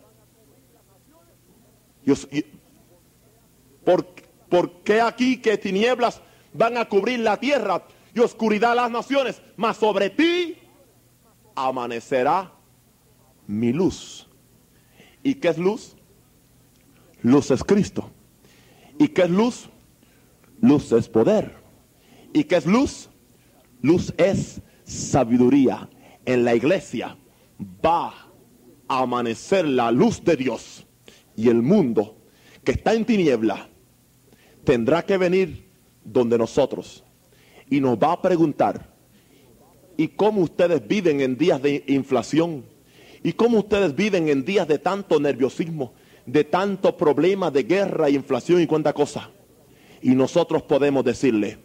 ¿por, 3.85 4.07
¿Por 4.51 4.83
qué 4.83 5.01
aquí 5.01 5.39
que 5.39 5.57
tinieblas 5.57 6.20
van 6.53 6.77
a 6.77 6.87
cubrir 6.87 7.20
la 7.20 7.39
tierra 7.39 7.83
y 8.17 8.21
oscuridad 8.21 8.75
las 8.75 8.91
naciones? 8.91 9.43
Mas 9.57 9.77
sobre 9.77 10.11
ti 10.11 10.57
amanecerá 11.55 12.51
mi 13.47 13.73
luz. 13.73 14.27
¿Y 15.23 15.35
qué 15.35 15.49
es 15.49 15.59
luz? 15.59 15.97
Luz 17.23 17.51
es 17.51 17.62
Cristo. 17.62 18.11
¿Y 18.99 19.09
qué 19.09 19.23
es 19.23 19.31
luz? 19.31 19.69
Luz 20.62 20.91
es 20.93 21.09
poder. 21.09 21.57
¿Y 22.33 22.45
qué 22.45 22.57
es 22.57 22.67
luz? 22.67 23.11
Luz 23.83 24.14
es 24.17 24.62
sabiduría. 24.85 25.89
En 26.25 26.45
la 26.45 26.55
iglesia 26.55 27.17
va 27.85 28.14
a 28.89 29.03
amanecer 29.03 29.69
la 29.69 29.91
luz 29.91 30.25
de 30.25 30.37
Dios. 30.37 30.87
Y 31.37 31.51
el 31.51 31.61
mundo 31.61 32.17
que 32.64 32.73
está 32.73 32.95
en 32.95 33.05
tiniebla 33.05 33.69
tendrá 34.64 35.05
que 35.05 35.19
venir 35.19 35.71
donde 36.03 36.39
nosotros. 36.39 37.05
Y 37.71 37.81
nos 37.81 37.99
va 37.99 38.12
a 38.12 38.23
preguntar, 38.23 38.95
¿y 39.97 40.09
cómo 40.09 40.43
ustedes 40.43 40.87
viven 40.87 41.21
en 41.21 41.37
días 41.37 41.61
de 41.61 41.85
inflación? 41.89 42.64
¿Y 43.23 43.33
cómo 43.33 43.59
ustedes 43.59 43.95
viven 43.95 44.29
en 44.29 44.45
días 44.45 44.69
de 44.69 44.79
tanto 44.79 45.19
nerviosismo, 45.19 45.95
de 46.27 46.45
tanto 46.45 46.97
problema 46.97 47.51
de 47.51 47.64
guerra, 47.64 48.09
inflación 48.11 48.61
y 48.61 48.67
cuánta 48.67 48.93
cosa? 48.93 49.31
Y 50.01 50.11
nosotros 50.11 50.62
podemos 50.62 51.05
decirle, 51.05 51.59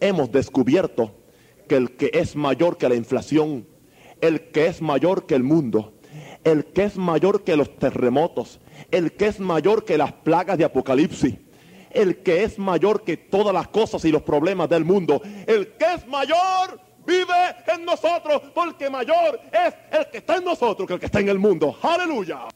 hemos 0.00 0.32
descubierto 0.32 1.14
que 1.68 1.76
el 1.76 1.92
que 1.92 2.10
es 2.14 2.34
mayor 2.34 2.76
que 2.76 2.88
la 2.88 2.96
inflación, 2.96 3.66
el 4.20 4.50
que 4.50 4.66
es 4.66 4.82
mayor 4.82 5.26
que 5.26 5.36
el 5.36 5.44
mundo, 5.44 5.92
el 6.42 6.64
que 6.64 6.84
es 6.84 6.96
mayor 6.96 7.44
que 7.44 7.56
los 7.56 7.76
terremotos, 7.76 8.60
el 8.90 9.12
que 9.12 9.26
es 9.26 9.38
mayor 9.38 9.84
que 9.84 9.98
las 9.98 10.12
plagas 10.12 10.58
de 10.58 10.64
Apocalipsis, 10.64 11.36
el 11.90 12.22
que 12.22 12.44
es 12.44 12.58
mayor 12.58 13.02
que 13.02 13.16
todas 13.16 13.52
las 13.52 13.68
cosas 13.68 14.04
y 14.04 14.12
los 14.12 14.22
problemas 14.22 14.68
del 14.68 14.84
mundo, 14.84 15.20
el 15.46 15.72
que 15.74 15.94
es 15.94 16.06
mayor 16.06 16.80
vive 17.04 17.56
en 17.66 17.84
nosotros, 17.84 18.42
porque 18.54 18.88
mayor 18.88 19.40
es 19.52 19.74
el 19.90 20.06
que 20.10 20.18
está 20.18 20.36
en 20.36 20.44
nosotros 20.44 20.86
que 20.86 20.94
el 20.94 21.00
que 21.00 21.06
está 21.06 21.20
en 21.20 21.28
el 21.28 21.38
mundo. 21.38 21.76
Aleluya. 21.82 22.46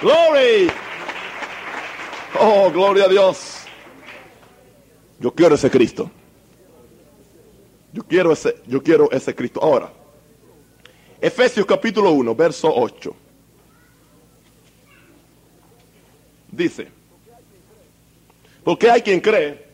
Glory. 0.00 0.70
Oh, 2.40 2.70
gloria 2.70 3.04
a 3.04 3.08
Dios. 3.08 3.64
Yo 5.18 5.32
quiero 5.32 5.54
ese 5.54 5.70
Cristo. 5.70 6.10
Yo 7.92 8.02
quiero 8.02 8.32
ese, 8.32 8.56
yo 8.66 8.82
quiero 8.82 9.10
ese 9.10 9.34
Cristo. 9.34 9.60
Ahora, 9.62 9.92
Efesios 11.20 11.64
capítulo 11.64 12.10
1, 12.10 12.34
verso 12.34 12.72
8. 12.74 13.16
Dice, 16.50 16.88
porque 18.62 18.90
hay 18.90 19.02
quien 19.02 19.20
cree 19.20 19.64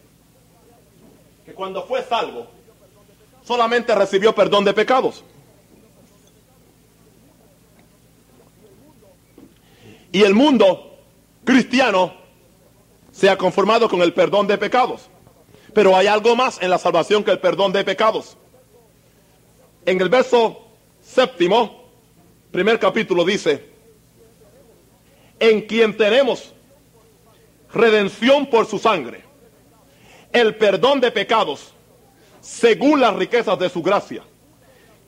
que 1.44 1.52
cuando 1.52 1.84
fue 1.86 2.02
salvo, 2.02 2.46
solamente 3.44 3.94
recibió 3.94 4.34
perdón 4.34 4.64
de 4.64 4.74
pecados. 4.74 5.24
Y 10.12 10.22
el 10.22 10.34
mundo 10.34 10.98
cristiano 11.44 12.14
se 13.12 13.28
ha 13.28 13.36
conformado 13.36 13.88
con 13.88 14.02
el 14.02 14.12
perdón 14.12 14.46
de 14.46 14.58
pecados. 14.58 15.08
Pero 15.72 15.96
hay 15.96 16.06
algo 16.06 16.34
más 16.34 16.60
en 16.60 16.70
la 16.70 16.78
salvación 16.78 17.22
que 17.22 17.30
el 17.30 17.38
perdón 17.38 17.72
de 17.72 17.84
pecados. 17.84 18.36
En 19.86 20.00
el 20.00 20.08
verso 20.08 20.66
séptimo, 21.00 21.84
primer 22.50 22.78
capítulo 22.78 23.24
dice, 23.24 23.70
en 25.38 25.62
quien 25.62 25.96
tenemos 25.96 26.52
redención 27.72 28.46
por 28.46 28.66
su 28.66 28.78
sangre, 28.78 29.24
el 30.32 30.56
perdón 30.56 31.00
de 31.00 31.10
pecados, 31.10 31.72
según 32.40 33.00
las 33.00 33.14
riquezas 33.14 33.58
de 33.58 33.68
su 33.68 33.82
gracia, 33.82 34.22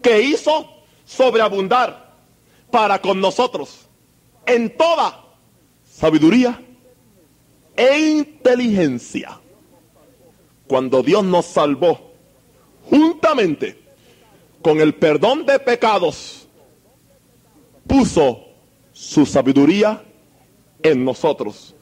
que 0.01 0.23
hizo 0.23 0.69
sobreabundar 1.05 2.13
para 2.71 3.01
con 3.01 3.21
nosotros 3.21 3.89
en 4.47 4.77
toda 4.77 5.25
sabiduría 5.85 6.61
e 7.77 7.99
inteligencia. 7.99 9.41
Cuando 10.67 11.03
Dios 11.03 11.25
nos 11.25 11.47
salvó 11.47 12.13
juntamente 12.89 13.79
con 14.63 14.81
el 14.81 14.95
perdón 14.95 15.45
de 15.45 15.59
pecados, 15.59 16.49
puso 17.87 18.45
su 18.93 19.27
sabiduría 19.27 20.03
en 20.83 21.05
nosotros. 21.05 21.75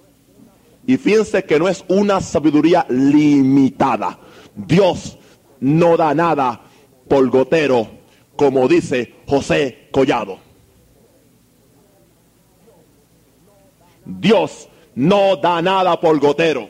Y 0.87 0.97
fíjense 0.97 1.45
que 1.45 1.59
no 1.59 1.69
es 1.69 1.85
una 1.89 2.21
sabiduría 2.21 2.87
limitada. 2.89 4.19
Dios 4.55 5.19
no 5.61 5.97
da 5.97 6.15
nada 6.15 6.63
por 7.09 7.29
gotero, 7.29 7.89
como 8.37 8.67
dice 8.67 9.15
José 9.27 9.89
Collado. 9.93 10.49
Dios 14.19 14.69
no 14.95 15.37
da 15.37 15.63
nada 15.63 16.01
por 16.01 16.19
gotero. 16.19 16.69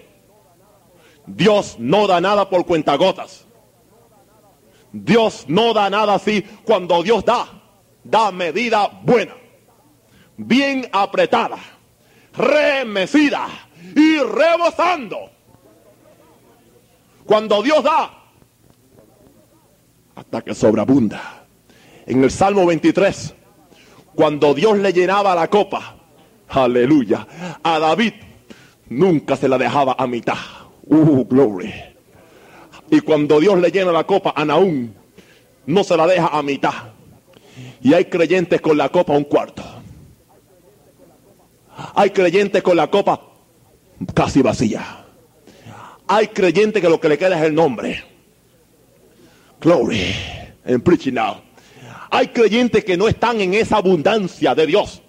Dios 1.26 1.76
no 1.78 2.06
da 2.06 2.20
nada 2.20 2.48
por 2.48 2.66
cuentagotas. 2.66 3.46
Dios 4.92 5.44
no 5.48 5.72
da 5.72 5.88
nada 5.88 6.14
así. 6.14 6.42
Cuando 6.64 7.02
Dios 7.02 7.24
da, 7.24 7.46
da 8.02 8.32
medida 8.32 8.88
buena, 9.02 9.34
bien 10.36 10.88
apretada, 10.92 11.58
remecida 12.34 13.46
y 13.94 14.18
rebosando. 14.18 15.30
Cuando 17.24 17.62
Dios 17.62 17.84
da, 17.84 18.10
hasta 20.16 20.42
que 20.42 20.54
sobreabunda. 20.54 21.46
En 22.06 22.24
el 22.24 22.30
Salmo 22.30 22.66
23, 22.66 23.34
cuando 24.16 24.52
Dios 24.52 24.76
le 24.78 24.92
llenaba 24.92 25.34
la 25.34 25.48
copa, 25.48 25.99
aleluya, 26.50 27.26
a 27.62 27.78
David 27.78 28.12
nunca 28.88 29.36
se 29.36 29.48
la 29.48 29.56
dejaba 29.56 29.96
a 29.98 30.06
mitad. 30.06 30.38
Uh, 30.84 31.24
glory. 31.24 31.72
Y 32.90 33.00
cuando 33.00 33.38
Dios 33.38 33.58
le 33.60 33.70
llena 33.70 33.92
la 33.92 34.04
copa 34.04 34.32
a 34.34 34.44
Naúm, 34.44 34.92
no 35.66 35.84
se 35.84 35.96
la 35.96 36.06
deja 36.06 36.26
a 36.28 36.42
mitad. 36.42 36.74
Y 37.82 37.94
hay 37.94 38.06
creyentes 38.06 38.60
con 38.60 38.76
la 38.76 38.88
copa 38.88 39.12
un 39.12 39.24
cuarto. 39.24 39.62
Hay 41.94 42.10
creyentes 42.10 42.62
con 42.62 42.76
la 42.76 42.90
copa 42.90 43.20
casi 44.14 44.42
vacía. 44.42 45.06
Hay 46.08 46.28
creyentes 46.28 46.82
que 46.82 46.88
lo 46.88 47.00
que 47.00 47.08
le 47.08 47.16
queda 47.16 47.38
es 47.38 47.44
el 47.44 47.54
nombre. 47.54 48.02
Glory. 49.60 50.14
En 50.64 50.80
preaching 50.80 51.14
now. 51.14 51.40
Hay 52.10 52.28
creyentes 52.28 52.84
que 52.84 52.96
no 52.96 53.06
están 53.06 53.40
en 53.40 53.54
esa 53.54 53.76
abundancia 53.76 54.54
de 54.54 54.66
Dios. 54.66 55.02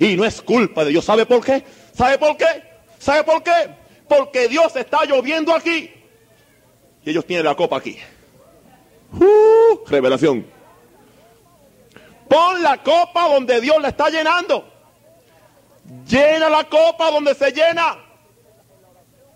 Y 0.00 0.16
no 0.16 0.24
es 0.24 0.40
culpa 0.42 0.84
de 0.84 0.90
Dios. 0.90 1.04
¿Sabe 1.04 1.26
por 1.26 1.44
qué? 1.44 1.64
¿Sabe 1.92 2.18
por 2.18 2.36
qué? 2.36 2.62
¿Sabe 2.98 3.24
por 3.24 3.42
qué? 3.42 3.70
Porque 4.08 4.48
Dios 4.48 4.74
está 4.76 5.04
lloviendo 5.04 5.54
aquí. 5.54 5.90
Y 7.04 7.10
ellos 7.10 7.24
tienen 7.26 7.44
la 7.44 7.54
copa 7.54 7.78
aquí. 7.78 7.98
Uh, 9.12 9.86
revelación. 9.86 10.46
Pon 12.28 12.62
la 12.62 12.82
copa 12.82 13.28
donde 13.28 13.60
Dios 13.60 13.80
la 13.80 13.88
está 13.88 14.10
llenando. 14.10 14.68
Llena 16.06 16.50
la 16.50 16.64
copa 16.64 17.10
donde 17.10 17.34
se 17.34 17.50
llena. 17.52 17.96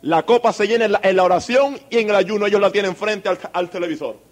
La 0.02 0.24
copa 0.24 0.52
se 0.52 0.66
llena 0.66 1.00
en 1.02 1.16
la, 1.16 1.22
oración 1.22 1.80
y 1.88 1.98
en 1.98 2.10
el 2.10 2.16
ayuno. 2.16 2.46
Ellos 2.46 2.60
la 2.60 2.70
tienen 2.70 2.94
frente 2.94 3.28
al, 3.28 3.38
al 3.52 3.70
televisor. 3.70 4.31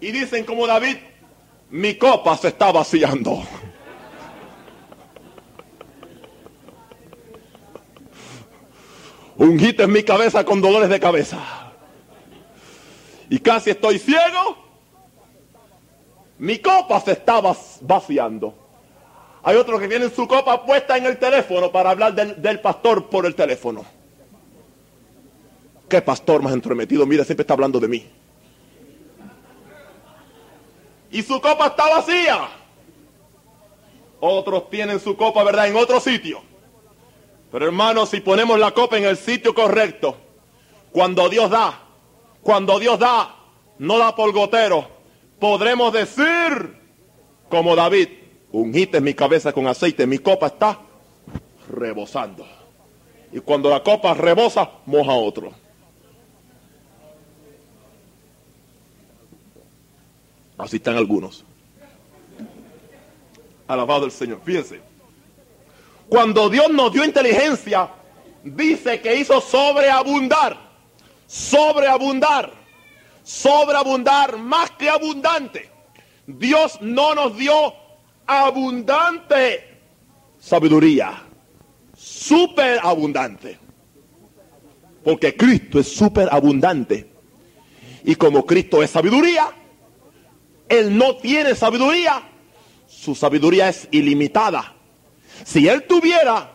Y 0.00 0.12
dicen 0.12 0.44
como 0.44 0.66
David, 0.66 0.96
mi 1.70 1.96
copa 1.96 2.36
se 2.36 2.48
está 2.48 2.72
vaciando. 2.72 3.42
Ungite 9.36 9.84
en 9.84 9.92
mi 9.92 10.02
cabeza 10.02 10.44
con 10.44 10.60
dolores 10.60 10.88
de 10.88 11.00
cabeza. 11.00 11.38
Y 13.28 13.38
casi 13.40 13.70
estoy 13.70 13.98
ciego. 13.98 14.56
Mi 16.38 16.58
copa 16.58 17.00
se 17.00 17.12
está 17.12 17.40
vaciando. 17.80 18.54
Hay 19.42 19.56
otros 19.56 19.80
que 19.80 19.88
tienen 19.88 20.14
su 20.14 20.28
copa 20.28 20.64
puesta 20.64 20.96
en 20.96 21.06
el 21.06 21.18
teléfono 21.18 21.72
para 21.72 21.90
hablar 21.90 22.14
del, 22.14 22.40
del 22.40 22.60
pastor 22.60 23.08
por 23.08 23.26
el 23.26 23.34
teléfono. 23.34 23.84
¿Qué 25.88 26.00
pastor 26.02 26.42
más 26.42 26.52
entrometido? 26.52 27.04
Mira, 27.06 27.24
siempre 27.24 27.42
está 27.42 27.54
hablando 27.54 27.80
de 27.80 27.88
mí 27.88 28.06
y 31.10 31.22
su 31.22 31.40
copa 31.40 31.68
está 31.68 31.88
vacía. 31.88 32.48
Otros 34.20 34.68
tienen 34.68 35.00
su 35.00 35.16
copa, 35.16 35.44
¿verdad?, 35.44 35.68
en 35.68 35.76
otro 35.76 36.00
sitio. 36.00 36.42
Pero 37.50 37.66
hermanos, 37.66 38.10
si 38.10 38.20
ponemos 38.20 38.58
la 38.58 38.72
copa 38.72 38.98
en 38.98 39.04
el 39.04 39.16
sitio 39.16 39.54
correcto, 39.54 40.16
cuando 40.92 41.28
Dios 41.28 41.50
da, 41.50 41.82
cuando 42.42 42.78
Dios 42.78 42.98
da, 42.98 43.36
no 43.78 43.98
da 43.98 44.14
por 44.14 44.32
gotero, 44.32 44.88
podremos 45.38 45.92
decir, 45.92 46.76
como 47.48 47.74
David, 47.74 48.08
ungiste 48.52 49.00
mi 49.00 49.14
cabeza 49.14 49.52
con 49.52 49.66
aceite, 49.66 50.06
mi 50.06 50.18
copa 50.18 50.48
está 50.48 50.80
rebosando. 51.70 52.46
Y 53.32 53.40
cuando 53.40 53.70
la 53.70 53.82
copa 53.82 54.14
rebosa, 54.14 54.70
moja 54.86 55.12
otro. 55.12 55.52
Así 60.58 60.76
están 60.76 60.96
algunos. 60.96 61.44
Alabado 63.66 64.04
el 64.04 64.10
Señor. 64.10 64.40
Fíjense. 64.44 64.80
Cuando 66.08 66.48
Dios 66.48 66.70
nos 66.70 66.92
dio 66.92 67.04
inteligencia, 67.04 67.90
dice 68.42 69.00
que 69.00 69.16
hizo 69.16 69.40
sobreabundar. 69.40 70.58
Sobreabundar. 71.26 72.52
Sobreabundar 73.22 74.38
más 74.38 74.70
que 74.72 74.90
abundante. 74.90 75.70
Dios 76.26 76.78
no 76.80 77.14
nos 77.14 77.36
dio 77.36 77.72
abundante 78.26 79.68
sabiduría. 80.38 81.22
Superabundante. 81.96 83.58
Porque 85.04 85.36
Cristo 85.36 85.80
es 85.80 85.88
superabundante. 85.88 87.10
Y 88.04 88.14
como 88.14 88.46
Cristo 88.46 88.82
es 88.82 88.90
sabiduría, 88.90 89.52
él 90.68 90.96
no 90.96 91.16
tiene 91.16 91.54
sabiduría. 91.54 92.22
Su 92.86 93.14
sabiduría 93.14 93.68
es 93.68 93.88
ilimitada. 93.90 94.74
Si 95.44 95.68
Él 95.68 95.84
tuviera, 95.84 96.52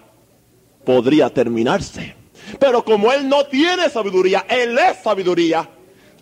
podría 0.85 1.29
terminarse. 1.33 2.15
Pero 2.59 2.83
como 2.83 3.11
Él 3.11 3.27
no 3.27 3.45
tiene 3.45 3.89
sabiduría, 3.89 4.45
Él 4.49 4.77
es 4.77 5.01
sabiduría. 5.03 5.69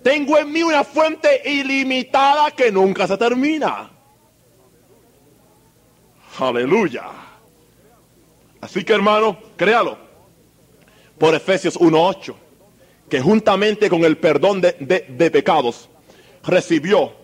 Tengo 0.04 0.38
en 0.38 0.52
mí 0.52 0.64
una 0.64 0.84
fuente 0.84 1.42
ilimitada 1.46 2.52
que 2.52 2.72
nunca 2.72 3.08
se 3.08 3.18
termina. 3.18 3.92
Aleluya. 6.40 7.04
Así 8.62 8.84
que 8.84 8.94
hermano, 8.94 9.38
créalo. 9.58 9.98
Por 11.18 11.36
Efesios 11.36 11.80
1.8, 11.80 12.34
que 13.10 13.22
juntamente 13.22 13.90
con 13.90 14.04
el 14.04 14.18
perdón 14.18 14.62
de, 14.62 14.74
de 15.08 15.32
pecados 15.32 15.88
recibió 16.44 17.21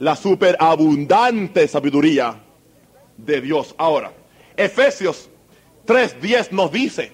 la 0.00 0.16
superabundante 0.16 1.68
sabiduría 1.68 2.34
de 3.18 3.40
Dios. 3.40 3.74
Ahora, 3.76 4.12
Efesios 4.56 5.28
3:10 5.86 6.52
nos 6.52 6.72
dice 6.72 7.12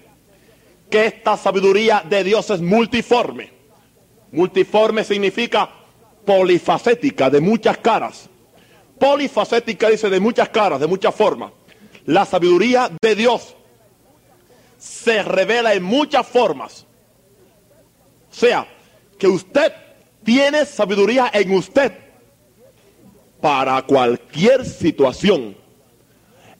que 0.89 1.05
esta 1.05 1.35
sabiduría 1.35 2.01
de 2.09 2.23
Dios 2.23 2.49
es 2.49 2.61
multiforme. 2.61 3.51
Multiforme 4.31 5.03
significa 5.03 5.69
polifacética, 6.25 7.29
de 7.29 7.41
muchas 7.41 7.77
caras. 7.77 8.29
Polifacética 8.97 9.89
dice 9.89 10.09
de 10.09 10.19
muchas 10.21 10.49
caras, 10.49 10.79
de 10.79 10.87
muchas 10.87 11.13
formas. 11.13 11.51
La 12.05 12.25
sabiduría 12.25 12.89
de 13.01 13.15
Dios 13.15 13.53
se 14.77 15.23
revela 15.23 15.73
en 15.73 15.83
muchas 15.83 16.25
formas. 16.25 16.85
O 18.31 18.33
sea, 18.33 18.65
que 19.19 19.27
usted 19.27 19.73
tiene 20.23 20.65
sabiduría 20.65 21.29
en 21.33 21.51
usted 21.53 22.06
para 23.41 23.81
cualquier 23.83 24.65
situación. 24.65 25.55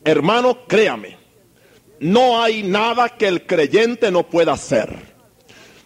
Hermano, 0.04 0.66
créame, 0.68 1.18
no 2.00 2.42
hay 2.42 2.64
nada 2.64 3.10
que 3.10 3.28
el 3.28 3.46
creyente 3.46 4.12
no 4.12 4.24
pueda 4.24 4.54
hacer. 4.54 5.16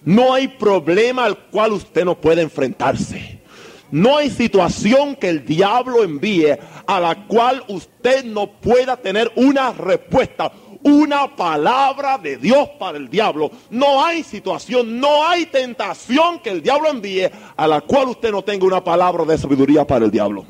No 0.03 0.33
hay 0.33 0.47
problema 0.47 1.25
al 1.25 1.37
cual 1.49 1.73
usted 1.73 2.05
no 2.05 2.19
puede 2.19 2.41
enfrentarse. 2.41 3.41
No 3.91 4.17
hay 4.17 4.29
situación 4.29 5.15
que 5.15 5.29
el 5.29 5.45
diablo 5.45 6.03
envíe 6.03 6.57
a 6.87 6.99
la 6.99 7.27
cual 7.27 7.63
usted 7.67 8.23
no 8.23 8.59
pueda 8.59 8.97
tener 8.97 9.31
una 9.35 9.73
respuesta, 9.73 10.51
una 10.81 11.35
palabra 11.35 12.17
de 12.17 12.37
Dios 12.37 12.69
para 12.79 12.97
el 12.97 13.09
diablo. 13.09 13.51
No 13.69 14.03
hay 14.03 14.23
situación, 14.23 14.99
no 14.99 15.27
hay 15.27 15.45
tentación 15.45 16.39
que 16.39 16.51
el 16.51 16.63
diablo 16.63 16.89
envíe 16.89 17.29
a 17.55 17.67
la 17.67 17.81
cual 17.81 18.07
usted 18.07 18.31
no 18.31 18.43
tenga 18.43 18.65
una 18.65 18.83
palabra 18.83 19.25
de 19.25 19.37
sabiduría 19.37 19.85
para 19.85 20.05
el 20.05 20.11
diablo. 20.11 20.45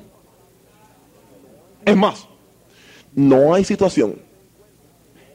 Es 1.85 1.97
más, 1.97 2.27
no 3.13 3.53
hay 3.53 3.63
situación 3.63 4.21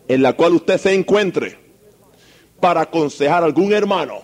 en 0.09 0.23
la 0.23 0.35
cual 0.35 0.55
usted 0.55 0.79
se 0.79 0.95
encuentre 0.95 1.59
para 2.61 2.83
aconsejar 2.83 3.43
a 3.43 3.47
algún 3.47 3.73
hermano, 3.73 4.21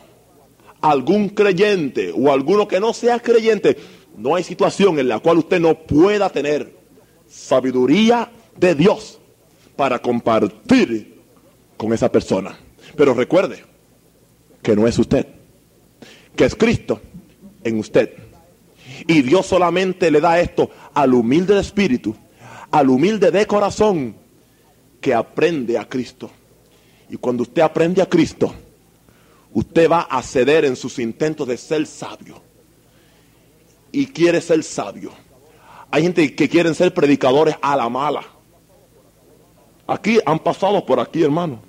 algún 0.81 1.29
creyente 1.29 2.13
o 2.17 2.33
alguno 2.33 2.67
que 2.67 2.81
no 2.81 2.93
sea 2.93 3.21
creyente. 3.21 3.77
No 4.17 4.35
hay 4.35 4.45
situación 4.45 4.99
en 4.99 5.09
la 5.09 5.19
cual 5.19 5.39
usted 5.39 5.61
no 5.61 5.75
pueda 5.75 6.29
tener 6.31 6.77
sabiduría 7.29 8.31
de 8.57 8.75
Dios 8.75 9.19
para 9.77 9.99
compartir 10.01 11.21
con 11.77 11.93
esa 11.93 12.11
persona. 12.11 12.59
Pero 12.97 13.15
recuerde 13.15 13.65
que 14.63 14.77
no 14.77 14.87
es 14.87 14.99
usted, 14.99 15.27
que 16.37 16.45
es 16.45 16.55
Cristo 16.55 17.01
en 17.65 17.79
usted. 17.79 18.22
Y 19.07 19.23
Dios 19.23 19.47
solamente 19.47 20.11
le 20.11 20.21
da 20.21 20.41
esto 20.41 20.71
al 20.95 21.15
humilde 21.15 21.55
de 21.55 21.61
espíritu, 21.61 22.15
al 22.71 22.89
humilde 22.89 23.31
de 23.31 23.47
corazón, 23.47 24.17
que 25.01 25.15
aprende 25.15 25.79
a 25.79 25.89
Cristo. 25.89 26.31
Y 27.11 27.17
cuando 27.17 27.43
usted 27.43 27.63
aprende 27.63 28.01
a 28.01 28.09
Cristo, 28.09 28.55
usted 29.53 29.91
va 29.91 30.03
a 30.03 30.23
ceder 30.23 30.65
en 30.65 30.77
sus 30.77 30.99
intentos 30.99 31.47
de 31.47 31.57
ser 31.57 31.87
sabio. 31.87 32.41
Y 33.91 34.07
quiere 34.07 34.41
ser 34.41 34.63
sabio. 34.63 35.11
Hay 35.91 36.05
gente 36.05 36.35
que 36.35 36.49
quieren 36.49 36.75
ser 36.75 36.95
predicadores 36.95 37.57
a 37.61 37.77
la 37.77 37.89
mala. 37.89 38.23
Aquí 39.87 40.19
han 40.25 40.39
pasado 40.39 40.87
por 40.87 40.99
aquí, 41.01 41.23
hermano. 41.23 41.61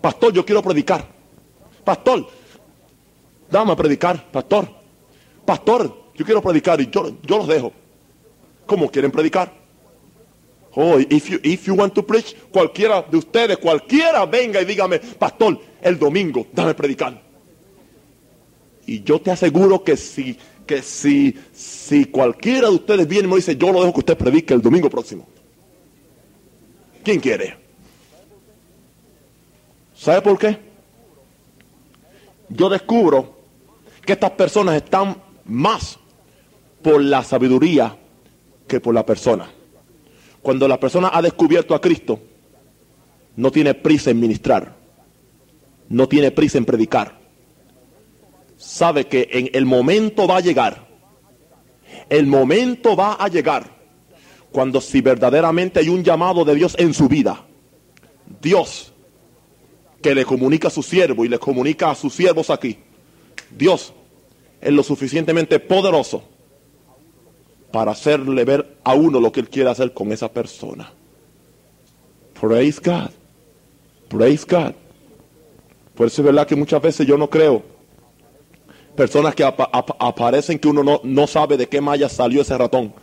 Pastor, 0.00 0.32
yo 0.32 0.46
quiero 0.46 0.62
predicar. 0.62 1.06
Pastor, 1.84 2.26
dame 3.50 3.72
a 3.72 3.76
predicar, 3.76 4.30
pastor. 4.30 4.68
Pastor, 5.44 6.05
yo 6.16 6.24
quiero 6.24 6.42
predicar 6.42 6.80
y 6.80 6.88
yo, 6.90 7.16
yo 7.22 7.38
los 7.38 7.46
dejo. 7.46 7.72
¿Cómo 8.66 8.90
quieren 8.90 9.10
predicar? 9.10 9.52
Oh, 10.74 10.98
if 10.98 11.30
you, 11.30 11.38
if 11.42 11.66
you 11.66 11.74
want 11.74 11.94
to 11.94 12.04
preach, 12.04 12.34
cualquiera 12.50 13.02
de 13.02 13.16
ustedes, 13.16 13.56
cualquiera 13.56 14.26
venga 14.26 14.60
y 14.60 14.64
dígame, 14.66 14.98
pastor, 14.98 15.58
el 15.80 15.98
domingo, 15.98 16.46
dame 16.52 16.74
predicar. 16.74 17.22
Y 18.86 19.02
yo 19.02 19.20
te 19.20 19.30
aseguro 19.30 19.82
que 19.82 19.96
si, 19.96 20.36
que 20.66 20.82
si, 20.82 21.34
si 21.52 22.04
cualquiera 22.04 22.68
de 22.68 22.74
ustedes 22.74 23.08
viene 23.08 23.26
y 23.26 23.30
me 23.30 23.36
dice, 23.36 23.56
yo 23.56 23.72
lo 23.72 23.80
dejo 23.80 23.94
que 23.94 24.00
usted 24.00 24.18
predique 24.18 24.52
el 24.52 24.60
domingo 24.60 24.90
próximo. 24.90 25.26
¿Quién 27.02 27.20
quiere? 27.20 27.56
¿Sabe 29.94 30.20
por 30.20 30.38
qué? 30.38 30.58
Yo 32.50 32.68
descubro 32.68 33.34
que 34.04 34.12
estas 34.12 34.32
personas 34.32 34.76
están 34.76 35.16
más 35.46 35.98
por 36.86 37.02
la 37.02 37.24
sabiduría 37.24 37.96
que 38.68 38.78
por 38.78 38.94
la 38.94 39.04
persona. 39.04 39.50
Cuando 40.40 40.68
la 40.68 40.78
persona 40.78 41.10
ha 41.12 41.20
descubierto 41.20 41.74
a 41.74 41.80
Cristo, 41.80 42.20
no 43.34 43.50
tiene 43.50 43.74
prisa 43.74 44.12
en 44.12 44.20
ministrar, 44.20 44.76
no 45.88 46.08
tiene 46.08 46.30
prisa 46.30 46.58
en 46.58 46.64
predicar. 46.64 47.18
Sabe 48.56 49.08
que 49.08 49.28
en 49.32 49.50
el 49.52 49.66
momento 49.66 50.28
va 50.28 50.36
a 50.36 50.40
llegar, 50.40 50.86
el 52.08 52.28
momento 52.28 52.94
va 52.94 53.14
a 53.14 53.26
llegar, 53.26 53.68
cuando 54.52 54.80
si 54.80 55.00
verdaderamente 55.00 55.80
hay 55.80 55.88
un 55.88 56.04
llamado 56.04 56.44
de 56.44 56.54
Dios 56.54 56.76
en 56.78 56.94
su 56.94 57.08
vida, 57.08 57.44
Dios 58.40 58.92
que 60.00 60.14
le 60.14 60.24
comunica 60.24 60.68
a 60.68 60.70
su 60.70 60.84
siervo 60.84 61.24
y 61.24 61.28
le 61.28 61.40
comunica 61.40 61.90
a 61.90 61.96
sus 61.96 62.14
siervos 62.14 62.48
aquí, 62.48 62.78
Dios 63.50 63.92
es 64.60 64.72
lo 64.72 64.84
suficientemente 64.84 65.58
poderoso 65.58 66.35
para 67.76 67.90
hacerle 67.90 68.42
ver 68.46 68.78
a 68.84 68.94
uno 68.94 69.20
lo 69.20 69.30
que 69.30 69.40
él 69.40 69.50
quiere 69.50 69.68
hacer 69.68 69.92
con 69.92 70.10
esa 70.10 70.32
persona. 70.32 70.90
Praise 72.40 72.80
God. 72.82 73.10
Praise 74.08 74.46
God. 74.48 74.72
Por 75.94 76.06
eso 76.06 76.22
es 76.22 76.24
verdad 76.24 76.46
que 76.46 76.56
muchas 76.56 76.80
veces 76.80 77.06
yo 77.06 77.18
no 77.18 77.28
creo. 77.28 77.62
Personas 78.96 79.34
que 79.34 79.44
aparecen 79.44 80.58
que 80.58 80.68
uno 80.68 80.82
no, 80.82 81.02
no, 81.04 81.26
sabe 81.26 81.58
de 81.58 81.68
qué 81.68 81.82
malla 81.82 82.08
salió 82.08 82.40
ese 82.40 82.56
ratón. 82.56 82.94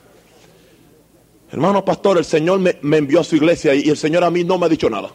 Hermano 1.51 1.85
pastor, 1.85 2.17
el 2.17 2.25
Señor 2.25 2.57
me, 2.57 2.75
me, 2.81 2.97
envió 2.97 3.19
a 3.19 3.23
su 3.23 3.35
iglesia 3.35 3.75
y 3.75 3.87
el 3.89 3.97
Señor 3.97 4.23
a 4.23 4.31
mí 4.31 4.43
no 4.43 4.57
me 4.57 4.65
ha 4.65 4.69
dicho 4.69 4.89
nada. 4.89 5.11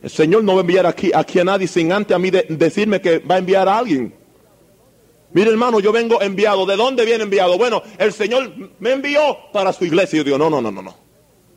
El 0.00 0.10
Señor 0.10 0.44
no 0.44 0.52
va 0.52 0.58
a 0.58 0.60
enviar 0.60 0.86
aquí, 0.86 1.10
a 1.12 1.44
nadie 1.44 1.66
sin 1.66 1.90
antes 1.90 2.14
a 2.14 2.20
mí 2.20 2.30
de, 2.30 2.46
decirme 2.50 3.00
que 3.00 3.18
va 3.18 3.34
a 3.34 3.38
enviar 3.38 3.68
a 3.68 3.78
alguien. 3.78 4.14
Mire 5.32 5.50
hermano, 5.50 5.80
yo 5.80 5.92
vengo 5.92 6.22
enviado. 6.22 6.64
¿De 6.64 6.76
dónde 6.76 7.04
viene 7.04 7.24
enviado? 7.24 7.58
Bueno, 7.58 7.82
el 7.98 8.12
Señor 8.12 8.52
me 8.78 8.92
envió 8.92 9.38
para 9.52 9.72
su 9.72 9.84
iglesia. 9.84 10.16
Y 10.16 10.18
yo 10.18 10.24
digo, 10.24 10.38
no, 10.38 10.48
no, 10.48 10.60
no, 10.60 10.70
no, 10.70 10.82
no. 10.82 10.96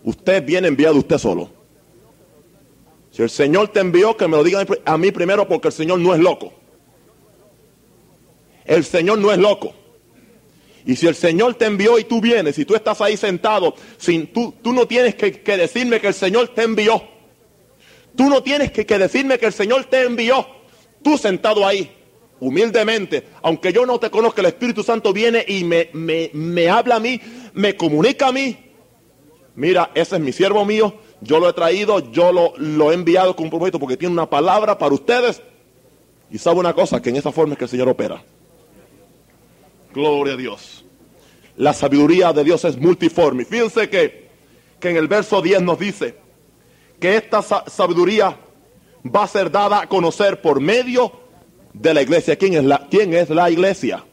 Usted 0.04 0.46
viene 0.46 0.68
enviado 0.68 0.98
usted 0.98 1.18
solo. 1.18 1.50
Si 3.12 3.22
el 3.22 3.30
Señor 3.30 3.70
te 3.70 3.80
envió, 3.80 4.16
que 4.16 4.28
me 4.28 4.38
lo 4.38 4.44
diga 4.44 4.66
a 4.86 4.98
mí 4.98 5.12
primero 5.12 5.48
porque 5.48 5.70
el 5.70 5.74
Señor 5.74 6.00
no 6.00 6.14
es 6.14 6.20
loco. 6.20 6.54
El 8.66 8.84
Señor 8.84 9.20
no 9.20 9.32
es 9.32 9.38
loco. 9.38 9.74
Y 10.86 10.96
si 10.96 11.08
el 11.08 11.16
Señor 11.16 11.56
te 11.56 11.66
envió 11.66 12.00
y 12.00 12.06
tú 12.06 12.20
vienes, 12.22 12.58
y 12.58 12.66
tú 12.66 12.74
estás 12.74 13.02
ahí 13.02 13.16
sentado, 13.16 13.76
sin, 13.98 14.28
tú, 14.28 14.56
tú 14.62 14.74
no 14.74 14.88
tienes 14.88 15.16
que, 15.16 15.32
decirme 15.58 16.00
que 16.00 16.08
el 16.08 16.14
Señor 16.14 16.50
te 16.50 16.64
envió. 16.64 17.04
Tú 18.16 18.28
no 18.28 18.42
tienes 18.44 18.72
que 18.72 18.84
decirme 18.84 19.38
que 19.38 19.46
el 19.46 19.54
Señor 19.54 19.86
te 19.86 20.04
envió. 20.04 20.46
Tú 21.04 21.18
sentado 21.18 21.66
ahí 21.66 22.01
humildemente, 22.42 23.28
aunque 23.44 23.72
yo 23.72 23.86
no 23.86 24.00
te 24.00 24.10
conozca, 24.10 24.42
el 24.42 24.48
Espíritu 24.48 24.84
Santo 24.84 25.14
viene 25.14 25.46
y 25.48 25.64
me, 25.64 25.90
me, 25.94 26.70
habla 26.70 26.96
a 26.96 27.00
mí, 27.00 27.22
me 27.54 27.78
comunica 27.78 28.28
a 28.28 28.32
mí. 28.32 28.58
Mira, 29.56 29.92
ese 29.94 30.16
es 30.16 30.22
mi 30.22 30.34
siervo 30.34 30.66
mío, 30.66 30.96
yo 31.22 31.40
lo 31.40 31.48
he 31.48 31.54
traído, 31.54 32.12
yo 32.12 32.32
lo, 32.32 32.54
lo 32.58 32.92
he 32.92 32.96
enviado 32.96 33.36
con 33.36 33.46
un 33.46 33.52
propósito 33.52 33.80
porque 33.80 33.96
tiene 33.96 34.14
una 34.14 34.30
palabra 34.30 34.78
para 34.78 34.94
ustedes. 34.94 35.42
Y 36.32 36.40
sabe 36.40 36.60
una 36.60 36.74
cosa, 36.74 37.02
que 37.02 37.10
en 37.10 37.18
esa 37.18 37.32
forma 37.32 37.54
es 37.54 37.60
que 37.60 37.66
el 37.66 37.70
Señor 37.70 37.90
opera. 37.90 38.24
Gloria 39.94 40.34
a 40.34 40.38
Dios. 40.38 40.84
La 41.58 41.74
sabiduría 41.74 42.34
de 42.34 42.44
Dios 42.44 42.66
es 42.66 42.76
multiforme. 42.78 43.46
Fíjense 43.46 43.88
que, 43.88 44.30
que 44.80 44.90
en 44.90 44.98
el 44.98 45.08
verso 45.08 45.42
10 45.42 45.62
nos 45.62 45.78
dice 45.78 46.16
que 47.00 47.18
esta 47.18 47.44
sabiduría 47.44 48.36
va 49.06 49.24
a 49.24 49.28
ser 49.28 49.52
dada 49.52 49.82
a 49.82 49.88
conocer 49.88 50.42
por 50.42 50.60
medio 50.60 51.21
de 51.74 51.94
la 51.94 52.02
iglesia. 52.02 52.36
¿Quién 52.36 52.54
es 52.54 52.64
la, 52.64 52.88
quién 52.90 53.14
es 53.14 53.30
la 53.30 53.50
iglesia? 53.50 54.04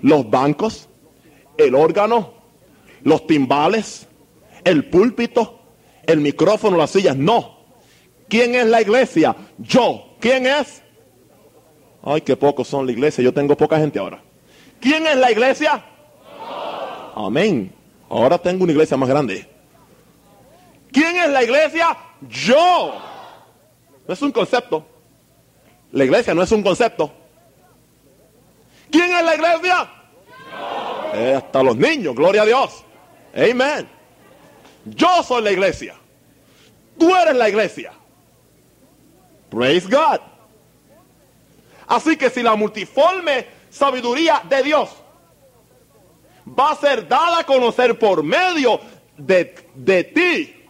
Los 0.00 0.28
bancos, 0.28 0.88
el 1.56 1.74
órgano, 1.74 2.32
los 3.02 3.26
timbales, 3.26 4.06
el 4.64 4.88
púlpito, 4.88 5.60
el 6.04 6.20
micrófono, 6.20 6.76
las 6.76 6.90
sillas. 6.90 7.16
No. 7.16 7.58
¿Quién 8.28 8.54
es 8.54 8.66
la 8.66 8.82
iglesia? 8.82 9.34
Yo. 9.58 10.16
¿Quién 10.20 10.46
es? 10.46 10.82
Ay, 12.02 12.20
qué 12.20 12.36
pocos 12.36 12.68
son 12.68 12.86
la 12.86 12.92
iglesia. 12.92 13.22
Yo 13.22 13.32
tengo 13.32 13.56
poca 13.56 13.78
gente 13.78 13.98
ahora. 13.98 14.22
¿Quién 14.80 15.06
es 15.06 15.16
la 15.16 15.30
iglesia? 15.30 15.84
Amén. 17.14 17.72
Ahora 18.08 18.38
tengo 18.38 18.64
una 18.64 18.72
iglesia 18.72 18.96
más 18.96 19.08
grande. 19.08 19.48
¿Quién 20.92 21.16
es 21.16 21.28
la 21.30 21.42
iglesia? 21.42 21.96
Yo. 22.28 22.94
Es 24.06 24.22
un 24.22 24.32
concepto. 24.32 24.86
La 25.92 26.04
iglesia 26.04 26.34
no 26.34 26.42
es 26.42 26.52
un 26.52 26.62
concepto. 26.62 27.12
¿Quién 28.90 29.12
es 29.12 29.24
la 29.24 29.34
iglesia? 29.34 29.90
Hasta 31.36 31.62
los 31.62 31.76
niños, 31.76 32.14
gloria 32.14 32.42
a 32.42 32.46
Dios. 32.46 32.84
Amén. 33.34 33.88
Yo 34.84 35.22
soy 35.22 35.42
la 35.42 35.52
iglesia. 35.52 35.94
Tú 36.98 37.14
eres 37.14 37.36
la 37.36 37.48
iglesia. 37.48 37.92
Praise 39.50 39.88
God. 39.88 40.20
Así 41.86 42.16
que 42.16 42.28
si 42.28 42.42
la 42.42 42.54
multiforme 42.54 43.46
sabiduría 43.70 44.42
de 44.48 44.62
Dios 44.62 44.90
va 46.46 46.72
a 46.72 46.76
ser 46.76 47.06
dada 47.08 47.40
a 47.40 47.44
conocer 47.44 47.98
por 47.98 48.22
medio 48.22 48.80
de, 49.16 49.54
de 49.74 50.04
ti 50.04 50.66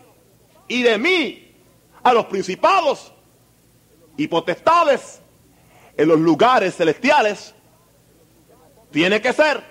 y 0.68 0.82
de 0.82 0.98
mí 0.98 1.54
a 2.02 2.12
los 2.12 2.26
principados 2.26 3.12
y 4.18 4.26
potestades 4.26 5.22
en 5.96 6.08
los 6.08 6.18
lugares 6.18 6.76
celestiales, 6.76 7.54
tiene 8.90 9.22
que 9.22 9.32
ser 9.32 9.62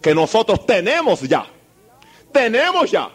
que 0.00 0.14
nosotros 0.14 0.64
tenemos 0.64 1.20
ya, 1.22 1.46
tenemos 2.32 2.90
ya 2.90 3.10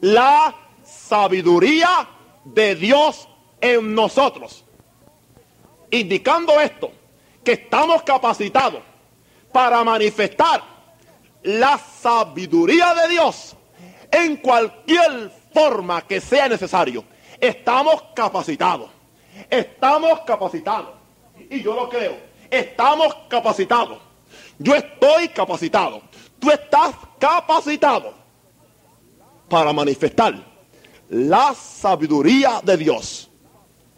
la 0.00 0.54
sabiduría 0.82 2.08
de 2.44 2.74
Dios 2.74 3.28
en 3.60 3.94
nosotros. 3.94 4.64
Indicando 5.90 6.58
esto, 6.60 6.90
que 7.44 7.52
estamos 7.52 8.02
capacitados 8.02 8.82
para 9.52 9.84
manifestar 9.84 10.62
la 11.42 11.78
sabiduría 11.78 12.94
de 12.94 13.08
Dios 13.08 13.54
en 14.10 14.38
cualquier 14.38 15.30
forma 15.52 16.00
que 16.06 16.22
sea 16.22 16.48
necesario. 16.48 17.04
Estamos 17.38 18.02
capacitados. 18.14 18.93
Estamos 19.50 20.20
capacitados. 20.20 20.94
Y 21.50 21.62
yo 21.62 21.74
lo 21.74 21.88
creo. 21.88 22.16
Estamos 22.50 23.14
capacitados. 23.28 23.98
Yo 24.58 24.74
estoy 24.74 25.28
capacitado. 25.28 26.02
Tú 26.38 26.50
estás 26.50 26.94
capacitado 27.18 28.14
para 29.48 29.72
manifestar 29.72 30.34
la 31.08 31.54
sabiduría 31.54 32.60
de 32.62 32.76
Dios 32.76 33.30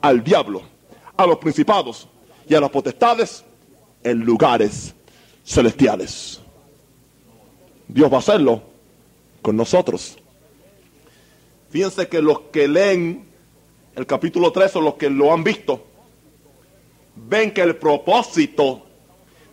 al 0.01 0.22
diablo, 0.22 0.62
a 1.16 1.26
los 1.26 1.39
principados 1.39 2.09
y 2.49 2.55
a 2.55 2.61
las 2.61 2.70
potestades 2.70 3.45
en 4.03 4.20
lugares 4.20 4.95
celestiales. 5.45 6.41
Dios 7.89 8.11
va 8.11 8.16
a 8.16 8.20
hacerlo 8.20 8.62
con 9.43 9.57
nosotros. 9.57 10.18
Fíjense 11.70 12.09
que 12.09 12.20
los 12.20 12.41
que 12.53 12.68
leen 12.68 13.26
el 13.97 14.07
capítulo 14.07 14.53
3 14.53 14.76
o 14.76 14.80
los 14.80 14.94
que 14.94 15.11
lo 15.11 15.32
han 15.32 15.42
visto, 15.42 15.84
ven 17.16 17.53
que 17.53 17.62
el 17.62 17.76
propósito 17.76 18.86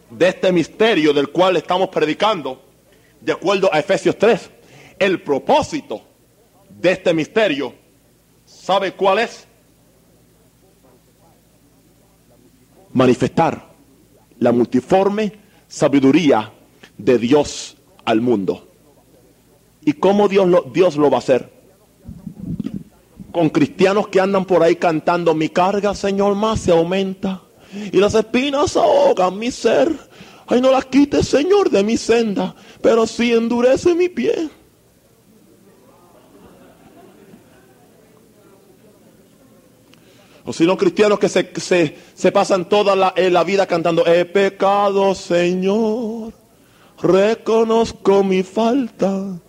de 0.09 0.27
este 0.27 0.51
misterio 0.51 1.13
del 1.13 1.29
cual 1.29 1.57
estamos 1.57 1.89
predicando, 1.89 2.61
de 3.19 3.31
acuerdo 3.31 3.73
a 3.73 3.79
Efesios 3.79 4.17
3, 4.17 4.51
el 4.99 5.21
propósito 5.21 6.01
de 6.69 6.91
este 6.91 7.13
misterio, 7.13 7.73
¿sabe 8.45 8.91
cuál 8.91 9.19
es? 9.19 9.47
manifestar 12.93 13.69
la 14.39 14.51
multiforme 14.51 15.33
sabiduría 15.67 16.51
de 16.97 17.17
Dios 17.17 17.75
al 18.05 18.21
mundo. 18.21 18.67
¿Y 19.81 19.93
cómo 19.93 20.27
Dios 20.27 20.47
lo, 20.47 20.61
Dios 20.61 20.95
lo 20.95 21.09
va 21.09 21.17
a 21.17 21.19
hacer? 21.19 21.51
Con 23.33 23.49
cristianos 23.49 24.07
que 24.07 24.21
andan 24.21 24.45
por 24.45 24.63
ahí 24.63 24.77
cantando, 24.77 25.33
mi 25.33 25.49
carga, 25.49 25.93
Señor, 25.93 26.35
más 26.35 26.61
se 26.61 26.71
aumenta. 26.71 27.41
Y 27.91 27.97
las 27.97 28.13
espinas 28.13 28.77
ahogan 28.77 29.37
mi 29.37 29.51
ser. 29.51 29.91
Ay, 30.47 30.61
no 30.61 30.71
las 30.71 30.85
quites, 30.85 31.27
Señor, 31.27 31.69
de 31.69 31.83
mi 31.83 31.97
senda, 31.97 32.55
pero 32.81 33.07
sí 33.07 33.33
endurece 33.33 33.95
mi 33.95 34.07
pie. 34.07 34.49
O 40.45 40.51
si 40.51 40.65
no, 40.65 40.77
cristianos 40.77 41.19
que 41.19 41.29
se, 41.29 41.51
se, 41.55 41.97
se 42.13 42.31
pasan 42.31 42.67
toda 42.67 42.95
la, 42.95 43.13
eh, 43.15 43.29
la 43.29 43.43
vida 43.43 43.65
cantando, 43.65 44.05
he 44.05 44.25
pecado, 44.25 45.15
Señor, 45.15 46.33
reconozco 47.01 48.23
mi 48.23 48.43
falta. 48.43 49.39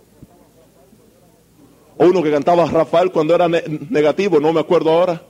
O 1.97 2.05
uno 2.05 2.21
que 2.21 2.31
cantaba 2.31 2.65
Rafael 2.65 3.11
cuando 3.11 3.33
era 3.35 3.47
ne- 3.47 3.63
negativo, 3.89 4.39
no 4.39 4.51
me 4.51 4.59
acuerdo 4.59 4.91
ahora. 4.91 5.21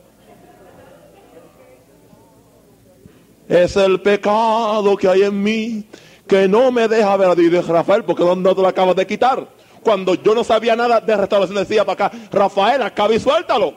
Es 3.47 3.76
el 3.78 4.01
pecado 4.01 4.97
que 4.97 5.07
hay 5.07 5.24
en 5.24 5.41
mí 5.43 5.86
que 6.28 6.47
no 6.47 6.72
me 6.72 6.88
deja 6.88 7.16
ver 7.18 7.30
a 7.30 7.36
Dios. 7.36 7.68
Rafael, 7.68 8.03
porque 8.03 8.24
no, 8.24 8.55
te 8.55 8.61
lo 8.61 8.68
acabas 8.68 8.95
de 8.95 9.05
quitar? 9.05 9.47
Cuando 9.84 10.16
yo 10.16 10.34
no 10.34 10.43
sabía 10.43 10.76
nada 10.76 10.99
de 10.99 11.16
restauración, 11.16 11.57
decía 11.59 11.86
para 11.86 12.07
acá, 12.07 12.18
Rafael, 12.32 12.82
acaba 12.82 13.13
y 13.13 13.20
suéltalo. 13.20 13.76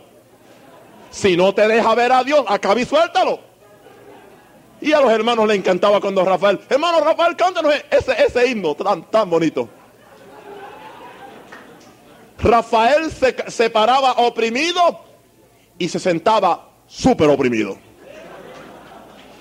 Si 1.10 1.36
no 1.36 1.54
te 1.54 1.68
deja 1.68 1.94
ver 1.94 2.12
a 2.12 2.24
Dios, 2.24 2.44
acaba 2.48 2.80
y 2.80 2.86
suéltalo. 2.86 3.40
Y 4.80 4.92
a 4.92 5.00
los 5.00 5.10
hermanos 5.10 5.46
les 5.46 5.58
encantaba 5.58 6.00
cuando 6.00 6.24
Rafael, 6.24 6.60
hermano 6.70 7.00
Rafael, 7.00 7.36
cántanos 7.36 7.74
ese, 7.90 8.12
ese 8.24 8.46
himno 8.48 8.74
tan, 8.74 9.02
tan 9.10 9.28
bonito. 9.28 9.68
Rafael 12.38 13.10
se, 13.10 13.70
paraba 13.70 14.12
oprimido 14.12 15.00
y 15.78 15.88
se 15.88 15.98
sentaba 15.98 16.70
súper 16.86 17.28
oprimido. 17.28 17.78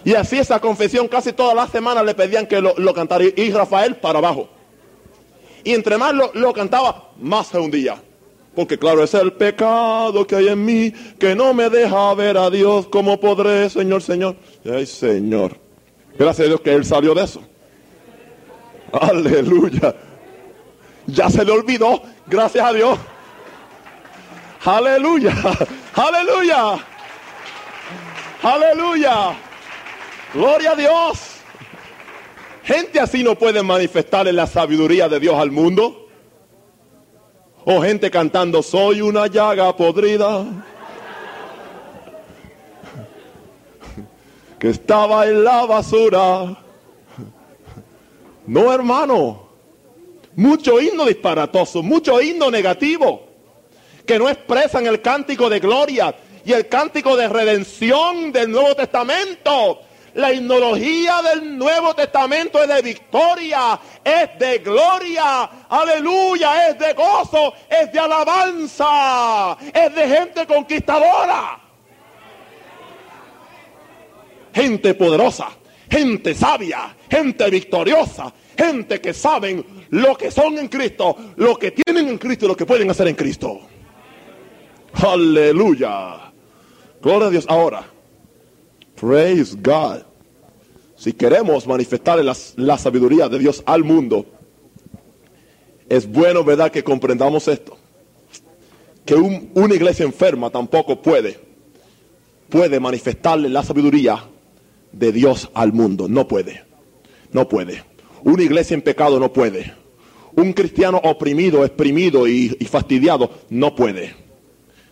Y 0.04 0.14
así 0.16 0.38
esa 0.38 0.60
confesión 0.60 1.08
casi 1.08 1.34
todas 1.34 1.56
las 1.56 1.70
semanas 1.70 2.06
le 2.06 2.16
pedían 2.16 2.48
que 2.48 2.62
lo, 2.62 2.74
lo 2.78 2.94
cantara. 2.94 3.24
Y, 3.24 3.52
Rafael 3.52 3.98
para 3.98 4.20
abajo. 4.20 4.50
Y 5.64 5.74
entre 5.74 5.98
más 5.98 6.14
lo, 6.14 6.32
lo 6.34 6.54
cantaba, 6.54 7.12
más 7.20 7.48
se 7.48 7.60
hundía. 7.60 8.02
Porque 8.56 8.80
claro, 8.80 9.04
es 9.04 9.14
el 9.14 9.34
pecado 9.34 10.26
que 10.26 10.36
hay 10.36 10.48
en 10.48 10.66
mí 10.66 10.92
que 11.20 11.36
no 11.36 11.54
me 11.54 11.70
deja 11.70 12.14
ver 12.16 12.38
a 12.38 12.50
Dios. 12.50 12.88
¿Cómo 12.88 13.20
podré, 13.20 13.70
Señor, 13.70 14.02
Señor? 14.02 14.36
Ay, 14.66 14.86
Señor. 14.88 15.60
Gracias 16.18 16.46
a 16.46 16.50
Dios 16.50 16.62
que 16.62 16.74
Él 16.74 16.84
salió 16.84 17.14
de 17.14 17.24
eso. 17.24 17.42
Aleluya. 18.92 19.96
Ya 21.06 21.30
se 21.30 21.46
le 21.46 21.52
olvidó. 21.52 22.02
Gracias 22.28 22.66
a 22.66 22.74
Dios. 22.74 23.00
Aleluya. 24.66 25.34
Aleluya. 25.96 26.78
Aleluya. 28.44 29.36
Gloria 30.34 30.72
a 30.72 30.76
Dios. 30.76 31.38
Gente 32.64 33.00
así 33.00 33.24
no 33.24 33.36
puede 33.36 33.64
manifestar 33.64 34.28
en 34.28 34.36
la 34.36 34.46
sabiduría 34.46 35.08
de 35.08 35.22
Dios 35.22 35.40
al 35.40 35.52
mundo. 35.52 36.10
O 37.64 37.82
gente 37.82 38.12
cantando, 38.12 38.62
soy 38.62 39.02
una 39.02 39.28
llaga 39.28 39.74
podrida. 39.76 40.46
Que 44.60 44.70
estaba 44.70 45.28
en 45.28 45.46
la 45.46 45.66
basura. 45.66 46.58
No, 48.46 48.74
hermano. 48.74 49.47
Mucho 50.38 50.80
himno 50.80 51.06
disparatoso, 51.06 51.82
mucho 51.82 52.22
himno 52.22 52.52
negativo. 52.52 53.28
Que 54.06 54.20
no 54.20 54.30
expresan 54.30 54.86
el 54.86 55.02
cántico 55.02 55.50
de 55.50 55.60
gloria 55.60 56.14
y 56.46 56.54
el 56.54 56.68
cántico 56.68 57.18
de 57.18 57.28
redención 57.28 58.32
del 58.32 58.52
Nuevo 58.52 58.76
Testamento. 58.76 59.82
La 60.14 60.32
himnología 60.32 61.24
del 61.24 61.58
Nuevo 61.58 61.96
Testamento 61.96 62.62
es 62.62 62.70
de 62.70 62.82
victoria, 62.84 63.80
es 64.04 64.38
de 64.38 64.60
gloria, 64.60 65.50
aleluya, 65.70 66.70
es 66.70 66.78
de 66.78 66.94
gozo, 66.94 67.54
es 67.68 67.92
de 67.92 68.00
alabanza, 68.00 69.58
es 69.74 69.96
de 69.96 70.08
gente 70.08 70.46
conquistadora. 70.46 71.60
Gente 74.54 74.94
poderosa, 74.94 75.50
gente 75.90 76.36
sabia, 76.36 76.96
gente 77.10 77.50
victoriosa, 77.50 78.32
gente 78.56 79.02
que 79.02 79.14
saben 79.14 79.77
lo 79.90 80.16
que 80.18 80.32
son 80.32 80.58
en 80.58 80.68
Cristo, 80.68 81.16
lo 81.38 81.58
que 81.58 81.72
tienen 81.72 82.08
en 82.10 82.18
Cristo 82.18 82.46
y 82.46 82.48
lo 82.50 82.56
que 82.58 82.66
pueden 82.66 82.90
hacer 82.90 83.08
en 83.08 83.16
Cristo. 83.16 83.60
Aleluya. 84.94 86.32
Gloria 87.02 87.28
a 87.28 87.30
Dios. 87.32 87.46
Ahora, 87.48 87.84
praise 89.00 89.56
God. 89.62 90.04
Si 90.96 91.14
queremos 91.14 91.68
manifestar 91.68 92.24
la, 92.24 92.36
la 92.56 92.78
sabiduría 92.78 93.30
de 93.30 93.38
Dios 93.38 93.62
al 93.68 93.84
mundo, 93.84 94.26
es 95.88 96.08
bueno, 96.12 96.44
¿verdad?, 96.44 96.72
que 96.72 96.84
comprendamos 96.84 97.48
esto. 97.48 97.78
Que 99.06 99.14
un- 99.16 99.52
una 99.54 99.76
iglesia 99.76 100.06
enferma 100.06 100.50
tampoco 100.50 101.02
puede, 101.02 101.40
puede 102.50 102.80
manifestarle 102.80 103.48
la 103.50 103.64
sabiduría 103.64 104.24
de 104.92 105.12
Dios 105.12 105.50
al 105.54 105.72
mundo. 105.72 106.08
No 106.10 106.28
puede. 106.28 106.64
No 107.32 107.48
puede. 107.48 107.84
Una 108.28 108.44
iglesia 108.44 108.76
en 108.76 108.82
pecado 108.82 109.22
no 109.22 109.32
puede. 109.32 109.74
Un 110.36 110.52
cristiano 110.52 111.00
oprimido, 111.02 111.64
exprimido 111.64 112.28
y, 112.28 112.50
fastidiado 112.70 113.32
no 113.50 113.74
puede. 113.74 114.16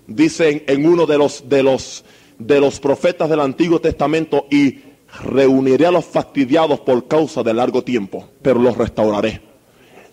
Dicen 0.07 0.63
en 0.67 0.86
uno 0.86 1.05
de 1.05 1.17
los, 1.17 1.49
de 1.49 1.61
los, 1.61 2.05
de 2.39 2.61
los 2.61 2.79
profetas 2.79 3.29
del 3.29 3.41
Antiguo 3.41 3.81
Testamento 3.81 4.47
y 4.49 4.79
reuniré 5.21 5.86
a 5.86 5.91
los 5.91 6.05
fastidiados 6.05 6.79
por 6.79 7.09
causa 7.09 7.43
de 7.43 7.53
largo 7.53 7.83
tiempo, 7.83 8.25
pero 8.41 8.57
los 8.57 8.77
restauraré. 8.77 9.41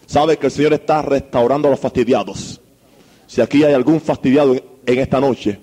Sabe 0.05 0.37
que 0.37 0.47
el 0.47 0.53
Señor 0.53 0.73
está 0.73 1.01
restaurando 1.03 1.69
a 1.69 1.71
los 1.71 1.81
fastidiados. 1.81 2.61
Si 3.29 3.41
aquí 3.41 3.63
hay 3.63 3.73
algún 3.73 4.01
fastidiado 4.01 4.55
en, 4.55 4.65
en 4.85 4.99
esta 4.99 5.21
noche, 5.21 5.61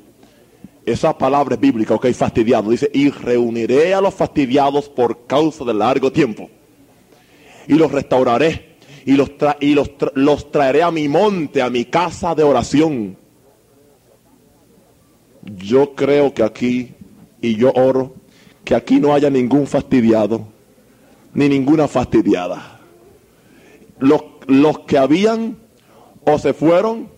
esa 0.86 1.18
palabra 1.18 1.56
es 1.56 1.60
bíblica, 1.60 1.94
ok, 1.96 2.08
fastidiado. 2.14 2.72
Dice, 2.72 2.90
y 2.94 3.10
reuniré 3.10 3.94
a 3.94 4.00
los 4.00 4.14
fastidiados 4.14 4.88
por 4.88 5.26
causa 5.28 5.66
de 5.66 5.74
largo 5.74 6.10
tiempo. 6.10 6.50
Y 7.70 7.76
los 7.76 7.90
restauraré. 7.90 8.76
Y 9.06 9.14
los, 9.14 9.32
y 9.62 9.74
los, 9.74 9.92
los 10.16 10.52
traeré 10.52 10.84
a 10.84 10.92
mi 10.92 11.08
monte, 11.08 11.62
a 11.62 11.70
mi 11.70 11.86
casa 11.86 12.36
de 12.36 12.44
oración. 12.44 13.16
Yo 15.56 15.96
creo 15.96 16.34
que 16.34 16.44
aquí, 16.44 16.94
y 17.42 17.56
yo 17.56 17.72
oro, 17.72 18.14
que 18.66 18.76
aquí 18.76 19.00
no 19.00 19.14
haya 19.14 19.30
ningún 19.30 19.66
fastidiado, 19.66 20.48
ni 21.34 21.48
ninguna 21.48 21.88
fastidiada. 21.88 22.82
Los, 24.00 24.22
los 24.48 24.80
que 24.80 24.98
habían, 24.98 25.58
o 26.26 26.38
se 26.38 26.54
fueron, 26.54 27.10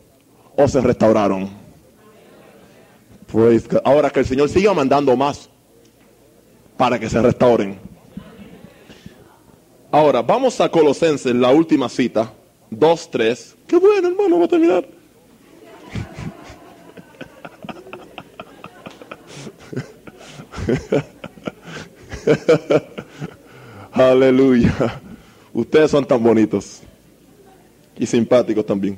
o 0.56 0.68
se 0.68 0.82
restauraron. 0.82 1.50
God. 3.32 3.82
Ahora 3.84 4.10
que 4.10 4.20
el 4.20 4.26
Señor 4.26 4.50
siga 4.50 4.74
mandando 4.74 5.16
más 5.16 5.50
para 6.78 7.00
que 7.00 7.10
se 7.10 7.22
restauren. 7.22 7.91
Ahora, 9.92 10.22
vamos 10.22 10.62
a 10.62 10.70
Colosenses, 10.70 11.36
la 11.36 11.52
última 11.52 11.90
cita, 11.90 12.32
2, 12.70 13.12
3. 13.12 13.58
Qué 13.68 13.76
bueno, 13.76 14.08
hermano, 14.08 14.40
va 14.40 14.46
a 14.46 14.48
terminar. 14.48 14.88
Aleluya. 23.92 25.02
Ustedes 25.54 25.92
son 25.92 26.06
tan 26.06 26.24
bonitos 26.24 26.80
y 27.98 28.06
simpáticos 28.06 28.66
también. 28.66 28.98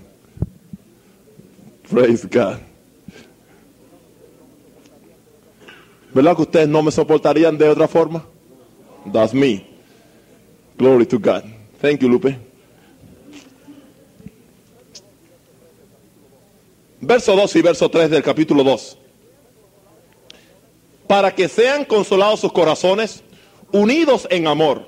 Praise 1.89 2.27
God. 2.31 2.57
¿Verdad 6.13 6.35
que 6.35 6.43
ustedes 6.43 6.69
no 6.69 6.83
me 6.83 6.91
soportarían 6.91 7.57
de 7.57 7.67
otra 7.67 7.87
forma? 7.87 8.23
That's 9.11 9.33
me. 9.33 9.72
Glory 10.77 11.05
to 11.05 11.19
God. 11.19 11.43
Thank 11.81 12.01
you, 12.01 12.09
Lupe. 12.09 12.37
Verso 17.01 17.35
2 17.35 17.55
y 17.57 17.61
verso 17.61 17.89
3 17.89 18.09
del 18.09 18.23
capítulo 18.23 18.63
2. 18.63 18.97
Para 21.07 21.35
que 21.35 21.49
sean 21.49 21.83
consolados 21.83 22.39
sus 22.39 22.53
corazones, 22.53 23.23
unidos 23.71 24.25
en 24.31 24.47
amor, 24.47 24.87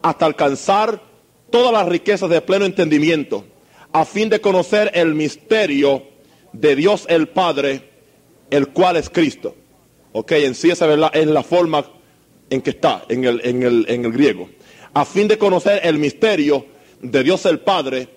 hasta 0.00 0.24
alcanzar 0.24 1.02
todas 1.50 1.72
las 1.72 1.86
riquezas 1.86 2.30
de 2.30 2.40
pleno 2.40 2.64
entendimiento, 2.64 3.44
a 3.92 4.04
fin 4.04 4.28
de 4.28 4.40
conocer 4.40 4.90
el 4.94 5.14
misterio 5.14 6.02
de 6.52 6.74
Dios 6.74 7.04
el 7.08 7.28
Padre, 7.28 7.90
el 8.50 8.68
cual 8.68 8.96
es 8.96 9.10
Cristo. 9.10 9.54
Ok, 10.12 10.32
en 10.32 10.54
sí 10.54 10.70
esa 10.70 10.86
verdad 10.86 11.10
es 11.14 11.26
la 11.26 11.42
forma 11.42 11.84
en 12.50 12.62
que 12.62 12.70
está 12.70 13.04
en 13.08 13.24
el, 13.24 13.40
en 13.44 13.62
el, 13.62 13.86
en 13.88 14.04
el 14.04 14.12
griego, 14.12 14.48
a 14.94 15.04
fin 15.04 15.28
de 15.28 15.36
conocer 15.36 15.80
el 15.82 15.98
misterio 15.98 16.66
de 17.02 17.22
Dios 17.22 17.44
el 17.46 17.60
Padre, 17.60 18.08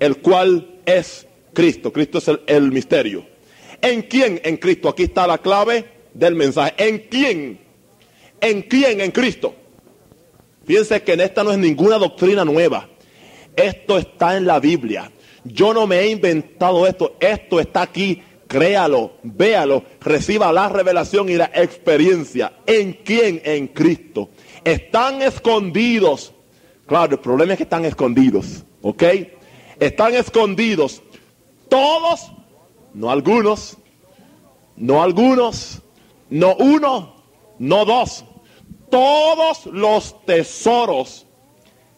el 0.00 0.16
cual 0.16 0.80
es 0.86 1.26
Cristo. 1.52 1.92
Cristo 1.92 2.18
es 2.18 2.30
el, 2.46 2.72
misterio. 2.72 3.24
¿En 3.80 4.02
quién? 4.02 4.40
En 4.42 4.56
Cristo. 4.56 4.88
Aquí 4.88 5.04
está 5.04 5.26
la 5.26 5.38
clave 5.38 5.84
del 6.14 6.34
mensaje. 6.34 6.74
¿En 6.78 6.98
quién? 7.10 7.60
¿En 8.40 8.62
quién? 8.62 9.00
En 9.00 9.10
Cristo. 9.10 9.54
Fíjense 10.64 11.02
que 11.02 11.12
en 11.12 11.20
esta 11.20 11.44
no 11.44 11.52
es 11.52 11.58
ninguna 11.58 11.98
doctrina 11.98 12.44
nueva. 12.44 12.88
Esto 13.54 13.98
está 13.98 14.36
en 14.36 14.46
la 14.46 14.58
Biblia. 14.58 15.12
Yo 15.44 15.72
no 15.72 15.86
me 15.86 16.00
he 16.00 16.08
inventado 16.08 16.86
esto. 16.86 17.16
Esto 17.20 17.60
está 17.60 17.82
aquí. 17.82 18.22
Créalo, 18.48 19.14
véalo, 19.24 19.84
reciba 20.00 20.52
la 20.52 20.68
revelación 20.68 21.28
y 21.28 21.34
la 21.34 21.50
experiencia. 21.52 22.52
¿En 22.64 22.92
quién? 23.04 23.42
En 23.44 23.68
Cristo. 23.68 24.30
Están 24.66 25.22
escondidos. 25.22 26.32
Claro, 26.86 27.14
el 27.14 27.20
problema 27.20 27.52
es 27.52 27.56
que 27.58 27.62
están 27.62 27.84
escondidos. 27.84 28.64
¿Ok? 28.82 29.04
Están 29.78 30.12
escondidos. 30.14 31.04
Todos, 31.68 32.32
no 32.92 33.12
algunos, 33.12 33.76
no 34.76 35.04
algunos, 35.04 35.82
no 36.30 36.56
uno, 36.56 37.14
no 37.60 37.84
dos. 37.84 38.24
Todos 38.90 39.66
los 39.66 40.24
tesoros 40.24 41.26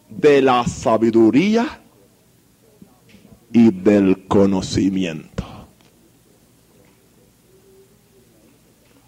de 0.07 0.39
la 0.43 0.63
sabiduría 0.67 1.81
y 3.51 3.71
del 3.71 4.27
conocimiento. 4.27 5.43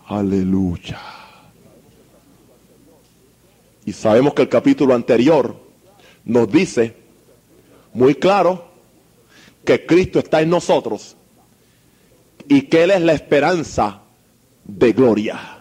Aleluya. 0.08 1.21
Y 3.86 3.94
sabemos 3.94 4.34
que 4.34 4.44
el 4.44 4.50
capítulo 4.50 4.94
anterior 4.94 5.56
nos 6.24 6.52
dice 6.52 6.96
muy 7.94 8.16
claro 8.16 8.70
que 9.66 9.86
Cristo 9.86 10.20
está 10.20 10.42
en 10.42 10.50
nosotros 10.50 11.16
y 12.48 12.64
que 12.64 12.84
Él 12.84 12.92
es 12.92 13.02
la 13.02 13.14
esperanza 13.14 14.02
de 14.64 14.94
gloria. 14.94 15.60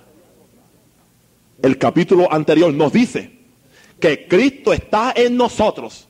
El 1.63 1.79
capítulo 1.79 2.33
anterior 2.33 2.73
nos 2.73 2.93
dice 2.93 3.39
que 3.99 4.27
Cristo 4.27 4.73
está 4.73 5.13
en 5.15 5.37
nosotros. 5.37 6.09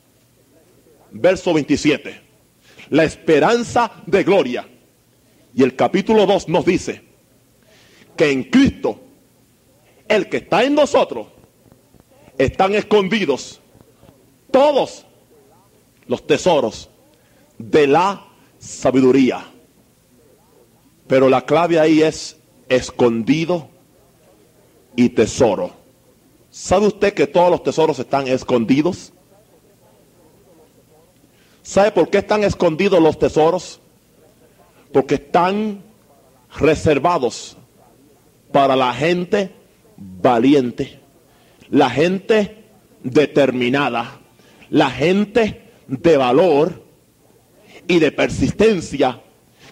Verso 1.11 1.53
27. 1.53 2.21
La 2.89 3.03
esperanza 3.03 3.91
de 4.05 4.23
gloria. 4.23 4.67
Y 5.53 5.63
el 5.63 5.75
capítulo 5.75 6.25
2 6.25 6.47
nos 6.47 6.65
dice 6.65 7.01
que 8.15 8.31
en 8.31 8.43
Cristo, 8.45 9.01
el 10.07 10.29
que 10.29 10.37
está 10.37 10.63
en 10.63 10.75
nosotros, 10.75 11.27
están 12.37 12.75
escondidos 12.75 13.59
todos 14.51 15.05
los 16.07 16.25
tesoros 16.25 16.89
de 17.57 17.87
la 17.87 18.27
sabiduría. 18.59 19.45
Pero 21.07 21.29
la 21.29 21.45
clave 21.45 21.79
ahí 21.79 22.01
es 22.01 22.37
escondido 22.69 23.69
y 24.95 25.09
tesoro. 25.09 25.71
¿Sabe 26.49 26.87
usted 26.87 27.13
que 27.13 27.27
todos 27.27 27.49
los 27.49 27.63
tesoros 27.63 27.99
están 27.99 28.27
escondidos? 28.27 29.13
¿Sabe 31.63 31.91
por 31.91 32.09
qué 32.09 32.19
están 32.19 32.43
escondidos 32.43 33.01
los 33.01 33.17
tesoros? 33.17 33.79
Porque 34.91 35.15
están 35.15 35.83
reservados 36.59 37.55
para 38.51 38.75
la 38.75 38.93
gente 38.93 39.51
valiente, 39.97 41.00
la 41.71 41.89
gente 41.89 42.65
determinada, 43.03 44.19
la 44.69 44.91
gente 44.91 45.71
de 45.87 46.17
valor 46.17 46.83
y 47.87 47.99
de 47.99 48.11
persistencia 48.11 49.21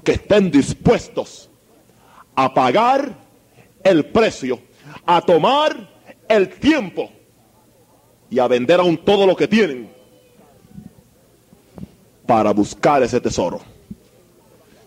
que 0.04 0.14
estén 0.14 0.50
dispuestos 0.50 1.50
a 2.36 2.54
pagar 2.54 3.16
el 3.84 4.06
precio, 4.06 4.60
a 5.06 5.22
tomar 5.22 5.90
el 6.28 6.50
tiempo 6.50 7.12
y 8.30 8.40
a 8.40 8.48
vender 8.48 8.80
aún 8.80 8.98
todo 8.98 9.28
lo 9.28 9.36
que 9.36 9.48
tienen 9.48 9.92
para 12.26 12.52
buscar 12.52 13.04
ese 13.04 13.20
tesoro. 13.20 13.60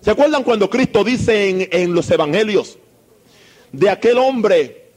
¿Se 0.00 0.10
acuerdan 0.10 0.42
cuando 0.44 0.70
Cristo 0.70 1.04
dice 1.04 1.68
en, 1.70 1.94
los 1.94 2.10
evangelios 2.10 2.78
de 3.70 3.90
aquel 3.90 4.18
hombre 4.18 4.92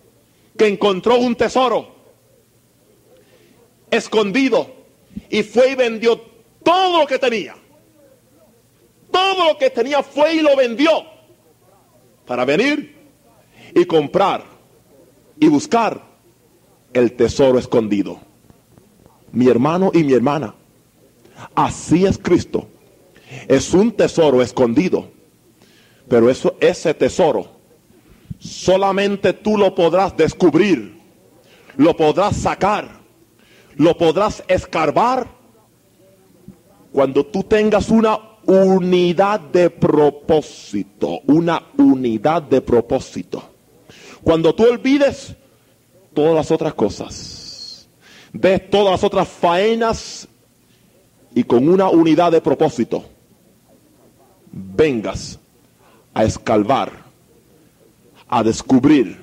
que 0.57 0.68
encontró 0.68 1.18
un 1.18 1.36
tesoro 1.36 1.95
escondido 3.96 4.74
y 5.30 5.43
fue 5.43 5.72
y 5.72 5.76
vendió 5.76 6.22
todo 6.64 7.00
lo 7.00 7.08
que 7.08 7.20
tenía? 7.20 7.56
todo 9.16 9.48
lo 9.48 9.58
que 9.58 9.70
tenía 9.70 10.04
fue 10.04 10.36
y 10.36 10.41
lo 10.41 10.58
vendió 10.58 10.89
para 12.26 12.43
venir 12.43 12.93
y 13.74 13.86
comprar 13.86 14.43
y 15.39 15.48
buscar 15.48 16.04
el 16.91 17.14
tesoro 17.14 17.58
escondido. 17.58 18.20
Mi 19.32 19.48
hermano 19.48 19.91
y 19.93 20.04
mi 20.04 20.12
hermana, 20.12 20.54
así 21.56 22.06
es 22.06 22.18
Cristo. 22.18 22.68
Es 23.48 23.74
un 23.74 23.93
tesoro 23.93 24.41
escondido, 24.41 25.10
pero 26.10 26.30
eso, 26.30 26.58
ese 26.60 26.93
tesoro 26.93 27.52
solamente 28.38 29.32
tú 29.32 29.58
lo 29.58 29.74
podrás 29.74 30.16
descubrir, 30.18 31.00
lo 31.78 31.96
podrás 31.96 32.36
sacar, 32.36 32.95
lo 33.78 33.97
podrás 33.97 34.43
escarbar 34.47 35.28
cuando 36.91 37.26
tú 37.26 37.43
tengas 37.43 37.89
una 37.89 38.17
unidad 38.45 39.39
de 39.39 39.69
propósito, 39.69 41.19
una 41.28 41.61
unidad 41.78 42.41
de 42.43 42.61
propósito. 42.61 43.43
Cuando 44.23 44.55
tú 44.55 44.63
olvides 44.63 45.36
todas 46.13 46.36
las 46.36 46.51
otras 46.51 46.74
cosas, 46.74 47.87
ves 48.32 48.70
todas 48.70 48.91
las 48.91 49.04
otras 49.04 49.28
faenas 49.28 50.28
y 51.33 51.43
con 51.43 51.67
una 51.67 51.89
unidad 51.89 52.32
de 52.32 52.41
propósito, 52.41 53.04
vengas 54.51 55.37
a 56.13 56.24
escalvar, 56.24 56.91
a 58.29 58.41
descubrir 58.41 59.20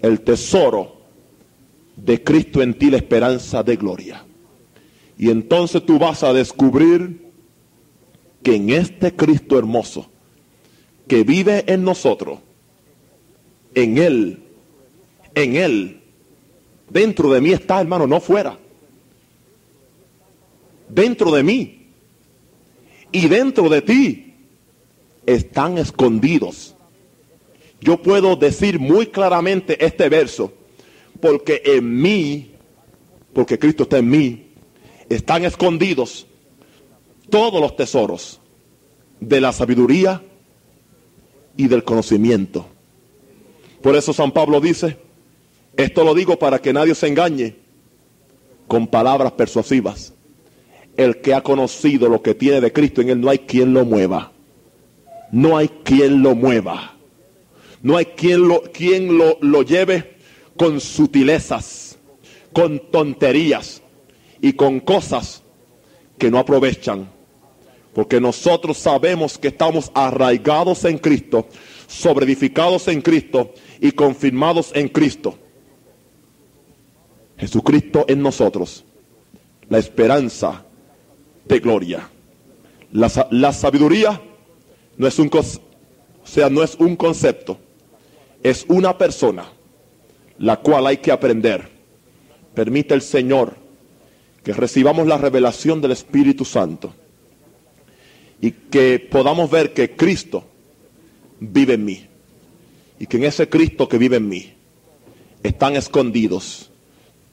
el 0.00 0.20
tesoro 0.20 0.97
de 2.04 2.22
Cristo 2.22 2.62
en 2.62 2.74
ti, 2.74 2.90
la 2.90 2.96
esperanza 2.96 3.62
de 3.62 3.76
gloria. 3.76 4.24
Y 5.18 5.30
entonces 5.30 5.84
tú 5.84 5.98
vas 5.98 6.22
a 6.22 6.32
descubrir 6.32 7.28
que 8.42 8.54
en 8.54 8.70
este 8.70 9.14
Cristo 9.14 9.58
hermoso, 9.58 10.08
que 11.06 11.24
vive 11.24 11.64
en 11.66 11.84
nosotros, 11.84 12.38
en 13.74 13.98
Él, 13.98 14.42
en 15.34 15.56
Él, 15.56 16.00
dentro 16.88 17.30
de 17.30 17.40
mí 17.40 17.50
está, 17.50 17.80
hermano, 17.80 18.06
no 18.06 18.20
fuera. 18.20 18.58
Dentro 20.88 21.30
de 21.32 21.42
mí 21.42 21.86
y 23.12 23.28
dentro 23.28 23.68
de 23.68 23.82
ti 23.82 24.34
están 25.26 25.78
escondidos. 25.78 26.74
Yo 27.80 28.02
puedo 28.02 28.36
decir 28.36 28.78
muy 28.78 29.06
claramente 29.06 29.84
este 29.84 30.08
verso, 30.08 30.52
porque 31.20 31.62
en 31.64 32.00
mí, 32.00 32.52
porque 33.32 33.58
Cristo 33.58 33.84
está 33.84 33.98
en 33.98 34.10
mí, 34.10 34.48
están 35.08 35.44
escondidos 35.44 36.26
todos 37.30 37.60
los 37.60 37.76
tesoros 37.76 38.40
de 39.20 39.40
la 39.40 39.52
sabiduría 39.52 40.22
y 41.56 41.68
del 41.68 41.84
conocimiento. 41.84 42.66
Por 43.82 43.96
eso 43.96 44.12
San 44.12 44.32
Pablo 44.32 44.60
dice, 44.60 44.96
esto 45.76 46.04
lo 46.04 46.14
digo 46.14 46.38
para 46.38 46.60
que 46.60 46.72
nadie 46.72 46.94
se 46.94 47.08
engañe 47.08 47.56
con 48.66 48.86
palabras 48.86 49.32
persuasivas. 49.32 50.12
El 50.96 51.20
que 51.20 51.32
ha 51.32 51.42
conocido 51.42 52.08
lo 52.08 52.22
que 52.22 52.34
tiene 52.34 52.60
de 52.60 52.72
Cristo 52.72 53.00
en 53.00 53.10
él, 53.10 53.20
no 53.20 53.30
hay 53.30 53.38
quien 53.40 53.72
lo 53.72 53.84
mueva. 53.84 54.32
No 55.30 55.56
hay 55.56 55.68
quien 55.68 56.22
lo 56.22 56.34
mueva. 56.34 56.96
No 57.82 57.96
hay 57.96 58.06
quien 58.06 58.48
lo, 58.48 58.62
quien 58.62 59.16
lo, 59.16 59.38
lo 59.40 59.62
lleve 59.62 60.17
con 60.58 60.80
sutilezas, 60.80 61.98
con 62.52 62.78
tonterías 62.90 63.80
y 64.42 64.52
con 64.52 64.80
cosas 64.80 65.42
que 66.18 66.30
no 66.30 66.38
aprovechan 66.38 67.08
porque 67.98 68.20
nosotros 68.20 68.78
sabemos 68.78 69.38
que 69.38 69.48
estamos 69.48 69.90
arraigados 69.92 70.84
en 70.84 70.98
Cristo, 70.98 71.48
sobreedificados 71.88 72.86
en 72.86 73.02
Cristo 73.02 73.52
y 73.80 73.90
confirmados 73.90 74.70
en 74.72 74.88
Cristo. 74.88 75.36
Jesucristo 77.36 78.04
en 78.06 78.22
nosotros, 78.22 78.84
la 79.68 79.78
esperanza 79.78 80.64
de 81.46 81.58
gloria. 81.58 82.08
La, 82.92 83.52
sabiduría 83.52 84.22
no 84.96 85.08
es 85.08 85.18
un, 85.18 85.28
o 85.34 85.42
sea, 86.24 86.48
no 86.48 86.62
es 86.62 86.76
un 86.76 86.94
concepto, 86.94 87.58
es 88.44 88.64
una 88.68 88.96
persona. 88.96 89.50
La 90.38 90.56
cual 90.56 90.86
hay 90.86 90.98
que 90.98 91.12
aprender. 91.12 91.68
Permite 92.54 92.94
el 92.94 93.02
Señor 93.02 93.56
que 94.42 94.52
recibamos 94.52 95.06
la 95.06 95.18
revelación 95.18 95.80
del 95.80 95.92
Espíritu 95.92 96.44
Santo 96.44 96.94
y 98.40 98.52
que 98.52 98.98
podamos 98.98 99.50
ver 99.50 99.72
que 99.74 99.96
Cristo 99.96 100.44
vive 101.40 101.74
en 101.74 101.84
mí 101.84 102.06
y 102.98 103.06
que 103.06 103.16
en 103.16 103.24
ese 103.24 103.48
Cristo 103.48 103.88
que 103.88 103.98
vive 103.98 104.16
en 104.16 104.28
mí 104.28 104.52
están 105.42 105.76
escondidos 105.76 106.70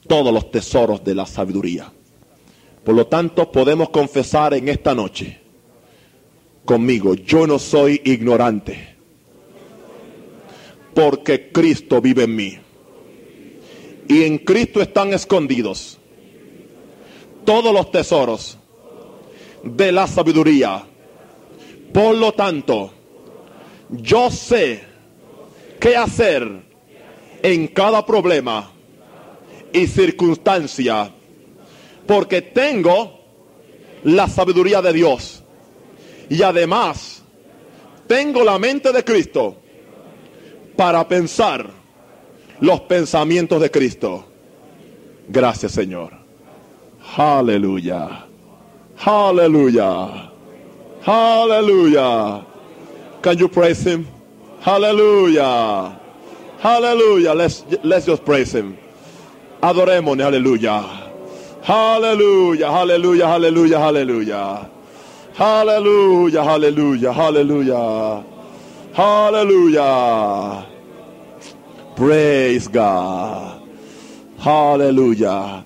todos 0.06 0.32
los 0.32 0.50
tesoros 0.50 1.02
de 1.04 1.14
la 1.14 1.26
sabiduría. 1.26 1.92
Por 2.84 2.94
lo 2.94 3.06
tanto, 3.06 3.50
podemos 3.50 3.90
confesar 3.90 4.54
en 4.54 4.68
esta 4.68 4.94
noche 4.94 5.40
conmigo, 6.64 7.14
yo 7.14 7.46
no 7.46 7.58
soy 7.58 8.00
ignorante, 8.04 8.96
porque 10.94 11.50
Cristo 11.50 12.00
vive 12.00 12.24
en 12.24 12.36
mí. 12.36 12.58
Y 14.08 14.24
en 14.24 14.38
Cristo 14.38 14.80
están 14.80 15.12
escondidos 15.12 15.98
todos 17.44 17.72
los 17.72 17.90
tesoros 17.90 18.58
de 19.62 19.92
la 19.92 20.06
sabiduría. 20.06 20.84
Por 21.92 22.16
lo 22.16 22.32
tanto, 22.32 22.92
yo 23.88 24.30
sé 24.30 24.84
qué 25.80 25.96
hacer 25.96 26.66
en 27.42 27.68
cada 27.68 28.04
problema 28.04 28.72
y 29.72 29.86
circunstancia, 29.86 31.10
porque 32.06 32.42
tengo 32.42 33.20
la 34.04 34.28
sabiduría 34.28 34.82
de 34.82 34.92
Dios. 34.92 35.42
Y 36.28 36.42
además, 36.42 37.22
tengo 38.06 38.44
la 38.44 38.58
mente 38.58 38.92
de 38.92 39.04
Cristo 39.04 39.56
para 40.76 41.06
pensar 41.06 41.70
los 42.60 42.80
pensamientos 42.82 43.60
de 43.60 43.70
Cristo. 43.70 44.24
Gracias, 45.28 45.72
Señor. 45.72 46.12
Aleluya. 47.16 48.26
Aleluya. 49.04 50.30
Aleluya. 51.04 52.44
Can 53.22 53.38
you 53.38 53.48
praise 53.48 53.84
him? 53.84 54.06
Hallelujah. 54.60 55.98
Hallelujah. 56.58 57.34
Let's, 57.34 57.64
let's 57.82 58.06
just 58.06 58.24
praise 58.24 58.52
him. 58.52 58.76
Adoremos, 59.62 60.20
aleluya. 60.20 61.06
Aleluya, 61.66 62.68
aleluya, 62.68 63.34
aleluya, 63.34 63.78
aleluya. 63.80 64.70
Aleluya, 65.38 66.42
aleluya, 66.42 67.12
aleluya. 67.12 68.24
Aleluya. 68.96 70.75
Praise 71.96 72.68
God. 72.68 73.62
Hallelujah. 74.38 75.64